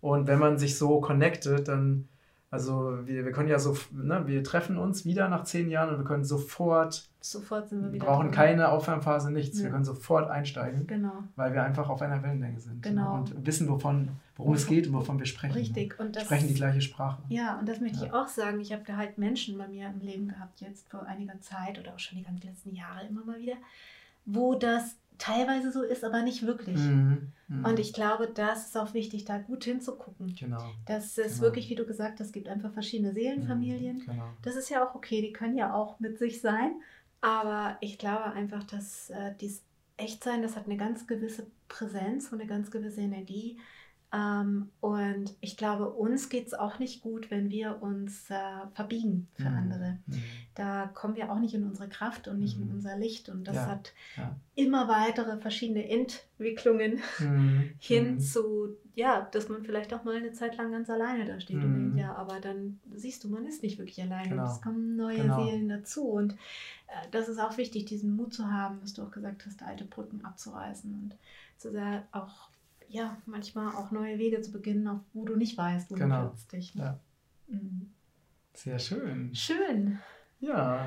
Und 0.00 0.26
wenn 0.26 0.38
man 0.38 0.58
sich 0.58 0.76
so 0.76 1.00
connectet, 1.00 1.68
dann 1.68 2.08
also 2.50 3.06
wir, 3.06 3.24
wir 3.24 3.32
können 3.32 3.48
ja 3.48 3.58
so, 3.58 3.76
ne, 3.90 4.22
wir 4.26 4.44
treffen 4.44 4.78
uns 4.78 5.04
wieder 5.04 5.28
nach 5.28 5.42
zehn 5.42 5.68
Jahren 5.68 5.90
und 5.90 5.98
wir 5.98 6.04
können 6.04 6.24
sofort, 6.24 7.08
sofort 7.20 7.68
sind 7.68 7.82
wir 7.82 7.92
wieder 7.92 8.06
brauchen 8.06 8.26
drin. 8.26 8.34
keine 8.34 8.68
Aufwärmphase, 8.68 9.32
nichts. 9.32 9.58
Ja. 9.58 9.64
Wir 9.64 9.70
können 9.72 9.84
sofort 9.84 10.30
einsteigen, 10.30 10.86
genau. 10.86 11.24
weil 11.34 11.52
wir 11.52 11.64
einfach 11.64 11.88
auf 11.88 12.00
einer 12.02 12.22
Wellenlänge 12.22 12.60
sind 12.60 12.84
ne, 12.84 12.90
genau. 12.90 13.16
und 13.16 13.44
wissen, 13.44 13.68
wovon, 13.68 14.10
worum 14.36 14.54
es 14.54 14.68
geht 14.68 14.86
und 14.86 14.94
wovon 14.94 15.18
wir 15.18 15.26
sprechen. 15.26 15.54
Ne. 15.54 15.60
Richtig. 15.60 15.98
Und 15.98 16.14
das, 16.14 16.22
sprechen 16.22 16.46
die 16.46 16.54
gleiche 16.54 16.80
Sprache. 16.80 17.20
Ja, 17.28 17.58
und 17.58 17.68
das 17.68 17.80
möchte 17.80 17.98
ja. 17.98 18.06
ich 18.06 18.12
auch 18.12 18.28
sagen. 18.28 18.60
Ich 18.60 18.72
habe 18.72 18.82
da 18.86 18.96
halt 18.96 19.18
Menschen 19.18 19.58
bei 19.58 19.66
mir 19.66 19.88
im 19.88 20.00
Leben 20.00 20.28
gehabt, 20.28 20.60
jetzt 20.60 20.88
vor 20.88 21.02
einiger 21.02 21.40
Zeit 21.40 21.80
oder 21.80 21.94
auch 21.94 21.98
schon 21.98 22.18
die 22.18 22.24
ganzen 22.24 22.46
letzten 22.46 22.76
Jahre 22.76 23.06
immer 23.08 23.24
mal 23.24 23.40
wieder, 23.40 23.56
wo 24.24 24.54
das 24.54 24.96
teilweise 25.18 25.72
so 25.72 25.82
ist, 25.82 26.04
aber 26.04 26.22
nicht 26.22 26.46
wirklich. 26.46 26.78
Mhm. 26.78 27.32
Mhm. 27.48 27.64
Und 27.64 27.78
ich 27.78 27.92
glaube, 27.92 28.28
das 28.32 28.66
ist 28.66 28.76
auch 28.76 28.94
wichtig, 28.94 29.24
da 29.24 29.38
gut 29.38 29.64
hinzugucken. 29.64 30.34
Genau. 30.38 30.72
Das 30.86 31.18
ist 31.18 31.34
genau. 31.34 31.42
wirklich, 31.42 31.68
wie 31.70 31.74
du 31.74 31.84
gesagt 31.84 32.20
hast, 32.20 32.26
es 32.26 32.32
gibt 32.32 32.48
einfach 32.48 32.72
verschiedene 32.72 33.12
Seelenfamilien. 33.12 33.98
Mhm. 33.98 34.06
Genau. 34.06 34.28
Das 34.42 34.56
ist 34.56 34.68
ja 34.68 34.86
auch 34.86 34.94
okay, 34.94 35.22
die 35.22 35.32
können 35.32 35.56
ja 35.56 35.74
auch 35.74 36.00
mit 36.00 36.18
sich 36.18 36.40
sein. 36.40 36.80
Aber 37.20 37.76
ich 37.80 37.98
glaube 37.98 38.24
einfach, 38.24 38.64
dass 38.64 39.10
äh, 39.10 39.34
dieses 39.40 39.62
Echtsein, 39.96 40.42
das 40.42 40.56
hat 40.56 40.66
eine 40.66 40.76
ganz 40.76 41.06
gewisse 41.06 41.46
Präsenz 41.68 42.30
und 42.32 42.40
eine 42.40 42.48
ganz 42.48 42.70
gewisse 42.70 43.00
Energie, 43.00 43.58
Ähm, 44.12 44.70
und 44.80 45.34
ich 45.40 45.56
glaube, 45.56 45.90
uns 45.90 46.28
geht 46.28 46.46
es 46.46 46.54
auch 46.54 46.78
nicht 46.78 47.02
gut, 47.02 47.30
wenn 47.30 47.50
wir 47.50 47.82
uns 47.82 48.30
äh, 48.30 48.34
verbiegen 48.72 49.28
für 49.34 49.50
Mhm. 49.50 49.56
andere. 49.56 49.98
Mhm. 50.06 50.22
Da 50.54 50.86
kommen 50.94 51.16
wir 51.16 51.30
auch 51.32 51.40
nicht 51.40 51.54
in 51.54 51.64
unsere 51.64 51.88
Kraft 51.88 52.28
und 52.28 52.38
nicht 52.38 52.56
in 52.56 52.68
Mhm. 52.68 52.74
unser 52.74 52.96
Licht. 52.96 53.28
Und 53.28 53.44
das 53.48 53.56
Ja, 53.56 53.66
hat 53.66 53.92
ja. 54.16 54.36
immer 54.54 54.86
weitere 54.88 55.36
verschiedene 55.38 55.88
Entwicklungen 55.88 57.00
Mhm. 57.18 57.70
hin 57.78 58.14
Mhm. 58.14 58.20
zu, 58.20 58.76
ja, 58.94 59.22
dass 59.32 59.48
man 59.48 59.64
vielleicht 59.64 59.92
auch 59.92 60.04
mal 60.04 60.14
eine 60.16 60.32
Zeit 60.32 60.56
lang 60.56 60.70
ganz 60.70 60.88
alleine 60.88 61.24
da 61.26 61.40
steht 61.40 61.56
und 61.62 61.74
denkt, 61.74 61.98
ja, 61.98 62.14
aber 62.14 62.40
dann 62.40 62.78
siehst 62.94 63.24
du, 63.24 63.28
man 63.28 63.44
ist 63.44 63.62
nicht 63.64 63.78
wirklich 63.78 64.00
alleine. 64.00 64.28
Genau. 64.30 64.44
Und 64.44 64.50
es 64.52 64.62
kommen 64.62 64.96
neue 64.96 65.22
Genau. 65.22 65.44
Seelen 65.44 65.68
dazu. 65.68 66.04
Und 66.08 66.32
äh, 66.32 67.08
das 67.10 67.28
ist 67.28 67.38
auch 67.40 67.56
wichtig, 67.58 67.86
diesen 67.86 68.14
Mut 68.14 68.32
zu 68.32 68.50
haben, 68.50 68.78
was 68.82 68.94
du 68.94 69.02
auch 69.02 69.10
gesagt 69.10 69.44
hast, 69.46 69.62
alte 69.62 69.84
Brücken 69.84 70.24
abzureißen 70.24 70.94
und 70.94 71.16
zu 71.58 71.72
sehr 71.72 72.04
auch, 72.12 72.48
ja, 72.88 73.16
manchmal 73.26 73.74
auch 73.74 73.90
neue 73.90 74.18
Wege 74.18 74.40
zu 74.40 74.52
beginnen, 74.52 74.86
auf 74.88 75.00
wo 75.12 75.24
du 75.24 75.36
nicht 75.36 75.56
weißt, 75.58 75.90
wo 75.90 75.94
Genau. 75.96 76.22
du 76.22 76.28
trittst 76.28 76.52
dich. 76.52 76.74
Ne? 76.74 76.82
Ja. 76.82 77.00
Mhm. 77.48 77.90
Sehr 78.54 78.78
schön. 78.78 79.34
Schön. 79.34 79.98
Ja, 80.40 80.86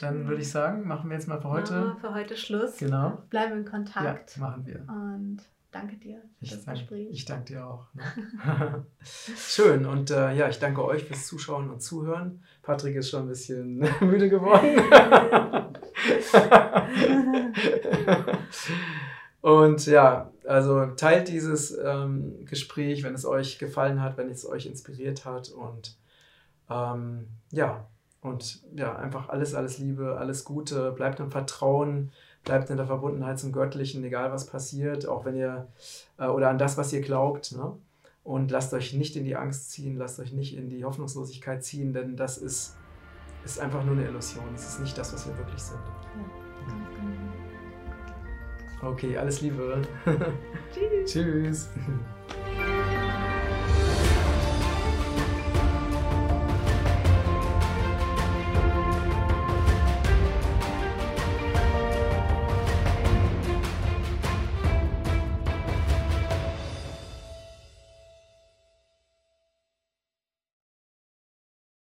dann 0.00 0.26
würde 0.28 0.42
ich 0.42 0.50
sagen, 0.50 0.86
machen 0.88 1.08
wir 1.10 1.16
jetzt 1.16 1.28
mal 1.28 1.40
für 1.40 1.48
heute. 1.50 1.84
wir 1.84 1.96
für 2.00 2.14
heute 2.14 2.36
Schluss. 2.36 2.76
Genau. 2.78 3.22
Bleiben 3.30 3.58
in 3.58 3.64
Ja, 3.64 3.70
Kontakt. 3.70 4.36
machen 4.38 4.66
wir. 4.66 4.84
Und 4.88 5.38
danke 5.70 5.96
dir 5.96 6.20
für 6.38 6.44
Ich, 6.44 6.50
das 6.50 6.64
dank, 6.64 6.78
Gespräch. 6.78 7.08
ich 7.10 7.24
danke 7.24 7.44
dir 7.52 7.66
auch. 7.66 7.86
Ne? 7.94 8.84
Schön. 9.02 9.86
Und 9.86 10.10
äh, 10.10 10.34
ja, 10.34 10.48
ich 10.48 10.58
danke 10.58 10.84
euch 10.84 11.04
fürs 11.04 11.26
Zuschauen 11.26 11.70
und 11.70 11.80
Zuhören. 11.82 12.42
Patrick 12.62 12.96
ist 12.96 13.10
schon 13.10 13.22
ein 13.22 13.28
bisschen 13.28 13.78
müde 14.00 14.28
geworden. 14.28 14.66
und 19.44 19.84
ja, 19.84 20.30
also 20.46 20.86
teilt 20.96 21.28
dieses 21.28 21.76
ähm, 21.76 22.46
Gespräch, 22.46 23.02
wenn 23.02 23.12
es 23.12 23.26
euch 23.26 23.58
gefallen 23.58 24.00
hat, 24.00 24.16
wenn 24.16 24.30
es 24.30 24.48
euch 24.48 24.64
inspiriert 24.64 25.26
hat. 25.26 25.50
Und 25.50 25.98
ähm, 26.70 27.26
ja, 27.50 27.86
und 28.22 28.62
ja, 28.74 28.96
einfach 28.96 29.28
alles, 29.28 29.54
alles 29.54 29.76
Liebe, 29.76 30.16
alles 30.18 30.44
Gute. 30.44 30.92
Bleibt 30.92 31.20
im 31.20 31.30
Vertrauen, 31.30 32.10
bleibt 32.42 32.70
in 32.70 32.78
der 32.78 32.86
Verbundenheit 32.86 33.38
zum 33.38 33.52
Göttlichen, 33.52 34.02
egal 34.02 34.32
was 34.32 34.46
passiert, 34.46 35.06
auch 35.06 35.26
wenn 35.26 35.36
ihr 35.36 35.68
äh, 36.16 36.24
oder 36.24 36.48
an 36.48 36.56
das, 36.56 36.78
was 36.78 36.90
ihr 36.94 37.02
glaubt. 37.02 37.52
Ne? 37.52 37.76
Und 38.22 38.50
lasst 38.50 38.72
euch 38.72 38.94
nicht 38.94 39.14
in 39.14 39.24
die 39.24 39.36
Angst 39.36 39.72
ziehen, 39.72 39.98
lasst 39.98 40.20
euch 40.20 40.32
nicht 40.32 40.56
in 40.56 40.70
die 40.70 40.86
Hoffnungslosigkeit 40.86 41.62
ziehen, 41.62 41.92
denn 41.92 42.16
das 42.16 42.38
ist, 42.38 42.76
ist 43.44 43.60
einfach 43.60 43.84
nur 43.84 43.94
eine 43.94 44.06
Illusion. 44.08 44.54
Es 44.54 44.66
ist 44.66 44.80
nicht 44.80 44.96
das, 44.96 45.12
was 45.12 45.26
wir 45.28 45.36
wirklich 45.36 45.60
sind. 45.60 45.80
Genau. 46.14 46.43
Okay, 48.84 49.16
alles 49.16 49.40
Liebe. 49.40 49.82
Tschüss. 50.74 51.12
Tschüss. 51.12 51.70